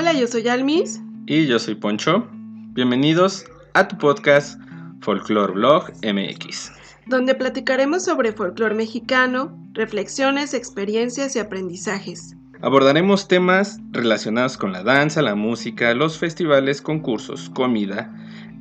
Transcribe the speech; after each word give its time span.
Hola, 0.00 0.14
yo 0.14 0.26
soy 0.26 0.48
Almis. 0.48 1.02
Y 1.26 1.46
yo 1.46 1.58
soy 1.58 1.74
Poncho. 1.74 2.26
Bienvenidos 2.72 3.44
a 3.74 3.86
tu 3.86 3.98
podcast 3.98 4.58
Folklore 5.02 5.52
Blog 5.52 5.92
MX. 6.02 6.72
Donde 7.04 7.34
platicaremos 7.34 8.06
sobre 8.06 8.32
folclore 8.32 8.74
mexicano, 8.74 9.54
reflexiones, 9.74 10.54
experiencias 10.54 11.36
y 11.36 11.38
aprendizajes. 11.38 12.34
Abordaremos 12.62 13.28
temas 13.28 13.78
relacionados 13.90 14.56
con 14.56 14.72
la 14.72 14.82
danza, 14.82 15.20
la 15.20 15.34
música, 15.34 15.92
los 15.92 16.16
festivales, 16.16 16.80
concursos, 16.80 17.50
comida, 17.50 18.10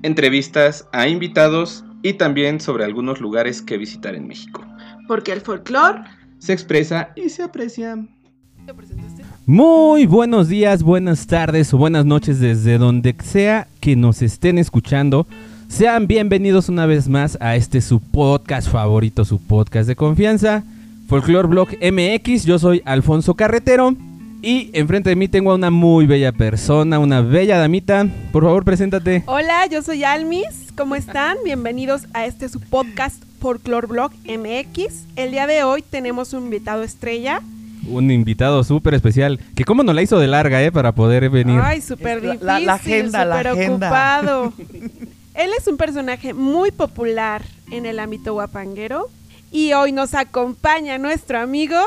entrevistas 0.03 0.89
a 0.91 1.07
invitados 1.07 1.85
y 2.03 2.15
también 2.15 2.59
sobre 2.59 2.83
algunos 2.83 3.21
lugares 3.21 3.61
que 3.61 3.77
visitar 3.77 4.13
en 4.13 4.27
México. 4.27 4.67
Porque 5.07 5.31
el 5.31 5.39
folclore 5.39 6.01
se 6.39 6.51
expresa 6.51 7.13
y 7.15 7.29
se 7.29 7.43
aprecia. 7.43 7.97
Muy 9.51 10.05
buenos 10.05 10.47
días, 10.47 10.83
buenas 10.83 11.25
tardes 11.25 11.73
o 11.73 11.77
buenas 11.79 12.05
noches 12.05 12.39
desde 12.39 12.77
donde 12.77 13.15
sea 13.23 13.67
que 13.79 13.95
nos 13.95 14.21
estén 14.21 14.59
escuchando. 14.59 15.25
Sean 15.67 16.05
bienvenidos 16.05 16.69
una 16.69 16.85
vez 16.85 17.07
más 17.07 17.35
a 17.41 17.55
este 17.55 17.81
su 17.81 17.99
podcast 17.99 18.69
favorito, 18.69 19.25
su 19.25 19.39
podcast 19.41 19.87
de 19.87 19.95
confianza, 19.95 20.63
Folklore 21.07 21.47
Blog 21.47 21.69
MX. 21.81 22.45
Yo 22.45 22.59
soy 22.59 22.83
Alfonso 22.85 23.33
Carretero 23.33 23.95
y 24.43 24.69
enfrente 24.73 25.09
de 25.09 25.15
mí 25.15 25.27
tengo 25.27 25.51
a 25.51 25.55
una 25.55 25.71
muy 25.71 26.05
bella 26.05 26.31
persona, 26.31 26.99
una 26.99 27.21
bella 27.21 27.57
damita. 27.57 28.05
Por 28.31 28.43
favor, 28.43 28.63
preséntate. 28.63 29.23
Hola, 29.25 29.65
yo 29.65 29.81
soy 29.81 30.03
Almis. 30.03 30.45
¿Cómo 30.77 30.93
están? 30.93 31.37
Bienvenidos 31.43 32.03
a 32.13 32.27
este 32.27 32.49
su 32.49 32.59
podcast 32.59 33.23
Folklore 33.39 33.87
Blog 33.87 34.11
MX. 34.25 35.05
El 35.15 35.31
día 35.31 35.47
de 35.47 35.63
hoy 35.63 35.81
tenemos 35.81 36.33
un 36.33 36.43
invitado 36.43 36.83
estrella. 36.83 37.41
Un 37.87 38.11
invitado 38.11 38.63
súper 38.63 38.93
especial. 38.93 39.39
Que 39.55 39.63
cómo 39.63 39.83
nos 39.83 39.95
la 39.95 40.01
hizo 40.01 40.19
de 40.19 40.27
larga, 40.27 40.61
¿eh? 40.61 40.71
Para 40.71 40.91
poder 40.93 41.29
venir. 41.29 41.59
Ay, 41.63 41.81
súper 41.81 42.21
difícil, 42.21 42.45
la- 42.45 42.59
la 42.59 42.73
agenda, 42.73 43.25
la 43.25 43.37
súper 43.37 43.47
agenda. 43.47 43.87
ocupado. 43.87 44.53
Él 45.33 45.51
es 45.57 45.67
un 45.67 45.77
personaje 45.77 46.33
muy 46.33 46.71
popular 46.71 47.41
en 47.71 47.85
el 47.85 47.99
ámbito 47.99 48.33
guapanguero. 48.33 49.07
Y 49.51 49.73
hoy 49.73 49.91
nos 49.91 50.13
acompaña 50.13 50.97
nuestro 50.97 51.39
amigo. 51.39 51.77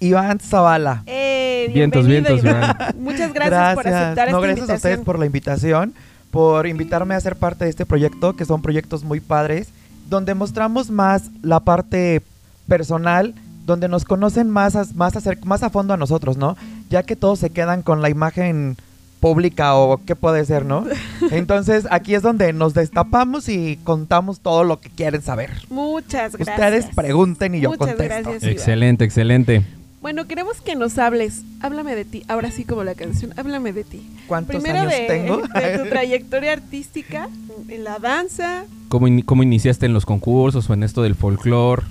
Iván 0.00 0.38
Zavala. 0.40 1.02
Eh, 1.06 1.70
Vientos, 1.74 2.06
bienvenido, 2.06 2.42
vientos, 2.42 2.62
Iván. 2.78 2.94
Muchas 2.98 3.32
gracias, 3.32 3.74
por 3.74 3.86
aceptar 3.88 4.30
no, 4.30 4.36
esta 4.38 4.46
gracias 4.46 4.70
a 4.70 4.74
ustedes 4.74 4.98
por 5.00 5.18
la 5.18 5.26
invitación, 5.26 5.94
por 6.30 6.66
invitarme 6.66 7.14
a 7.14 7.20
ser 7.20 7.36
parte 7.36 7.64
de 7.64 7.70
este 7.70 7.84
proyecto, 7.86 8.34
que 8.34 8.44
son 8.44 8.62
proyectos 8.62 9.04
muy 9.04 9.20
padres, 9.20 9.68
donde 10.08 10.34
mostramos 10.34 10.90
más 10.90 11.24
la 11.42 11.60
parte 11.60 12.22
personal, 12.66 13.34
donde 13.66 13.88
nos 13.88 14.04
conocen 14.04 14.50
más 14.50 14.76
a, 14.76 14.84
más, 14.94 15.14
acer- 15.16 15.42
más 15.44 15.62
a 15.62 15.70
fondo 15.70 15.94
a 15.94 15.96
nosotros, 15.96 16.36
¿no? 16.36 16.56
Ya 16.90 17.02
que 17.02 17.16
todos 17.16 17.38
se 17.38 17.50
quedan 17.50 17.82
con 17.82 18.02
la 18.02 18.10
imagen 18.10 18.76
pública 19.20 19.76
o 19.76 20.00
qué 20.04 20.16
puede 20.16 20.44
ser, 20.44 20.64
¿no? 20.64 20.84
Entonces 21.30 21.86
aquí 21.90 22.14
es 22.14 22.22
donde 22.22 22.52
nos 22.52 22.74
destapamos 22.74 23.48
y 23.48 23.78
contamos 23.84 24.40
todo 24.40 24.64
lo 24.64 24.80
que 24.80 24.90
quieren 24.90 25.22
saber. 25.22 25.50
Muchas 25.70 26.34
gracias. 26.36 26.56
Ustedes 26.58 26.86
pregunten 26.94 27.54
y 27.54 27.60
yo 27.60 27.70
Muchas 27.70 27.88
contesto. 27.94 28.30
gracias. 28.30 28.42
Excelente, 28.50 29.04
excelente. 29.04 29.62
Bueno, 30.00 30.24
queremos 30.26 30.60
que 30.60 30.74
nos 30.74 30.98
hables. 30.98 31.42
Háblame 31.60 31.94
de 31.94 32.04
ti. 32.04 32.24
Ahora 32.26 32.50
sí, 32.50 32.64
como 32.64 32.82
la 32.82 32.96
canción. 32.96 33.32
Háblame 33.36 33.72
de 33.72 33.84
ti. 33.84 34.04
¿Cuántos 34.26 34.56
Primero 34.56 34.80
años 34.80 34.92
de, 34.92 35.06
tengo? 35.06 35.36
de 35.54 35.78
tu 35.78 35.84
trayectoria 35.88 36.52
artística 36.54 37.28
en 37.68 37.84
la 37.84 38.00
danza. 38.00 38.64
¿Cómo, 38.88 39.06
in- 39.06 39.22
cómo 39.22 39.44
iniciaste 39.44 39.86
en 39.86 39.92
los 39.92 40.04
concursos 40.04 40.68
o 40.68 40.74
en 40.74 40.82
esto 40.82 41.02
del 41.02 41.14
folclore? 41.14 41.82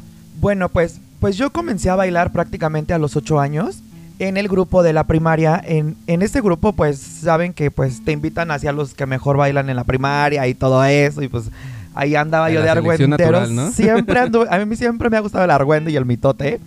Bueno, 0.41 0.67
pues, 0.67 0.99
pues 1.21 1.37
yo 1.37 1.51
comencé 1.51 1.91
a 1.91 1.95
bailar 1.95 2.31
prácticamente 2.31 2.95
a 2.95 2.97
los 2.97 3.15
ocho 3.15 3.39
años 3.39 3.83
en 4.17 4.37
el 4.37 4.47
grupo 4.47 4.81
de 4.81 4.91
la 4.91 5.05
primaria. 5.05 5.61
En, 5.63 5.95
en 6.07 6.23
este 6.23 6.41
grupo, 6.41 6.73
pues, 6.73 6.97
saben 6.99 7.53
que 7.53 7.69
pues 7.69 8.03
te 8.03 8.11
invitan 8.11 8.49
hacia 8.49 8.71
los 8.71 8.95
que 8.95 9.05
mejor 9.05 9.37
bailan 9.37 9.69
en 9.69 9.75
la 9.75 9.83
primaria 9.83 10.47
y 10.47 10.55
todo 10.55 10.83
eso. 10.83 11.21
Y 11.21 11.27
pues 11.27 11.51
ahí 11.93 12.15
andaba 12.15 12.49
yo 12.49 12.63
de 12.63 12.71
argüendero. 12.71 13.45
Siempre 13.71 14.19
anduve, 14.19 14.47
a 14.49 14.65
mí 14.65 14.75
siempre 14.75 15.11
me 15.11 15.17
ha 15.17 15.19
gustado 15.19 15.45
el 15.45 15.51
argüende 15.51 15.91
y 15.91 15.95
el 15.95 16.05
mitote. 16.05 16.59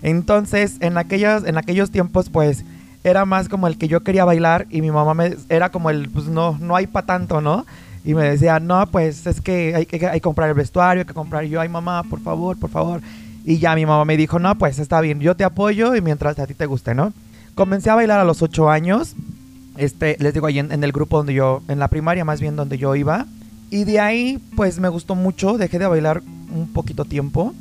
Entonces, 0.00 0.76
en 0.80 0.96
aquellos, 0.96 1.44
en 1.44 1.58
aquellos 1.58 1.90
tiempos, 1.90 2.30
pues, 2.30 2.64
era 3.04 3.26
más 3.26 3.50
como 3.50 3.66
el 3.66 3.76
que 3.76 3.88
yo 3.88 4.00
quería 4.00 4.24
bailar 4.24 4.66
y 4.70 4.80
mi 4.80 4.90
mamá 4.90 5.12
me 5.12 5.36
era 5.50 5.70
como 5.70 5.90
el, 5.90 6.08
pues 6.08 6.26
no, 6.26 6.56
no 6.60 6.76
hay 6.76 6.86
para 6.86 7.04
tanto, 7.04 7.42
¿no? 7.42 7.66
Y 8.04 8.14
me 8.14 8.24
decía, 8.24 8.58
no, 8.58 8.86
pues 8.86 9.26
es 9.26 9.42
que 9.42 9.74
hay, 9.74 9.84
que 9.84 10.06
hay 10.06 10.20
comprar 10.20 10.48
el 10.48 10.54
vestuario, 10.54 11.02
hay 11.02 11.06
que 11.06 11.12
comprar. 11.12 11.44
Y 11.44 11.50
yo, 11.50 11.60
ay 11.60 11.68
mamá, 11.68 12.02
por 12.04 12.20
favor, 12.20 12.58
por 12.58 12.70
favor. 12.70 13.02
Y 13.44 13.58
ya 13.58 13.74
mi 13.74 13.86
mamá 13.86 14.04
me 14.04 14.16
dijo, 14.16 14.38
no, 14.38 14.56
pues 14.58 14.78
está 14.78 15.00
bien, 15.00 15.20
yo 15.20 15.36
te 15.36 15.44
apoyo 15.44 15.94
y 15.94 16.00
mientras 16.00 16.38
a 16.38 16.46
ti 16.46 16.54
te 16.54 16.66
guste, 16.66 16.94
¿no? 16.94 17.12
Comencé 17.54 17.90
a 17.90 17.94
bailar 17.94 18.20
a 18.20 18.24
los 18.24 18.42
ocho 18.42 18.70
años. 18.70 19.14
Este, 19.76 20.16
les 20.18 20.34
digo, 20.34 20.46
ahí 20.46 20.58
en, 20.58 20.72
en 20.72 20.84
el 20.84 20.92
grupo 20.92 21.18
donde 21.18 21.34
yo, 21.34 21.62
en 21.68 21.78
la 21.78 21.88
primaria 21.88 22.24
más 22.24 22.40
bien 22.40 22.56
donde 22.56 22.78
yo 22.78 22.94
iba. 22.94 23.26
Y 23.70 23.84
de 23.84 24.00
ahí, 24.00 24.38
pues 24.56 24.78
me 24.78 24.88
gustó 24.88 25.14
mucho, 25.14 25.58
dejé 25.58 25.78
de 25.78 25.86
bailar 25.86 26.22
un 26.54 26.72
poquito 26.72 27.04
tiempo. 27.04 27.54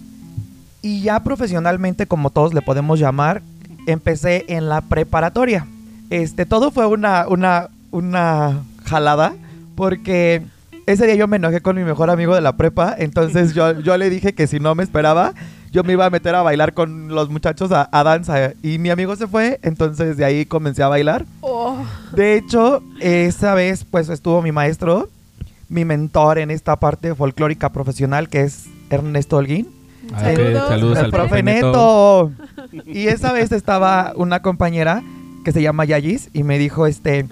Y 0.81 1.01
ya 1.01 1.21
profesionalmente, 1.23 2.05
como 2.05 2.29
todos 2.29 2.53
le 2.53 2.61
podemos 2.61 2.99
llamar, 2.99 3.41
empecé 3.87 4.45
en 4.47 4.69
la 4.69 4.81
preparatoria. 4.81 5.65
Este, 6.09 6.45
todo 6.45 6.71
fue 6.71 6.85
una, 6.85 7.27
una, 7.27 7.69
una 7.91 8.63
jalada, 8.85 9.33
porque 9.75 10.43
ese 10.85 11.05
día 11.05 11.15
yo 11.15 11.27
me 11.27 11.37
enojé 11.37 11.61
con 11.61 11.75
mi 11.75 11.83
mejor 11.83 12.09
amigo 12.09 12.35
de 12.35 12.41
la 12.41 12.55
prepa, 12.55 12.95
entonces 12.97 13.53
yo, 13.53 13.79
yo 13.81 13.97
le 13.97 14.09
dije 14.09 14.33
que 14.33 14.47
si 14.47 14.59
no 14.59 14.75
me 14.75 14.83
esperaba, 14.83 15.33
yo 15.71 15.83
me 15.83 15.93
iba 15.93 16.05
a 16.05 16.09
meter 16.09 16.35
a 16.35 16.41
bailar 16.41 16.73
con 16.73 17.09
los 17.09 17.29
muchachos 17.29 17.71
a, 17.71 17.89
a 17.91 18.03
danza. 18.03 18.53
Y 18.63 18.77
mi 18.77 18.89
amigo 18.89 19.15
se 19.15 19.27
fue, 19.27 19.59
entonces 19.63 20.17
de 20.17 20.25
ahí 20.25 20.45
comencé 20.45 20.83
a 20.83 20.87
bailar. 20.87 21.25
Oh, 21.41 21.77
De 22.13 22.35
hecho, 22.35 22.81
esa 22.99 23.53
vez 23.53 23.85
pues 23.89 24.09
estuvo 24.09 24.41
mi 24.41 24.51
maestro, 24.51 25.09
mi 25.69 25.85
mentor 25.85 26.37
en 26.39 26.51
esta 26.51 26.77
parte 26.77 27.13
folclórica 27.15 27.69
profesional, 27.69 28.29
que 28.29 28.41
es 28.41 28.65
Ernesto 28.89 29.37
Holguín. 29.37 29.67
Ah, 30.13 30.19
ok, 30.19 30.23
Saludos, 30.37 30.67
saludos 30.69 30.97
El 30.99 31.05
al 31.05 31.11
profe 31.11 31.27
profe 31.27 31.43
Neto. 31.43 32.31
Neto. 32.71 32.83
Y 32.89 33.07
esa 33.07 33.33
vez 33.33 33.51
estaba 33.51 34.13
una 34.15 34.41
compañera 34.41 35.03
que 35.43 35.51
se 35.51 35.61
llama 35.61 35.85
Yayis 35.85 36.29
y 36.33 36.43
me 36.43 36.57
dijo, 36.57 36.87
este, 36.87 37.25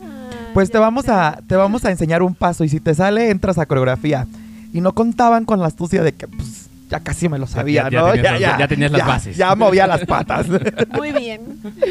pues 0.53 0.72
te 0.72 0.78
vamos 0.78 1.07
a, 1.09 1.40
te 1.47 1.56
vamos 1.56 1.85
a 1.85 1.91
enseñar 1.91 2.22
un 2.22 2.35
paso 2.35 2.63
y 2.63 2.69
si 2.69 2.79
te 2.79 2.94
sale 2.94 3.29
entras 3.29 3.57
a 3.57 3.66
coreografía. 3.66 4.28
Y 4.73 4.81
no 4.81 4.94
contaban 4.94 5.46
con 5.46 5.59
la 5.62 5.67
astucia 5.67 6.03
de 6.03 6.13
que 6.13 6.28
pues 6.28 6.65
ya 6.90 7.00
casi 7.00 7.28
me 7.29 7.38
lo 7.40 7.47
sabía, 7.47 7.84
ya- 7.84 7.90
ya 7.90 8.01
¿no? 8.01 8.12
tenías 8.12 8.41
las- 8.41 8.59
ya 8.59 8.68
tenías 8.68 8.91
las 8.91 9.07
bases. 9.07 9.38
Ya 9.38 9.56
movía 9.56 9.88
las 9.88 10.06
patas. 10.06 10.47
Muy 10.96 11.12
bien. 11.12 11.41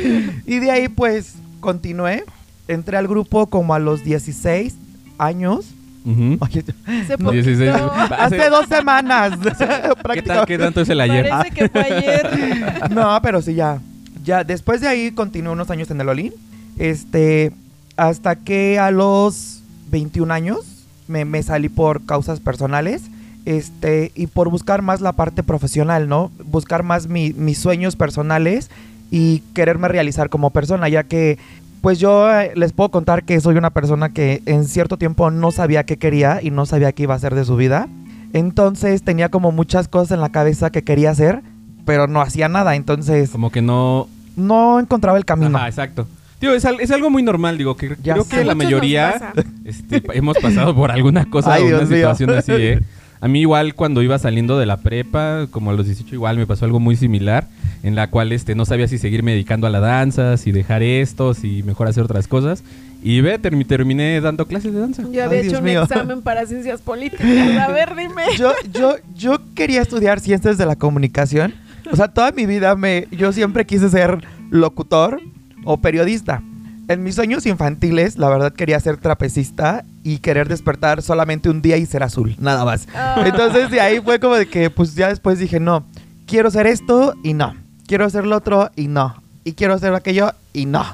y 0.47 0.59
de 0.59 0.71
ahí 0.71 0.89
pues 0.89 1.35
continué. 1.61 2.25
Entré 2.67 2.97
al 2.97 3.07
grupo 3.09 3.47
como 3.49 3.75
a 3.75 3.79
los 3.79 4.05
16 4.05 4.75
años. 5.19 5.67
Ujú. 6.07 6.37
Oye, 6.41 6.65
Hace 6.87 7.17
No. 7.19 7.31
16. 7.31 7.71
poquito. 7.73 8.15
hace 8.19 8.49
dos 8.51 8.67
semanas. 8.69 9.39
¿Qué, 10.13 10.23
tal, 10.23 10.47
¿Qué 10.47 10.59
tanto 10.59 10.81
es 10.83 10.89
el 10.89 11.01
ayer? 11.01 11.29
Parece 11.29 11.55
que 11.55 11.69
fue 11.69 11.83
ayer. 11.83 12.91
No, 12.91 13.19
pero 13.23 13.43
sí, 13.43 13.55
ya. 13.55 13.81
Ya, 14.25 14.45
después 14.45 14.81
de 14.81 14.89
ahí 14.89 15.11
continué 15.13 15.53
unos 15.53 15.71
años 15.71 15.91
en 15.91 16.01
el 16.01 16.09
Olin. 16.09 16.33
Este, 16.79 17.53
hasta 17.97 18.37
que 18.37 18.79
a 18.79 18.91
los 18.91 19.61
21 19.91 20.33
años 20.33 20.61
me, 21.07 21.25
me 21.25 21.43
salí 21.43 21.69
por 21.69 22.05
causas 22.07 22.41
personales. 22.41 23.03
Este, 23.45 24.11
y 24.15 24.27
por 24.27 24.49
buscar 24.51 24.81
más 24.83 25.01
la 25.01 25.13
parte 25.13 25.43
profesional, 25.43 26.09
¿no? 26.09 26.31
Buscar 26.47 26.83
más 26.83 27.09
mi- 27.09 27.33
mis 27.35 27.59
sueños 27.59 27.95
personales 27.97 28.71
y 29.11 29.41
quererme 29.55 29.89
realizar 29.89 30.31
como 30.31 30.51
persona, 30.51 30.89
ya 30.89 31.03
que, 31.05 31.39
pues 31.83 31.99
yo 31.99 32.33
eh, 32.33 32.53
les 32.57 32.73
puedo 32.73 32.91
contar 32.91 33.25
que 33.25 33.39
soy 33.41 33.57
una 33.57 33.69
persona 33.71 34.09
que 34.09 34.43
en 34.47 34.65
cierto 34.65 34.97
tiempo 34.97 35.31
no 35.31 35.51
sabía 35.51 35.85
qué 35.85 35.99
quería 35.99 36.41
y 36.43 36.51
no 36.51 36.65
sabía 36.65 36.93
qué 36.93 37.03
iba 37.03 37.13
a 37.15 37.19
hacer 37.19 37.35
de 37.35 37.45
su 37.45 37.57
vida. 37.57 37.87
Entonces 38.33 39.03
tenía 39.03 39.29
como 39.29 39.53
muchas 39.53 39.89
cosas 39.89 40.13
en 40.13 40.21
la 40.21 40.31
cabeza 40.31 40.71
que 40.71 40.83
quería 40.83 41.11
hacer, 41.11 41.43
pero 41.85 42.07
no 42.07 42.21
hacía 42.23 42.49
nada. 42.49 42.75
Entonces 42.77 43.31
Como 43.31 43.51
que 43.51 43.61
no... 43.63 44.09
no 44.37 44.81
encontraba 44.81 45.19
el 45.19 45.25
camino. 45.27 45.57
Ajá, 45.59 45.69
exacto. 45.69 46.07
Tío, 46.41 46.53
es, 46.55 46.65
es 46.81 46.91
algo 46.91 47.11
muy 47.11 47.23
normal, 47.23 47.57
digo, 47.59 47.77
que 47.77 47.91
Ya 48.03 48.15
creo 48.15 48.25
sé. 48.25 48.37
que 48.39 48.45
la 48.45 48.55
mayoría 48.55 49.33
este, 49.65 50.03
hemos 50.15 50.37
pasado 50.39 50.75
por 50.75 50.91
alguna 50.91 51.27
cosa 51.27 51.55
Ay, 51.55 51.63
o 51.63 51.67
una 51.67 51.77
Dios 51.79 51.91
mío. 51.91 51.99
situación 51.99 52.31
así, 52.31 52.53
¿eh? 52.53 52.81
A 53.21 53.29
mí 53.29 53.41
igual 53.41 53.75
cuando 53.75 54.03
iba 54.03 54.19
saliendo 54.19 54.59
de 54.59 54.67
la 54.67 54.77
prepa, 54.79 55.47
como 55.51 55.71
a 55.71 55.75
los 55.75 55.87
18 55.87 56.15
igual 56.15 56.37
me 56.37 56.47
pasó 56.47 56.65
algo 56.67 56.79
muy 56.81 56.97
similar, 56.97 57.49
en 57.83 57.95
la 57.95 58.09
cual 58.11 58.33
este 58.33 58.55
no 58.55 58.65
sabía 58.67 58.87
si 58.89 58.99
seguirme 58.99 59.33
dedicando 59.33 59.67
a 59.67 59.71
la 59.71 59.81
danza, 59.81 60.37
si 60.37 60.53
dejar 60.53 60.83
esto, 60.83 61.33
si 61.35 61.63
mejor 61.63 61.89
hacer 61.89 62.05
otras 62.05 62.29
cosas. 62.29 62.63
Y 63.03 63.21
ve, 63.21 63.41
termi- 63.41 63.67
terminé 63.67 64.21
dando 64.21 64.47
clases 64.47 64.73
de 64.73 64.81
danza. 64.81 65.03
Yo 65.03 65.25
había 65.25 65.41
Ay, 65.41 65.47
hecho 65.47 65.49
Dios 65.51 65.59
un 65.61 65.65
mío. 65.67 65.83
examen 65.83 66.23
para 66.23 66.47
ciencias 66.47 66.81
políticas. 66.81 67.27
A 67.61 67.69
ver, 67.69 67.95
dime. 67.97 68.23
Yo, 68.39 68.53
yo, 68.73 68.95
yo 69.15 69.39
quería 69.55 69.83
estudiar 69.83 70.21
ciencias 70.21 70.57
de 70.59 70.65
la 70.67 70.77
comunicación. 70.77 71.55
O 71.93 71.97
sea, 71.97 72.09
toda 72.09 72.33
mi 72.33 72.47
vida 72.47 72.75
me, 72.77 73.07
yo 73.11 73.33
siempre 73.33 73.67
quise 73.67 73.91
ser 73.91 74.25
locutor 74.51 75.21
o 75.65 75.77
periodista. 75.79 76.43
En 76.87 77.03
mis 77.03 77.15
sueños 77.15 77.47
infantiles, 77.47 78.19
la 78.19 78.29
verdad 78.29 78.53
quería 78.53 78.79
ser 78.79 78.99
trapecista 78.99 79.85
y 80.03 80.19
querer 80.19 80.49
despertar 80.49 81.01
solamente 81.01 81.49
un 81.49 81.63
día 81.63 81.79
y 81.79 81.87
ser 81.87 82.03
azul, 82.03 82.37
nada 82.39 82.65
más. 82.65 82.87
Ah. 82.95 83.23
Entonces 83.25 83.71
de 83.71 83.81
ahí 83.81 84.01
fue 84.01 84.21
como 84.21 84.35
de 84.35 84.47
que 84.47 84.69
pues 84.69 84.95
ya 84.95 85.09
después 85.09 85.39
dije, 85.39 85.61
no, 85.61 85.85
quiero 86.27 86.49
hacer 86.49 86.67
esto 86.67 87.15
y 87.23 87.33
no. 87.33 87.55
Quiero 87.87 88.05
hacer 88.05 88.27
lo 88.27 88.37
otro 88.37 88.71
y 88.77 88.89
no. 88.89 89.15
Y 89.45 89.53
quiero 89.53 89.75
hacer 89.75 89.95
aquello 89.95 90.33
y 90.53 90.67
no. 90.67 90.85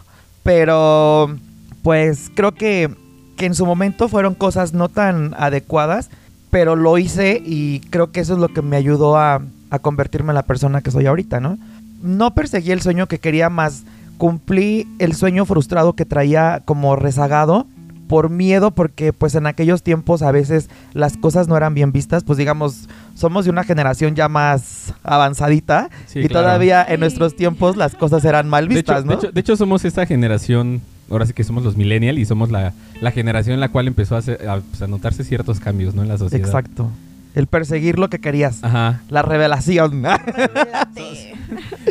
Pero 0.45 1.37
pues 1.83 2.31
creo 2.35 2.53
que, 2.53 2.95
que 3.37 3.47
en 3.47 3.55
su 3.55 3.67
momento 3.67 4.09
fueron 4.09 4.35
cosas 4.35 4.73
no 4.73 4.89
tan 4.89 5.35
adecuadas, 5.39 6.11
pero 6.51 6.77
lo 6.77 6.99
hice 6.99 7.43
y 7.45 7.81
creo 7.91 8.13
que 8.13 8.21
eso 8.21 8.35
es 8.35 8.39
lo 8.39 8.49
que 8.49 8.63
me 8.63 8.77
ayudó 8.77 9.17
a, 9.17 9.43
a 9.71 9.79
convertirme 9.79 10.31
en 10.31 10.37
la 10.37 10.45
persona 10.45 10.83
que 10.83 10.91
soy 10.91 11.07
ahorita, 11.07 11.41
¿no? 11.41 11.59
No 12.03 12.35
perseguí 12.35 12.71
el 12.71 12.83
sueño 12.83 13.07
que 13.07 13.19
quería 13.19 13.51
más, 13.51 13.83
cumplí 14.21 14.87
el 14.99 15.15
sueño 15.15 15.47
frustrado 15.47 15.95
que 15.95 16.05
traía 16.05 16.61
como 16.67 16.95
rezagado 16.95 17.67
por 18.07 18.29
miedo 18.29 18.71
porque 18.73 19.15
pues 19.15 19.35
en 19.35 19.47
aquellos 19.47 19.83
tiempos 19.83 20.21
a 20.21 20.31
veces 20.31 20.69
las 20.93 21.17
cosas 21.17 21.49
no 21.49 21.57
eran 21.57 21.73
bien 21.73 21.91
vistas, 21.91 22.23
pues 22.23 22.37
digamos, 22.37 22.87
somos 23.15 23.47
de 23.47 23.51
una 23.51 23.65
generación 23.65 24.15
ya 24.17 24.29
más 24.29 24.93
avanzadita 25.05 25.89
Sí, 26.07 26.19
y 26.19 26.29
claro. 26.29 26.45
todavía 26.47 26.85
en 26.87 26.97
Sí. 26.97 27.01
nuestros 27.01 27.35
tiempos 27.35 27.79
las 27.79 27.95
cosas 27.95 28.23
eran 28.27 28.47
mal 28.47 28.69
De 28.69 28.75
vistas, 28.75 28.99
hecho, 28.99 29.07
¿no? 29.07 29.13
de, 29.13 29.17
hecho, 29.19 29.33
de 29.33 29.41
hecho, 29.41 29.57
somos 29.57 29.87
esta 29.87 30.05
generación, 30.05 30.83
ahora 31.11 31.25
sí 31.25 31.33
que 31.33 31.43
somos 31.45 31.65
los 31.65 31.79
millennials 31.79 32.19
y 32.19 32.27
somos 32.27 32.51
la, 32.51 32.75
la 33.01 33.13
generación 33.13 33.55
en 33.55 33.61
la 33.61 33.71
cual 33.71 33.89
empezó 33.89 34.17
a, 34.17 34.19
hacer- 34.19 34.47
a, 34.47 34.61
pues, 34.61 34.83
a 34.83 34.87
notarse 34.87 35.25
ciertos 35.25 35.61
cambios 35.61 35.95
¿no? 35.95 36.03
en 36.03 36.09
la 36.09 36.19
sociedad. 36.19 36.45
Exacto. 36.47 36.91
El 37.35 37.47
perseguir 37.47 37.99
lo 37.99 38.09
que 38.11 38.19
querías. 38.19 38.63
Ajá. 38.65 39.03
La 39.09 39.23
revelación. 39.23 40.03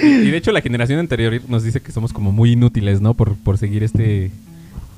Y 0.01 0.31
de 0.31 0.37
hecho 0.37 0.51
la 0.51 0.61
generación 0.61 0.99
anterior 0.99 1.41
nos 1.47 1.63
dice 1.63 1.81
que 1.81 1.91
somos 1.91 2.13
como 2.13 2.31
muy 2.31 2.51
inútiles, 2.53 3.01
¿no? 3.01 3.13
Por, 3.13 3.35
por 3.35 3.57
seguir 3.57 3.83
este, 3.83 4.31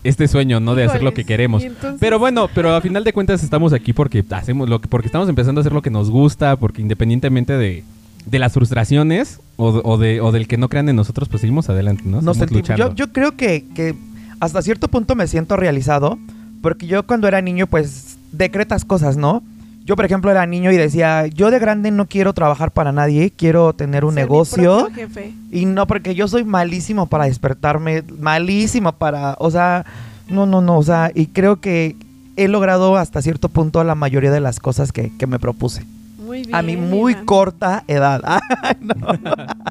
este 0.04 0.28
sueño, 0.28 0.60
¿no? 0.60 0.76
De 0.76 0.84
hacer 0.84 1.02
lo 1.04 1.14
que 1.14 1.24
queremos. 1.26 1.64
Pero 2.00 2.20
bueno, 2.20 2.50
pero 2.54 2.76
a 2.76 2.82
final 2.82 3.04
de 3.04 3.14
cuentas 3.14 3.44
estamos 3.44 3.74
aquí 3.74 3.94
porque 3.94 4.24
hacemos 4.32 4.70
lo 4.70 4.80
que, 4.80 4.88
porque 4.88 5.08
estamos 5.08 5.28
empezando 5.30 5.60
a 5.60 5.62
hacer 5.62 5.74
lo 5.74 5.82
que 5.82 5.90
nos 5.90 6.10
gusta, 6.12 6.56
porque 6.58 6.82
independientemente 6.82 7.54
de, 7.58 7.84
de 8.26 8.40
las 8.40 8.54
frustraciones 8.54 9.40
o, 9.58 9.70
o 9.70 9.98
de, 9.98 10.22
o 10.22 10.32
del 10.32 10.48
que 10.48 10.58
no 10.58 10.70
crean 10.70 10.90
en 10.90 10.96
nosotros, 10.96 11.28
pues 11.30 11.42
seguimos 11.42 11.70
adelante, 11.70 12.04
¿no? 12.06 12.22
Nos 12.22 12.38
sentimos- 12.38 12.78
yo, 12.78 12.94
yo 12.96 13.12
creo 13.14 13.36
que, 13.36 13.66
que 13.74 13.96
hasta 14.40 14.62
cierto 14.62 14.88
punto 14.88 15.16
me 15.16 15.28
siento 15.28 15.58
realizado, 15.58 16.20
porque 16.62 16.86
yo 16.86 17.04
cuando 17.08 17.28
era 17.28 17.42
niño, 17.42 17.66
pues 17.68 18.18
decretas 18.32 18.86
cosas, 18.86 19.18
¿no? 19.18 19.42
Yo, 19.84 19.96
por 19.96 20.06
ejemplo, 20.06 20.30
era 20.30 20.46
niño 20.46 20.72
y 20.72 20.78
decía, 20.78 21.26
yo 21.28 21.50
de 21.50 21.60
grande 21.60 21.90
no 21.92 22.06
quiero 22.06 22.34
trabajar 22.34 22.72
para 22.72 22.92
nadie, 22.92 23.32
quiero 23.36 23.74
tener 23.74 24.06
un 24.06 24.14
Ser 24.14 24.24
negocio. 24.24 24.90
jefe. 24.94 25.34
Y 25.52 25.66
no, 25.66 25.88
porque 25.88 26.14
yo 26.16 26.28
soy 26.28 26.44
malísimo 26.44 27.08
para 27.08 27.26
despertarme, 27.26 28.04
malísimo 28.20 28.92
para, 28.92 29.36
o 29.40 29.50
sea, 29.50 29.86
no, 30.30 30.46
no, 30.46 30.62
no, 30.62 30.78
o 30.78 30.84
sea, 30.84 31.12
y 31.14 31.26
creo 31.28 31.60
que 31.60 31.96
he 32.38 32.48
logrado 32.48 32.96
hasta 32.96 33.22
cierto 33.22 33.50
punto 33.50 33.84
la 33.84 33.96
mayoría 33.96 34.32
de 34.32 34.40
las 34.40 34.60
cosas 34.60 34.92
que, 34.92 35.12
que 35.18 35.28
me 35.28 35.40
propuse. 35.40 35.84
Muy 36.32 36.44
bien. 36.44 36.56
A 36.56 36.62
mi 36.62 36.78
muy 36.78 37.12
Iván. 37.12 37.26
corta 37.26 37.84
edad. 37.90 38.22
no. 38.80 38.96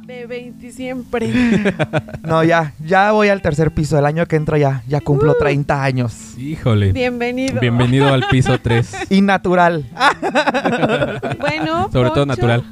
De 0.06 0.26
20 0.26 0.72
siempre. 0.72 1.32
No, 2.22 2.44
ya, 2.44 2.74
ya 2.84 3.12
voy 3.12 3.28
al 3.28 3.40
tercer 3.40 3.72
piso. 3.72 3.98
El 3.98 4.04
año 4.04 4.26
que 4.26 4.36
entra 4.36 4.58
ya, 4.58 4.82
ya 4.86 5.00
cumplo 5.00 5.34
30 5.34 5.82
años. 5.82 6.36
Híjole. 6.36 6.92
Bienvenido. 6.92 7.58
Bienvenido 7.60 8.12
al 8.12 8.28
piso 8.28 8.58
3. 8.62 9.06
Y 9.08 9.22
natural. 9.22 9.86
Bueno, 11.40 11.88
Sobre 11.90 12.10
todo 12.10 12.26
natural. 12.26 12.62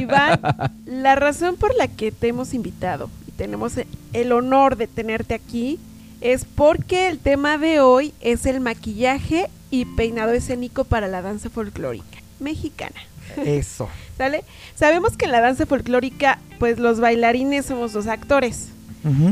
Iván, 0.00 0.40
la 0.84 1.14
razón 1.14 1.54
por 1.54 1.72
la 1.76 1.86
que 1.86 2.10
te 2.10 2.26
hemos 2.26 2.52
invitado 2.52 3.08
y 3.28 3.30
tenemos 3.30 3.74
el 4.12 4.32
honor 4.32 4.76
de 4.76 4.88
tenerte 4.88 5.34
aquí 5.34 5.78
es 6.20 6.44
porque 6.44 7.08
el 7.08 7.20
tema 7.20 7.58
de 7.58 7.78
hoy 7.78 8.12
es 8.20 8.44
el 8.44 8.60
maquillaje 8.60 9.48
y 9.70 9.84
peinado 9.84 10.32
escénico 10.32 10.82
para 10.82 11.06
la 11.06 11.22
danza 11.22 11.48
folclórica 11.48 12.18
mexicana. 12.40 12.96
Eso. 13.44 13.88
¿Sale? 14.16 14.44
Sabemos 14.74 15.16
que 15.16 15.26
en 15.26 15.32
la 15.32 15.40
danza 15.40 15.66
folclórica, 15.66 16.38
pues 16.58 16.78
los 16.78 17.00
bailarines 17.00 17.66
somos 17.66 17.94
los 17.94 18.06
actores 18.06 18.68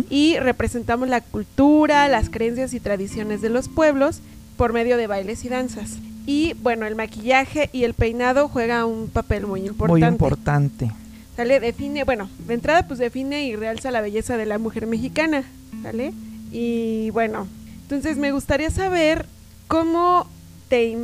y 0.09 0.39
representamos 0.39 1.09
la 1.09 1.21
cultura, 1.21 2.07
las 2.07 2.31
creencias 2.31 2.75
y 2.75 2.81
tradiciones 2.81 3.43
de 3.43 3.49
los 3.49 3.69
pueblos 3.69 4.21
por 4.57 4.73
medio 4.73 4.97
de 4.97 5.09
bailes 5.09 5.45
y 5.45 5.49
danzas. 5.49 5.99
Y 6.27 6.55
bueno, 6.63 6.87
el 6.87 6.95
maquillaje 6.95 7.71
y 7.73 7.83
el 7.83 7.95
peinado 7.95 8.49
juega 8.49 8.87
un 8.87 9.09
papel 9.09 9.47
muy 9.47 9.67
importante. 9.67 10.07
Muy 10.07 10.09
importante. 10.09 10.91
¿Sale? 11.37 11.59
Define, 11.59 12.05
bueno, 12.05 12.31
de 12.47 12.55
entrada 12.55 12.87
pues 12.87 13.01
define 13.01 13.47
y 13.47 13.57
realza 13.57 13.91
la 13.91 14.01
belleza 14.01 14.37
de 14.37 14.47
la 14.47 14.59
mujer 14.59 14.87
mexicana, 14.87 15.43
¿sale? 15.83 16.13
Y 16.53 17.11
bueno, 17.11 17.49
entonces 17.83 18.17
me 18.17 18.31
gustaría 18.31 18.71
saber 18.71 19.27
cómo 19.67 20.29
te 20.69 20.97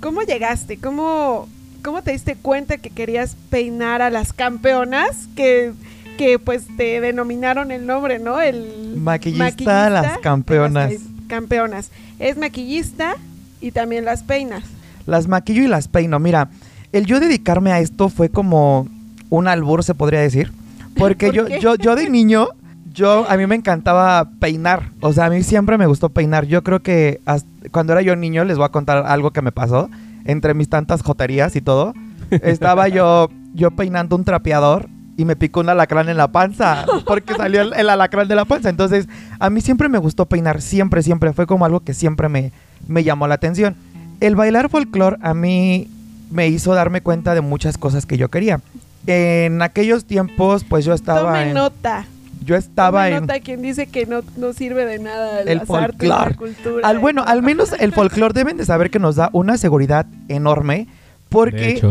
cómo 0.00 0.22
llegaste, 0.22 0.78
cómo 0.78 1.48
cómo 1.82 2.02
te 2.02 2.12
diste 2.12 2.36
cuenta 2.36 2.78
que 2.78 2.90
querías 2.90 3.36
peinar 3.50 4.02
a 4.02 4.10
las 4.10 4.32
campeonas 4.32 5.28
que 5.36 5.72
que 6.18 6.38
pues 6.38 6.64
te 6.76 7.00
denominaron 7.00 7.70
el 7.72 7.86
nombre, 7.86 8.18
¿no? 8.18 8.40
El 8.40 8.94
Maquillista 8.96 9.86
a 9.86 9.90
las 9.90 10.02
de 10.02 10.08
las 10.08 10.18
campeonas. 10.18 10.90
pe- 10.92 10.98
campeonas. 11.26 11.90
Es 12.18 12.36
maquillista 12.36 13.16
y 13.62 13.70
también 13.70 14.04
las 14.04 14.22
peinas. 14.22 14.62
Las 15.06 15.26
maquillo 15.26 15.62
y 15.62 15.68
las 15.68 15.88
peino. 15.88 16.18
Mira, 16.18 16.50
el 16.92 17.06
yo 17.06 17.18
dedicarme 17.18 17.72
a 17.72 17.80
esto 17.80 18.08
fue 18.10 18.28
como 18.28 18.86
un 19.30 19.48
albur, 19.48 19.82
se 19.82 19.94
podría 19.94 20.20
decir. 20.20 20.52
Porque 20.96 21.26
¿Por 21.28 21.34
yo, 21.34 21.46
qué? 21.46 21.60
yo, 21.60 21.74
yo 21.76 21.96
de 21.96 22.10
niño, 22.10 22.48
yo, 22.92 23.24
a 23.28 23.36
mí 23.38 23.46
me 23.46 23.54
encantaba 23.56 24.28
peinar. 24.38 24.90
O 25.00 25.14
sea, 25.14 25.24
a 25.24 25.30
mí 25.30 25.42
siempre 25.42 25.78
me 25.78 25.86
gustó 25.86 26.10
peinar. 26.10 26.44
Yo 26.44 26.62
creo 26.62 26.80
que 26.82 27.20
hasta- 27.24 27.48
cuando 27.70 27.94
era 27.94 28.02
yo 28.02 28.14
niño, 28.16 28.44
les 28.44 28.58
voy 28.58 28.66
a 28.66 28.68
contar 28.68 29.06
algo 29.06 29.30
que 29.30 29.40
me 29.40 29.50
pasó. 29.50 29.88
Entre 30.24 30.54
mis 30.54 30.68
tantas 30.68 31.02
joterías 31.02 31.56
y 31.56 31.60
todo. 31.60 31.94
Estaba 32.30 32.88
yo, 32.88 33.28
yo 33.54 33.70
peinando 33.72 34.16
un 34.16 34.24
trapeador 34.24 34.88
y 35.16 35.24
me 35.24 35.36
picó 35.36 35.60
un 35.60 35.68
alacrán 35.68 36.08
en 36.08 36.16
la 36.16 36.28
panza. 36.32 36.86
Porque 37.06 37.34
salió 37.34 37.60
el, 37.60 37.72
el 37.74 37.90
alacrán 37.90 38.28
de 38.28 38.34
la 38.34 38.44
panza. 38.44 38.70
Entonces, 38.70 39.08
a 39.38 39.50
mí 39.50 39.60
siempre 39.60 39.88
me 39.88 39.98
gustó 39.98 40.26
peinar. 40.26 40.62
Siempre, 40.62 41.02
siempre. 41.02 41.32
Fue 41.32 41.46
como 41.46 41.64
algo 41.64 41.80
que 41.80 41.94
siempre 41.94 42.28
me, 42.28 42.52
me 42.88 43.04
llamó 43.04 43.26
la 43.28 43.34
atención. 43.34 43.76
El 44.20 44.36
bailar 44.36 44.70
folclore 44.70 45.18
a 45.20 45.34
mí 45.34 45.88
me 46.30 46.48
hizo 46.48 46.74
darme 46.74 47.00
cuenta 47.02 47.34
de 47.34 47.40
muchas 47.40 47.76
cosas 47.76 48.06
que 48.06 48.16
yo 48.16 48.30
quería. 48.30 48.60
En 49.06 49.60
aquellos 49.62 50.04
tiempos, 50.04 50.64
pues 50.64 50.84
yo 50.84 50.94
estaba 50.94 51.32
Tome 51.32 51.48
en, 51.48 51.54
nota. 51.54 52.06
Yo 52.44 52.56
estaba 52.56 53.08
en 53.08 53.22
nota 53.22 53.40
quien 53.40 53.62
dice 53.62 53.86
que 53.86 54.06
no, 54.06 54.20
no 54.36 54.52
sirve 54.52 54.84
de 54.84 54.98
nada 54.98 55.40
El 55.42 55.58
las 55.58 55.70
artes, 55.70 56.08
la 56.08 56.24
folclor. 56.24 56.36
cultura. 56.36 56.88
al 56.88 56.98
bueno, 56.98 57.24
al 57.26 57.42
menos 57.42 57.72
el 57.78 57.92
folclore 57.94 58.34
deben 58.34 58.56
de 58.56 58.64
saber 58.64 58.90
que 58.90 58.98
nos 58.98 59.16
da 59.16 59.30
una 59.32 59.56
seguridad 59.58 60.06
enorme 60.28 60.86
porque 61.28 61.82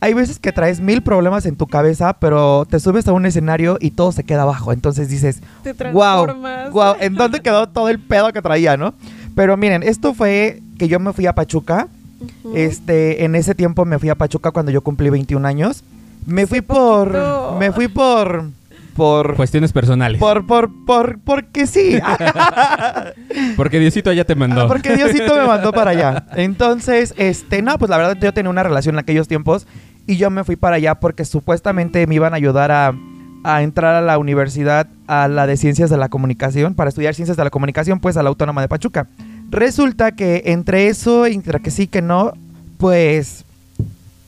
hay 0.00 0.14
veces 0.14 0.38
que 0.38 0.50
traes 0.52 0.80
mil 0.80 1.02
problemas 1.02 1.46
en 1.46 1.56
tu 1.56 1.66
cabeza, 1.66 2.14
pero 2.14 2.66
te 2.68 2.80
subes 2.80 3.06
a 3.06 3.12
un 3.12 3.24
escenario 3.24 3.78
y 3.80 3.92
todo 3.92 4.10
se 4.12 4.24
queda 4.24 4.42
abajo. 4.42 4.72
Entonces 4.72 5.08
dices, 5.08 5.40
Te 5.62 5.72
wow, 5.72 5.76
transformas. 6.24 6.70
wow, 6.72 6.94
¿en 7.00 7.14
dónde 7.14 7.40
quedó 7.40 7.68
todo 7.68 7.88
el 7.88 8.00
pedo 8.00 8.32
que 8.32 8.42
traía, 8.42 8.76
no? 8.76 8.94
Pero 9.36 9.56
miren, 9.56 9.82
esto 9.84 10.12
fue 10.12 10.60
que 10.78 10.88
yo 10.88 10.98
me 10.98 11.12
fui 11.12 11.26
a 11.26 11.34
Pachuca. 11.34 11.86
Este, 12.54 13.24
en 13.24 13.34
ese 13.34 13.54
tiempo 13.54 13.84
me 13.84 13.98
fui 13.98 14.08
a 14.08 14.14
Pachuca 14.14 14.50
cuando 14.50 14.70
yo 14.72 14.80
cumplí 14.82 15.08
21 15.10 15.46
años. 15.46 15.82
Me 16.26 16.46
fui 16.46 16.60
por, 16.60 17.16
me 17.58 17.72
fui 17.72 17.88
por, 17.88 18.44
por, 18.94 19.34
Cuestiones 19.36 19.72
personales. 19.72 20.20
por, 20.20 20.46
por, 20.46 20.70
por, 20.84 21.18
porque 21.20 21.66
sí. 21.66 21.98
Porque 23.56 23.78
Diosito 23.78 24.12
ya 24.12 24.24
te 24.24 24.34
mandó. 24.34 24.62
Ah, 24.62 24.68
Porque 24.68 24.94
Diosito 24.96 25.34
me 25.36 25.46
mandó 25.46 25.72
para 25.72 25.90
allá. 25.92 26.26
Entonces, 26.34 27.14
este, 27.16 27.62
no, 27.62 27.78
pues 27.78 27.90
la 27.90 27.96
verdad 27.96 28.16
yo 28.20 28.32
tenía 28.32 28.50
una 28.50 28.62
relación 28.62 28.94
en 28.94 29.00
aquellos 29.00 29.28
tiempos 29.28 29.66
y 30.06 30.16
yo 30.16 30.30
me 30.30 30.44
fui 30.44 30.56
para 30.56 30.76
allá 30.76 30.96
porque 30.96 31.24
supuestamente 31.24 32.06
me 32.06 32.14
iban 32.14 32.32
a 32.32 32.36
ayudar 32.36 32.70
a, 32.70 32.92
a 33.44 33.62
entrar 33.62 33.94
a 33.94 34.00
la 34.00 34.18
universidad, 34.18 34.86
a 35.06 35.28
la 35.28 35.46
de 35.46 35.56
Ciencias 35.56 35.90
de 35.90 35.96
la 35.96 36.08
Comunicación, 36.08 36.74
para 36.74 36.88
estudiar 36.88 37.14
Ciencias 37.14 37.36
de 37.36 37.44
la 37.44 37.50
Comunicación, 37.50 38.00
pues 38.00 38.16
a 38.16 38.22
la 38.22 38.28
Autónoma 38.28 38.60
de 38.60 38.68
Pachuca. 38.68 39.06
Resulta 39.50 40.12
que 40.12 40.42
entre 40.46 40.88
eso, 40.88 41.26
entre 41.26 41.60
que 41.60 41.70
sí, 41.70 41.86
que 41.86 42.02
no, 42.02 42.32
pues 42.78 43.44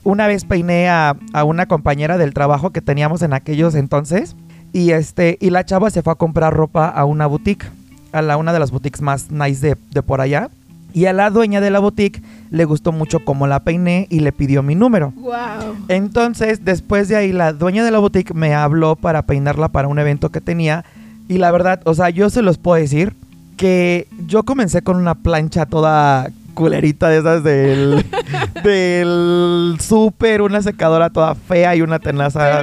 una 0.02 0.26
vez 0.26 0.44
peiné 0.44 0.88
a, 0.88 1.16
a 1.32 1.44
una 1.44 1.66
compañera 1.66 2.18
del 2.18 2.34
trabajo 2.34 2.70
que 2.70 2.82
teníamos 2.82 3.22
en 3.22 3.32
aquellos 3.32 3.74
entonces 3.74 4.36
y 4.74 4.90
este 4.90 5.38
y 5.40 5.50
la 5.50 5.64
chava 5.64 5.88
se 5.88 6.02
fue 6.02 6.12
a 6.12 6.16
comprar 6.16 6.52
ropa 6.52 6.88
a 6.88 7.04
una 7.04 7.26
boutique, 7.26 7.64
a 8.12 8.20
la 8.20 8.36
una 8.36 8.52
de 8.52 8.58
las 8.58 8.72
boutiques 8.72 9.00
más 9.00 9.30
nice 9.30 9.66
de, 9.66 9.76
de 9.92 10.02
por 10.02 10.20
allá. 10.20 10.50
Y 10.92 11.06
a 11.06 11.12
la 11.12 11.30
dueña 11.30 11.60
de 11.60 11.70
la 11.70 11.78
boutique 11.78 12.22
le 12.50 12.64
gustó 12.64 12.92
mucho 12.92 13.24
cómo 13.24 13.46
la 13.46 13.60
peiné 13.60 14.06
y 14.10 14.20
le 14.20 14.32
pidió 14.32 14.62
mi 14.62 14.74
número. 14.74 15.12
Wow. 15.16 15.76
Entonces, 15.88 16.64
después 16.64 17.08
de 17.08 17.16
ahí, 17.16 17.32
la 17.32 17.52
dueña 17.52 17.84
de 17.84 17.90
la 17.90 17.98
boutique 17.98 18.32
me 18.32 18.54
habló 18.54 18.94
para 18.94 19.22
peinarla 19.22 19.68
para 19.68 19.88
un 19.88 19.98
evento 19.98 20.30
que 20.30 20.40
tenía. 20.40 20.84
Y 21.28 21.38
la 21.38 21.50
verdad, 21.50 21.80
o 21.84 21.94
sea, 21.94 22.10
yo 22.10 22.30
se 22.30 22.42
los 22.42 22.58
puedo 22.58 22.80
decir 22.80 23.14
que 23.56 24.06
yo 24.26 24.44
comencé 24.44 24.82
con 24.82 24.96
una 24.96 25.16
plancha 25.16 25.66
toda 25.66 26.30
culerita 26.54 27.08
de 27.08 27.18
esas 27.18 27.44
del, 27.44 28.04
del 28.64 29.76
súper, 29.80 30.42
una 30.42 30.62
secadora 30.62 31.10
toda 31.10 31.34
fea 31.34 31.76
y 31.76 31.82
una 31.82 31.98
tenaza 31.98 32.62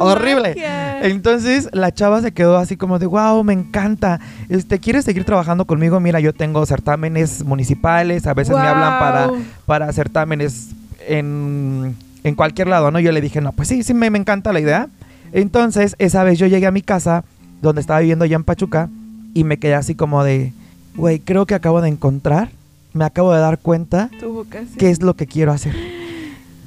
horrible. 0.00 0.50
magia. 0.50 1.06
Entonces 1.06 1.68
la 1.72 1.92
chava 1.92 2.20
se 2.20 2.32
quedó 2.32 2.56
así 2.58 2.76
como 2.76 2.98
de, 2.98 3.06
wow, 3.06 3.42
me 3.44 3.52
encanta. 3.52 4.20
Este, 4.48 4.78
¿Quieres 4.78 5.04
seguir 5.04 5.24
trabajando 5.24 5.64
conmigo? 5.64 6.00
Mira, 6.00 6.20
yo 6.20 6.32
tengo 6.34 6.64
certámenes 6.66 7.44
municipales, 7.44 8.26
a 8.26 8.34
veces 8.34 8.54
me 8.54 8.62
hablan 8.62 8.98
para, 8.98 9.30
para 9.64 9.92
certámenes 9.92 10.70
en, 11.06 11.96
en 12.24 12.34
cualquier 12.34 12.68
lado, 12.68 12.90
¿no? 12.90 13.00
Yo 13.00 13.12
le 13.12 13.20
dije, 13.20 13.40
no, 13.40 13.52
pues 13.52 13.68
sí, 13.68 13.82
sí, 13.82 13.94
me, 13.94 14.10
me 14.10 14.18
encanta 14.18 14.52
la 14.52 14.60
idea. 14.60 14.88
Entonces, 15.32 15.94
esa 15.98 16.24
vez 16.24 16.38
yo 16.38 16.46
llegué 16.46 16.66
a 16.66 16.70
mi 16.70 16.82
casa, 16.82 17.24
donde 17.62 17.80
estaba 17.80 18.00
viviendo 18.00 18.24
allá 18.24 18.36
en 18.36 18.44
Pachuca, 18.44 18.88
y 19.34 19.44
me 19.44 19.58
quedé 19.58 19.74
así 19.74 19.94
como 19.94 20.24
de, 20.24 20.52
güey, 20.96 21.20
creo 21.20 21.46
que 21.46 21.54
acabo 21.54 21.80
de 21.80 21.88
encontrar, 21.88 22.50
me 22.92 23.04
acabo 23.04 23.32
de 23.32 23.40
dar 23.40 23.58
cuenta 23.58 24.10
qué 24.78 24.90
es 24.90 25.02
lo 25.02 25.14
que 25.14 25.26
quiero 25.26 25.52
hacer. 25.52 25.74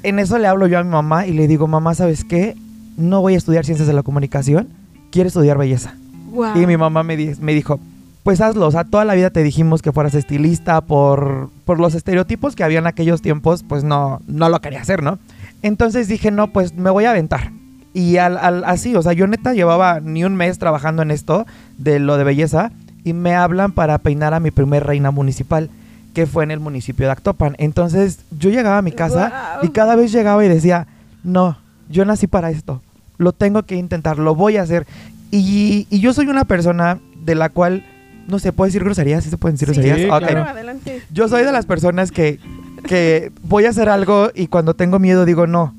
En 0.04 0.20
eso 0.20 0.38
le 0.38 0.48
hablo 0.48 0.68
yo 0.68 0.80
a 0.80 0.84
mi 0.84 0.90
mamá 0.90 1.28
y 1.28 1.34
le 1.34 1.48
digo, 1.48 1.68
mamá, 1.68 1.94
¿sabes 1.94 2.24
qué? 2.24 2.56
No 2.98 3.22
voy 3.22 3.36
a 3.36 3.38
estudiar 3.38 3.66
ciencias 3.66 3.88
de 3.88 3.94
la 3.94 4.04
comunicación, 4.04 4.68
quiero 5.12 5.28
estudiar 5.28 5.58
belleza. 5.58 5.94
Guau. 6.32 6.60
Y 6.60 6.66
mi 6.66 6.78
mamá 6.78 7.04
me, 7.04 7.18
di- 7.18 7.34
me 7.40 7.54
dijo, 7.54 7.80
pues 8.24 8.42
hazlo, 8.42 8.68
o 8.68 8.72
sea, 8.72 8.84
toda 8.84 9.06
la 9.06 9.14
vida 9.16 9.30
te 9.30 9.44
dijimos 9.44 9.82
que 9.82 9.92
fueras 9.92 10.14
estilista 10.16 10.82
por, 10.82 11.50
por 11.66 11.80
los 11.80 11.94
estereotipos 11.96 12.56
que 12.56 12.64
había 12.64 12.80
en 12.80 12.88
aquellos 12.88 13.22
tiempos, 13.22 13.64
pues 13.68 13.84
no, 13.84 14.22
no 14.28 14.50
lo 14.50 14.60
quería 14.62 14.82
hacer, 14.82 15.04
¿no? 15.04 15.20
Entonces 15.62 16.08
dije, 16.08 16.32
no, 16.32 16.48
pues 16.52 16.76
me 16.76 16.90
voy 16.90 17.06
a 17.06 17.12
aventar. 17.12 17.52
Y 17.94 18.18
al, 18.18 18.38
al- 18.38 18.64
así, 18.64 18.96
o 18.96 19.02
sea, 19.02 19.14
yo 19.14 19.28
neta 19.28 19.54
llevaba 19.54 20.00
ni 20.00 20.24
un 20.24 20.36
mes 20.36 20.58
trabajando 20.58 21.02
en 21.02 21.12
esto, 21.12 21.46
de 21.78 22.00
lo 22.00 22.18
de 22.18 22.24
belleza, 22.24 22.72
y 23.04 23.14
me 23.14 23.36
hablan 23.36 23.72
para 23.72 23.98
peinar 23.98 24.34
a 24.34 24.40
mi 24.40 24.50
primer 24.52 24.86
reina 24.86 25.12
municipal, 25.12 25.70
que 26.14 26.26
fue 26.26 26.44
en 26.44 26.52
el 26.52 26.60
municipio 26.60 27.06
de 27.06 27.12
Actopan. 27.12 27.56
Entonces 27.58 28.20
yo 28.38 28.50
llegaba 28.50 28.78
a 28.78 28.82
mi 28.82 28.92
casa 28.92 29.60
y 29.64 29.70
cada 29.70 29.96
vez 29.96 30.12
llegaba 30.12 30.44
y 30.46 30.50
decía, 30.50 30.88
no, 31.24 31.58
yo 31.90 32.06
nací 32.06 32.28
para 32.28 32.50
esto, 32.52 32.82
lo 33.18 33.32
tengo 33.32 33.64
que 33.64 33.76
intentar, 33.76 34.18
lo 34.18 34.36
voy 34.36 34.58
a 34.58 34.64
hacer. 34.64 34.86
Y, 35.32 35.88
y 35.90 36.00
yo 36.00 36.14
soy 36.14 36.28
una 36.28 36.46
persona 36.46 37.00
de 37.24 37.36
la 37.36 37.50
cual, 37.50 37.86
no 38.28 38.40
sé, 38.40 38.52
¿puedo 38.52 38.68
decir 38.68 38.84
groserías? 38.84 39.24
¿Sí 39.24 39.30
se 39.30 39.38
pueden 39.38 39.56
decir 39.56 39.70
Sí, 39.70 39.76
groserías? 39.76 40.00
Sí, 40.00 40.26
claro, 40.26 40.50
adelante. 40.50 41.02
Yo 41.12 41.28
soy 41.28 41.44
de 41.44 41.52
las 41.52 41.66
personas 41.66 42.12
que, 42.12 42.40
que 42.86 43.32
voy 43.44 43.66
a 43.66 43.70
hacer 43.70 43.88
algo 43.90 44.32
y 44.34 44.48
cuando 44.48 44.74
tengo 44.74 45.00
miedo 45.00 45.26
digo, 45.26 45.48
no, 45.48 45.74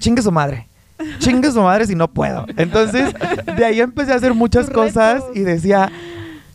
chingue 0.00 0.22
su 0.22 0.32
madre. 0.32 0.66
Chingue 1.18 1.50
su 1.52 1.60
madre 1.60 1.86
si 1.86 1.94
no 1.94 2.08
puedo. 2.08 2.46
Entonces, 2.56 3.12
de 3.56 3.64
ahí 3.64 3.80
empecé 3.80 4.12
a 4.12 4.16
hacer 4.16 4.32
muchas 4.32 4.70
cosas 4.70 5.22
y 5.34 5.40
decía, 5.40 5.92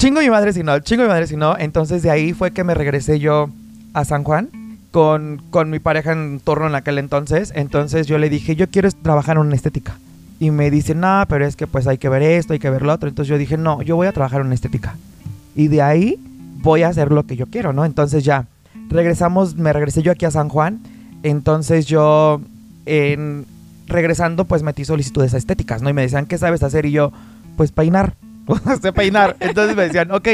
chingo 0.02 0.20
mi 0.20 0.32
madre 0.32 0.52
si 0.52 0.64
no, 0.64 0.80
chingo 0.80 1.04
mi 1.04 1.10
madre 1.10 1.28
si 1.28 1.38
no. 1.38 1.56
Entonces, 1.60 2.02
de 2.02 2.10
ahí 2.10 2.34
fue 2.34 2.50
que 2.50 2.64
me 2.64 2.74
regresé 2.74 3.20
yo 3.20 3.52
a 3.94 4.04
San 4.04 4.24
Juan 4.24 4.50
con, 4.90 5.44
con 5.52 5.70
mi 5.70 5.78
pareja 5.78 6.12
en 6.12 6.42
torno 6.44 6.66
en 6.66 6.74
aquel 6.74 6.98
entonces. 6.98 7.54
Entonces, 7.56 8.08
yo 8.08 8.18
le 8.18 8.28
dije, 8.28 8.56
yo 8.56 8.68
quiero 8.68 8.90
trabajar 8.92 9.38
en 9.38 9.44
una 9.44 9.56
estética. 9.56 10.00
Y 10.40 10.50
me 10.50 10.72
dice, 10.72 10.96
no, 10.96 11.24
pero 11.30 11.46
es 11.46 11.56
que 11.56 11.68
pues 11.68 11.86
hay 11.86 12.00
que 12.00 12.10
ver 12.10 12.24
esto, 12.24 12.54
hay 12.54 12.60
que 12.60 12.72
ver 12.72 12.82
lo 12.82 12.92
otro. 12.92 13.10
Entonces, 13.10 13.30
yo 13.30 13.38
dije, 13.38 13.58
no, 13.58 13.84
yo 13.84 13.96
voy 13.96 14.08
a 14.08 14.12
trabajar 14.12 14.42
en 14.42 14.48
una 14.48 14.56
estética. 14.56 14.96
Y 15.56 15.68
de 15.68 15.84
ahí 15.84 16.20
voy 16.64 16.82
a 16.82 16.88
hacer 16.88 17.12
lo 17.12 17.28
que 17.28 17.36
yo 17.36 17.46
quiero, 17.46 17.72
¿no? 17.72 17.86
Entonces 17.86 18.24
ya 18.24 18.48
regresamos, 18.90 19.56
me 19.56 19.72
regresé 19.72 20.02
yo 20.02 20.12
aquí 20.12 20.26
a 20.26 20.32
San 20.32 20.50
Juan. 20.50 20.80
Entonces 21.22 21.86
yo, 21.86 22.42
en, 22.88 23.46
regresando, 23.86 24.46
pues 24.46 24.64
metí 24.64 24.84
solicitudes 24.84 25.36
a 25.36 25.38
estéticas, 25.38 25.84
¿no? 25.84 25.92
Y 25.92 25.94
me 25.94 26.02
decían, 26.02 26.26
¿qué 26.26 26.40
sabes 26.40 26.64
hacer? 26.64 26.88
Y 26.88 26.92
yo, 26.92 27.12
pues 27.56 27.72
peinar. 27.72 28.16
sé 28.82 28.94
peinar. 28.94 29.36
Entonces 29.40 29.76
me 29.76 29.84
decían, 29.84 30.12
ok, 30.12 30.28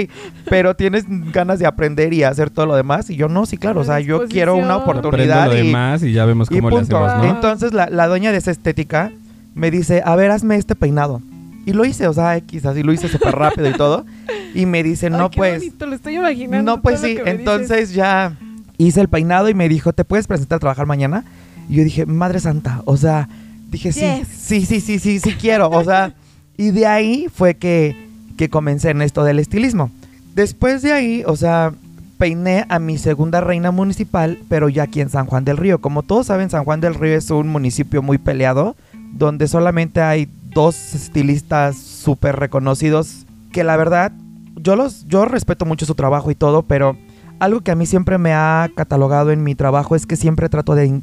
pero 0.49 0.75
tienes 0.75 1.05
ganas 1.31 1.59
de 1.59 1.65
aprender 1.65 2.13
y 2.13 2.23
hacer 2.23 2.49
todo 2.49 2.65
lo 2.65 2.75
demás. 2.75 3.09
Y 3.09 3.15
yo, 3.15 3.29
no, 3.29 3.45
sí, 3.45 3.57
claro. 3.57 3.81
O 3.81 3.83
sea, 3.83 3.99
yo 3.99 4.27
quiero 4.27 4.55
una. 4.55 4.75
Aprendo 4.75 5.07
oportunidad. 5.07 5.47
lo 5.47 5.55
y, 5.55 5.67
demás 5.67 6.03
y 6.03 6.13
ya 6.13 6.25
vemos 6.25 6.49
y 6.51 6.55
cómo 6.55 6.69
le 6.69 6.77
hacemos, 6.77 7.17
¿no? 7.17 7.25
Entonces 7.25 7.73
la, 7.73 7.89
la 7.89 8.07
dueña 8.07 8.31
de 8.31 8.37
esa 8.37 8.51
estética 8.51 9.11
me 9.55 9.71
dice, 9.71 10.01
a 10.05 10.15
ver, 10.15 10.31
hazme 10.31 10.55
este 10.55 10.75
peinado. 10.75 11.21
Y 11.65 11.73
lo 11.73 11.83
hice, 11.83 12.07
o 12.07 12.13
sea, 12.13 12.37
X, 12.37 12.65
así 12.65 12.81
lo 12.81 12.93
hice 12.93 13.09
súper 13.09 13.35
rápido 13.35 13.69
y 13.69 13.73
todo. 13.73 14.05
Y 14.53 14.65
me 14.65 14.83
dice, 14.83 15.09
no, 15.09 15.25
Ay, 15.25 15.29
qué 15.31 15.37
pues... 15.37 15.59
bonito, 15.59 15.85
lo 15.85 15.95
estoy 15.95 16.15
imaginando. 16.15 16.77
No, 16.77 16.81
pues 16.81 17.01
sí. 17.01 17.17
Entonces 17.25 17.93
ya 17.93 18.37
hice 18.77 19.01
el 19.01 19.09
peinado 19.09 19.49
y 19.49 19.53
me 19.53 19.67
dijo, 19.67 19.91
¿te 19.91 20.05
puedes 20.05 20.27
presentar 20.27 20.55
a 20.55 20.59
trabajar 20.59 20.85
mañana? 20.85 21.25
Y 21.67 21.75
yo 21.75 21.83
dije, 21.83 22.05
Madre 22.05 22.39
Santa, 22.39 22.81
o 22.85 22.95
sea, 22.95 23.27
dije, 23.69 23.91
sí, 23.91 23.99
Yes. 23.99 24.27
sí, 24.29 24.65
sí, 24.65 24.79
sí, 24.79 24.99
sí, 24.99 25.19
sí 25.19 25.33
quiero. 25.33 25.69
O 25.69 25.83
sea, 25.83 26.13
y 26.55 26.71
de 26.71 26.85
ahí 26.85 27.27
fue 27.33 27.55
que, 27.55 28.06
que 28.37 28.49
comencé 28.49 28.91
en 28.91 29.01
esto 29.01 29.23
del 29.23 29.39
estilismo. 29.39 29.91
Después 30.35 30.81
de 30.81 30.93
ahí, 30.93 31.23
o 31.25 31.35
sea, 31.35 31.73
peiné 32.17 32.65
a 32.69 32.79
mi 32.79 32.97
segunda 32.97 33.41
reina 33.41 33.71
municipal, 33.71 34.39
pero 34.49 34.69
ya 34.69 34.83
aquí 34.83 35.01
en 35.01 35.09
San 35.09 35.25
Juan 35.25 35.43
del 35.45 35.57
Río. 35.57 35.81
Como 35.81 36.03
todos 36.03 36.27
saben, 36.27 36.49
San 36.49 36.63
Juan 36.63 36.79
del 36.81 36.95
Río 36.95 37.15
es 37.15 37.29
un 37.31 37.47
municipio 37.47 38.01
muy 38.01 38.17
peleado, 38.17 38.75
donde 39.13 39.47
solamente 39.47 40.01
hay 40.01 40.29
dos 40.53 40.95
estilistas 40.95 41.77
súper 41.77 42.35
reconocidos 42.37 43.25
que 43.51 43.63
la 43.63 43.77
verdad, 43.77 44.11
yo 44.55 44.75
los, 44.75 45.05
yo 45.07 45.25
respeto 45.25 45.65
mucho 45.65 45.85
su 45.85 45.95
trabajo 45.95 46.29
y 46.31 46.35
todo, 46.35 46.63
pero 46.63 46.95
algo 47.39 47.61
que 47.61 47.69
a 47.71 47.75
mí 47.75 47.85
siempre 47.85 48.17
me 48.17 48.33
ha 48.33 48.69
catalogado 48.75 49.31
en 49.31 49.43
mi 49.43 49.53
trabajo 49.53 49.95
es 49.95 50.05
que 50.07 50.15
siempre 50.15 50.49
trato 50.49 50.73
de, 50.73 51.01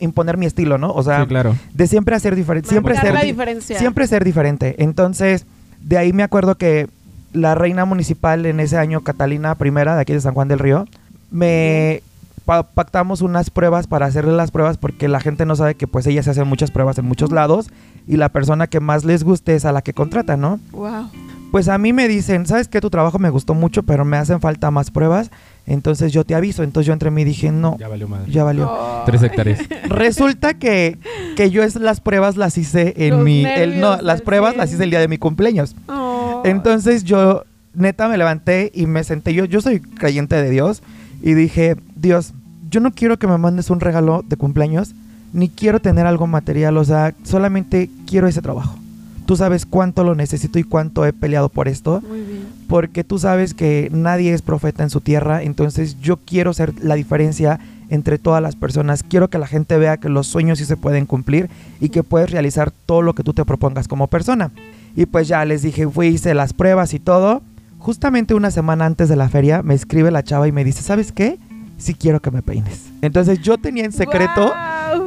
imponer 0.00 0.36
mi 0.36 0.46
estilo, 0.46 0.78
¿no? 0.78 0.92
O 0.92 1.02
sea, 1.04 1.20
Sí, 1.22 1.26
claro. 1.28 1.54
de 1.72 1.86
siempre 1.86 2.16
hacer 2.16 2.34
diferente, 2.34 2.68
siempre 2.68 2.96
ser, 2.96 3.14
la 3.14 3.20
di- 3.20 3.28
diferencia. 3.28 3.78
siempre 3.78 4.06
ser 4.08 4.24
diferente. 4.24 4.74
Entonces, 4.78 5.46
de 5.84 5.98
ahí 5.98 6.12
me 6.12 6.22
acuerdo 6.22 6.56
que 6.56 6.88
la 7.32 7.54
reina 7.54 7.84
municipal 7.84 8.44
en 8.46 8.60
ese 8.60 8.76
año, 8.76 9.00
Catalina 9.02 9.56
I, 9.58 9.70
de 9.70 9.90
aquí 10.00 10.12
de 10.12 10.20
San 10.20 10.34
Juan 10.34 10.48
del 10.48 10.58
Río, 10.58 10.86
me 11.30 12.02
pa- 12.44 12.62
pactamos 12.64 13.22
unas 13.22 13.50
pruebas 13.50 13.86
para 13.86 14.06
hacerle 14.06 14.32
las 14.32 14.50
pruebas 14.50 14.76
porque 14.76 15.08
la 15.08 15.20
gente 15.20 15.46
no 15.46 15.56
sabe 15.56 15.74
que 15.74 15.86
pues 15.86 16.06
ella 16.06 16.22
se 16.22 16.30
hace 16.30 16.44
muchas 16.44 16.70
pruebas 16.70 16.98
en 16.98 17.06
muchos 17.06 17.32
lados 17.32 17.70
y 18.06 18.16
la 18.16 18.28
persona 18.28 18.66
que 18.66 18.80
más 18.80 19.04
les 19.04 19.24
guste 19.24 19.54
es 19.54 19.64
a 19.64 19.72
la 19.72 19.82
que 19.82 19.94
contratan, 19.94 20.40
¿no? 20.40 20.60
Wow. 20.72 21.08
Pues 21.50 21.68
a 21.68 21.78
mí 21.78 21.92
me 21.92 22.08
dicen, 22.08 22.46
¿sabes 22.46 22.68
qué? 22.68 22.80
Tu 22.80 22.90
trabajo 22.90 23.18
me 23.18 23.30
gustó 23.30 23.54
mucho, 23.54 23.82
pero 23.82 24.04
me 24.04 24.16
hacen 24.16 24.40
falta 24.40 24.70
más 24.70 24.90
pruebas, 24.90 25.30
entonces 25.66 26.12
yo 26.12 26.24
te 26.24 26.34
aviso. 26.34 26.62
Entonces 26.62 26.86
yo 26.86 26.92
entre 26.92 27.10
mí 27.10 27.24
dije, 27.24 27.50
no, 27.52 27.76
Ya 27.78 27.88
valió 27.88 28.08
madre. 28.08 28.30
ya 28.30 28.44
valió. 28.44 28.70
Tres 29.06 29.22
hectáreas. 29.22 29.60
Resulta 29.88 30.54
que, 30.54 30.98
que 31.36 31.50
yo 31.50 31.62
es, 31.62 31.76
las 31.76 32.00
pruebas 32.00 32.36
las 32.36 32.56
hice 32.58 32.94
en 32.96 33.10
Los 33.16 33.24
mi... 33.24 33.44
el- 33.44 33.80
no, 33.80 34.00
las 34.02 34.22
pruebas 34.22 34.56
las 34.56 34.72
hice 34.72 34.84
el 34.84 34.90
día 34.90 35.00
de 35.00 35.08
mi 35.08 35.18
cumpleaños. 35.18 35.74
Oh. 35.88 36.42
Entonces 36.44 37.04
yo, 37.04 37.44
neta, 37.74 38.08
me 38.08 38.16
levanté 38.18 38.70
y 38.74 38.86
me 38.86 39.04
senté. 39.04 39.34
Yo, 39.34 39.44
yo 39.44 39.60
soy 39.60 39.80
creyente 39.80 40.36
de 40.36 40.50
Dios 40.50 40.82
y 41.22 41.34
dije, 41.34 41.76
Dios, 41.96 42.32
yo 42.70 42.80
no 42.80 42.90
quiero 42.92 43.18
que 43.18 43.26
me 43.26 43.38
mandes 43.38 43.70
un 43.70 43.80
regalo 43.80 44.24
de 44.26 44.36
cumpleaños, 44.36 44.92
ni 45.32 45.48
quiero 45.48 45.80
tener 45.80 46.06
algo 46.06 46.26
material, 46.26 46.76
o 46.76 46.84
sea, 46.84 47.14
solamente 47.22 47.88
quiero 48.06 48.26
ese 48.26 48.42
trabajo. 48.42 48.78
Tú 49.26 49.36
sabes 49.36 49.64
cuánto 49.66 50.02
lo 50.04 50.14
necesito 50.14 50.58
y 50.58 50.64
cuánto 50.64 51.06
he 51.06 51.12
peleado 51.12 51.48
por 51.48 51.68
esto, 51.68 52.02
Muy 52.06 52.20
bien. 52.22 52.31
Porque 52.72 53.04
tú 53.04 53.18
sabes 53.18 53.52
que 53.52 53.90
nadie 53.92 54.32
es 54.32 54.40
profeta 54.40 54.82
en 54.82 54.88
su 54.88 55.02
tierra, 55.02 55.42
entonces 55.42 56.00
yo 56.00 56.16
quiero 56.16 56.54
ser 56.54 56.72
la 56.82 56.94
diferencia 56.94 57.60
entre 57.90 58.16
todas 58.16 58.40
las 58.40 58.56
personas. 58.56 59.02
Quiero 59.02 59.28
que 59.28 59.36
la 59.36 59.46
gente 59.46 59.76
vea 59.76 59.98
que 59.98 60.08
los 60.08 60.26
sueños 60.26 60.56
sí 60.56 60.64
se 60.64 60.78
pueden 60.78 61.04
cumplir 61.04 61.50
y 61.82 61.90
que 61.90 62.02
puedes 62.02 62.30
realizar 62.30 62.70
todo 62.70 63.02
lo 63.02 63.14
que 63.14 63.24
tú 63.24 63.34
te 63.34 63.44
propongas 63.44 63.88
como 63.88 64.06
persona. 64.06 64.52
Y 64.96 65.04
pues 65.04 65.28
ya 65.28 65.44
les 65.44 65.60
dije, 65.60 65.86
fui, 65.86 66.06
hice 66.06 66.32
las 66.32 66.54
pruebas 66.54 66.94
y 66.94 66.98
todo. 66.98 67.42
Justamente 67.76 68.32
una 68.32 68.50
semana 68.50 68.86
antes 68.86 69.10
de 69.10 69.16
la 69.16 69.28
feria 69.28 69.62
me 69.62 69.74
escribe 69.74 70.10
la 70.10 70.22
chava 70.22 70.48
y 70.48 70.52
me 70.52 70.64
dice, 70.64 70.80
¿sabes 70.80 71.12
qué? 71.12 71.38
Sí 71.76 71.92
quiero 71.92 72.20
que 72.20 72.30
me 72.30 72.40
peines. 72.40 72.86
Entonces 73.02 73.42
yo 73.42 73.58
tenía 73.58 73.84
en 73.84 73.92
secreto, 73.92 74.50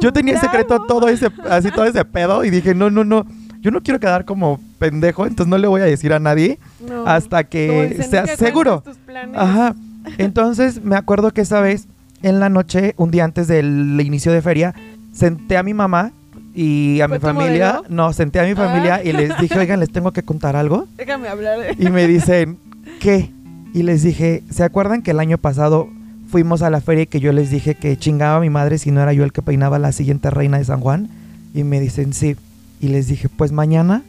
yo 0.00 0.12
tenía 0.12 0.34
en 0.34 0.40
secreto 0.40 0.84
todo 0.86 1.08
ese, 1.08 1.30
así 1.50 1.72
todo 1.72 1.84
ese 1.84 2.04
pedo 2.04 2.44
y 2.44 2.50
dije, 2.50 2.76
no, 2.76 2.90
no, 2.90 3.02
no, 3.02 3.26
yo 3.60 3.72
no 3.72 3.82
quiero 3.82 3.98
quedar 3.98 4.24
como 4.24 4.60
pendejo, 4.78 5.26
entonces 5.26 5.48
no 5.48 5.58
le 5.58 5.66
voy 5.68 5.80
a 5.80 5.84
decir 5.84 6.12
a 6.12 6.18
nadie 6.18 6.58
No. 6.86 7.06
hasta 7.06 7.44
que 7.44 8.04
sea 8.08 8.26
seguro. 8.36 8.82
tus. 8.84 8.96
Ajá. 9.34 9.74
Entonces 10.18 10.84
me 10.84 10.94
acuerdo 10.96 11.32
que 11.32 11.40
esa 11.40 11.60
vez, 11.60 11.88
en 12.22 12.38
la 12.38 12.48
noche, 12.48 12.94
un 12.96 13.10
día 13.10 13.24
antes 13.24 13.48
del 13.48 14.00
inicio 14.04 14.30
de 14.32 14.40
feria, 14.40 14.72
senté 15.12 15.56
a 15.56 15.62
mi 15.64 15.74
mamá 15.74 16.12
y 16.54 17.00
a 17.00 17.08
¿Fue 17.08 17.18
mi 17.18 17.20
familia. 17.22 17.72
modelo? 17.78 17.94
No, 17.94 18.12
senté 18.12 18.38
a 18.40 18.44
mi 18.44 18.54
familia 18.54 18.96
Ah. 18.96 19.04
y 19.04 19.12
les 19.12 19.36
dije, 19.38 19.58
oigan, 19.58 19.80
les 19.80 19.90
tengo 19.90 20.12
que 20.12 20.22
contar 20.22 20.54
algo. 20.56 20.86
Déjame 20.96 21.26
hablar. 21.28 21.58
Y 21.78 21.90
me 21.90 22.06
dicen, 22.06 22.56
¿qué? 23.00 23.30
Y 23.74 23.82
les 23.82 24.02
dije, 24.02 24.42
¿se 24.50 24.62
acuerdan 24.62 25.02
que 25.02 25.10
el 25.10 25.18
año 25.20 25.38
pasado 25.38 25.88
fuimos 26.30 26.62
a 26.62 26.70
la 26.70 26.80
feria 26.80 27.02
y 27.02 27.06
que 27.06 27.20
yo 27.20 27.32
les 27.32 27.50
dije 27.50 27.74
que 27.74 27.96
chingaba 27.96 28.36
a 28.36 28.40
mi 28.40 28.48
madre 28.50 28.78
si 28.78 28.90
no 28.92 29.00
era 29.02 29.12
yo 29.12 29.24
el 29.24 29.32
que 29.32 29.42
peinaba 29.42 29.76
a 29.76 29.80
la 29.80 29.92
siguiente 29.92 30.30
reina 30.30 30.58
de 30.58 30.64
San 30.64 30.80
Juan? 30.80 31.08
Y 31.52 31.64
me 31.64 31.80
dicen, 31.80 32.12
sí. 32.12 32.36
Y 32.80 32.88
les 32.88 33.08
dije, 33.08 33.28
pues 33.28 33.50
mañana, 33.52 34.02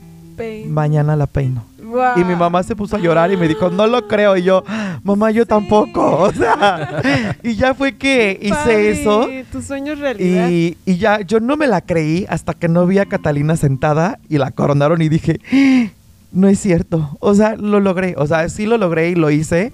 Mañana 0.68 1.16
la 1.16 1.28
peino. 1.28 1.64
Guau. 1.84 2.20
Y 2.20 2.24
mi 2.24 2.36
mamá 2.36 2.64
se 2.64 2.76
puso 2.76 2.96
a 2.96 3.00
llorar 3.00 3.32
y 3.32 3.38
me 3.38 3.48
dijo, 3.48 3.70
no 3.70 3.88
lo 3.88 4.08
creo. 4.08 4.36
Y 4.38 4.44
yo, 4.44 4.64
mamá, 5.04 5.32
yo 5.32 5.46
tampoco. 5.46 6.18
O 6.28 6.32
sea, 6.34 7.02
y 7.44 7.56
ya 7.56 7.74
fue 7.74 7.96
que 7.96 8.38
hice 8.42 8.54
Padre, 8.54 8.90
eso. 8.92 9.28
Tu 9.52 9.62
sueño 9.62 9.94
es 9.94 10.00
realidad. 10.00 10.50
Y, 10.50 10.78
y 10.86 10.98
ya, 10.98 11.22
yo 11.22 11.40
no 11.40 11.56
me 11.58 11.68
la 11.68 11.82
creí 11.82 12.26
hasta 12.30 12.54
que 12.54 12.68
no 12.68 12.86
vi 12.86 13.00
a 13.00 13.06
Catalina 13.06 13.56
sentada 13.56 14.20
y 14.30 14.38
la 14.38 14.52
coronaron 14.52 15.02
y 15.02 15.10
dije, 15.10 15.40
"Ah, 15.52 15.92
no 16.32 16.48
es 16.50 16.60
cierto. 16.60 17.18
O 17.20 17.34
sea, 17.34 17.56
lo 17.56 17.80
logré. 17.80 18.16
O 18.18 18.28
sea, 18.28 18.50
sí 18.50 18.66
lo 18.66 18.78
logré 18.78 19.10
y 19.10 19.16
lo 19.16 19.32
hice. 19.32 19.72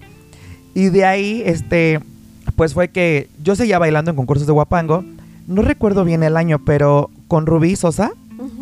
Y 0.75 0.89
de 0.89 1.05
ahí, 1.05 1.41
este, 1.45 1.99
pues 2.55 2.73
fue 2.73 2.89
que 2.89 3.29
yo 3.43 3.55
seguía 3.55 3.79
bailando 3.79 4.11
en 4.11 4.17
concursos 4.17 4.45
de 4.47 4.53
Guapango. 4.53 5.03
No 5.47 5.61
recuerdo 5.61 6.05
bien 6.05 6.23
el 6.23 6.37
año, 6.37 6.59
pero 6.63 7.09
con 7.27 7.45
Rubí 7.45 7.75
Sosa. 7.75 8.11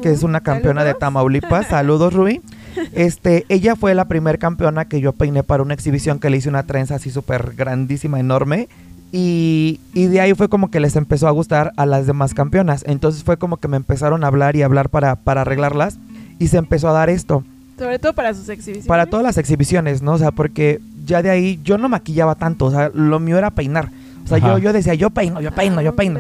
Que 0.02 0.12
es 0.12 0.24
una 0.24 0.42
campeona 0.42 0.84
de. 0.84 0.94
Tamaulipas. 0.94 1.68
Saludos, 1.70 2.14
Rubí. 2.14 2.42
Este, 2.94 3.46
ella 3.50 3.76
fue 3.76 3.94
la 3.94 4.06
primer 4.06 4.40
campeona 4.40 4.86
que 4.86 5.02
yo 5.02 5.12
peiné 5.12 5.44
para 5.44 5.62
una 5.62 5.74
exhibición 5.74 6.20
que 6.20 6.30
le 6.30 6.38
hice 6.38 6.48
una 6.48 6.64
trenza 6.64 6.96
así 6.96 7.12
súper 7.12 7.54
grandísima, 7.58 8.18
enorme. 8.18 8.70
Y, 9.12 9.82
y 9.94 10.06
de 10.06 10.22
ahí 10.22 10.34
fue 10.34 10.48
como 10.48 10.72
que 10.72 10.80
les 10.80 10.96
empezó 10.96 11.28
a 11.28 11.32
gustar 11.32 11.74
a 11.76 11.86
las 11.86 12.08
demás 12.08 12.34
campeonas. 12.34 12.86
Entonces 12.88 13.26
fue 13.26 13.36
como 13.36 13.58
que 13.58 13.68
me 13.68 13.76
empezaron 13.76 14.24
a 14.24 14.28
hablar 14.28 14.56
y 14.56 14.62
hablar 14.62 14.88
para, 14.90 15.18
para 15.18 15.42
arreglarlas. 15.42 16.00
Y 16.40 16.48
se 16.48 16.58
empezó 16.58 16.88
a 16.88 16.94
dar 16.94 17.10
esto. 17.10 17.44
Sobre 17.78 18.00
todo 18.00 18.14
para 18.14 18.34
sus 18.34 18.48
exhibiciones. 18.48 18.88
Para 18.88 19.06
todas 19.08 19.24
las 19.24 19.38
exhibiciones, 19.38 20.02
¿no? 20.02 20.14
O 20.14 20.18
sea, 20.18 20.32
porque 20.32 20.80
ya 21.06 21.22
de 21.22 21.30
ahí 21.30 21.60
yo 21.64 21.78
no 21.78 21.90
maquillaba 21.90 22.36
tanto, 22.36 22.66
o 22.66 22.72
sea, 22.72 22.92
lo 22.94 23.20
mío 23.20 23.38
era 23.38 23.52
peinar. 23.52 23.90
O 24.24 24.28
sea, 24.28 24.38
Ajá. 24.38 24.50
yo, 24.50 24.58
yo 24.60 24.74
decía, 24.74 24.94
yo 24.94 25.10
peino, 25.10 25.42
yo 25.42 25.52
peino, 25.52 25.82
yo 25.82 25.96
peino. 25.96 26.20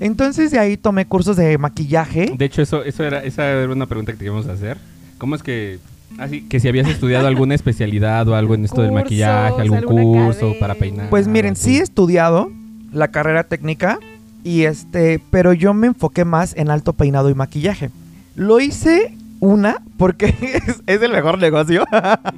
Entonces 0.00 0.50
de 0.50 0.58
ahí 0.58 0.76
tomé 0.76 1.06
cursos 1.06 1.36
de 1.36 1.58
maquillaje. 1.58 2.32
De 2.36 2.44
hecho, 2.44 2.62
eso, 2.62 2.84
eso 2.84 3.04
era, 3.04 3.22
esa 3.24 3.48
era 3.48 3.72
una 3.72 3.86
pregunta 3.86 4.12
que 4.12 4.18
te 4.18 4.24
íbamos 4.24 4.46
a 4.46 4.52
hacer. 4.52 4.78
¿Cómo 5.18 5.34
es 5.34 5.42
que, 5.42 5.78
así, 6.18 6.42
que 6.42 6.60
si 6.60 6.68
habías 6.68 6.88
estudiado 6.88 7.26
alguna 7.26 7.54
especialidad 7.54 8.28
o 8.28 8.36
algo 8.36 8.54
en 8.54 8.64
esto 8.64 8.82
del 8.82 8.92
maquillaje, 8.92 9.60
algún 9.60 9.82
curso 9.82 10.54
para 10.60 10.74
peinar? 10.74 11.10
Pues 11.10 11.26
miren, 11.26 11.52
así? 11.52 11.70
sí 11.70 11.78
he 11.78 11.82
estudiado 11.82 12.52
la 12.92 13.08
carrera 13.08 13.44
técnica 13.44 13.98
y 14.44 14.62
este, 14.62 15.20
pero 15.30 15.52
yo 15.52 15.74
me 15.74 15.88
enfoqué 15.88 16.24
más 16.24 16.54
en 16.56 16.70
alto 16.70 16.92
peinado 16.92 17.30
y 17.30 17.34
maquillaje. 17.34 17.90
Lo 18.36 18.60
hice 18.60 19.14
una 19.40 19.82
porque 19.96 20.26
es, 20.40 20.82
es 20.86 21.02
el 21.02 21.10
mejor 21.10 21.38
negocio. 21.38 21.84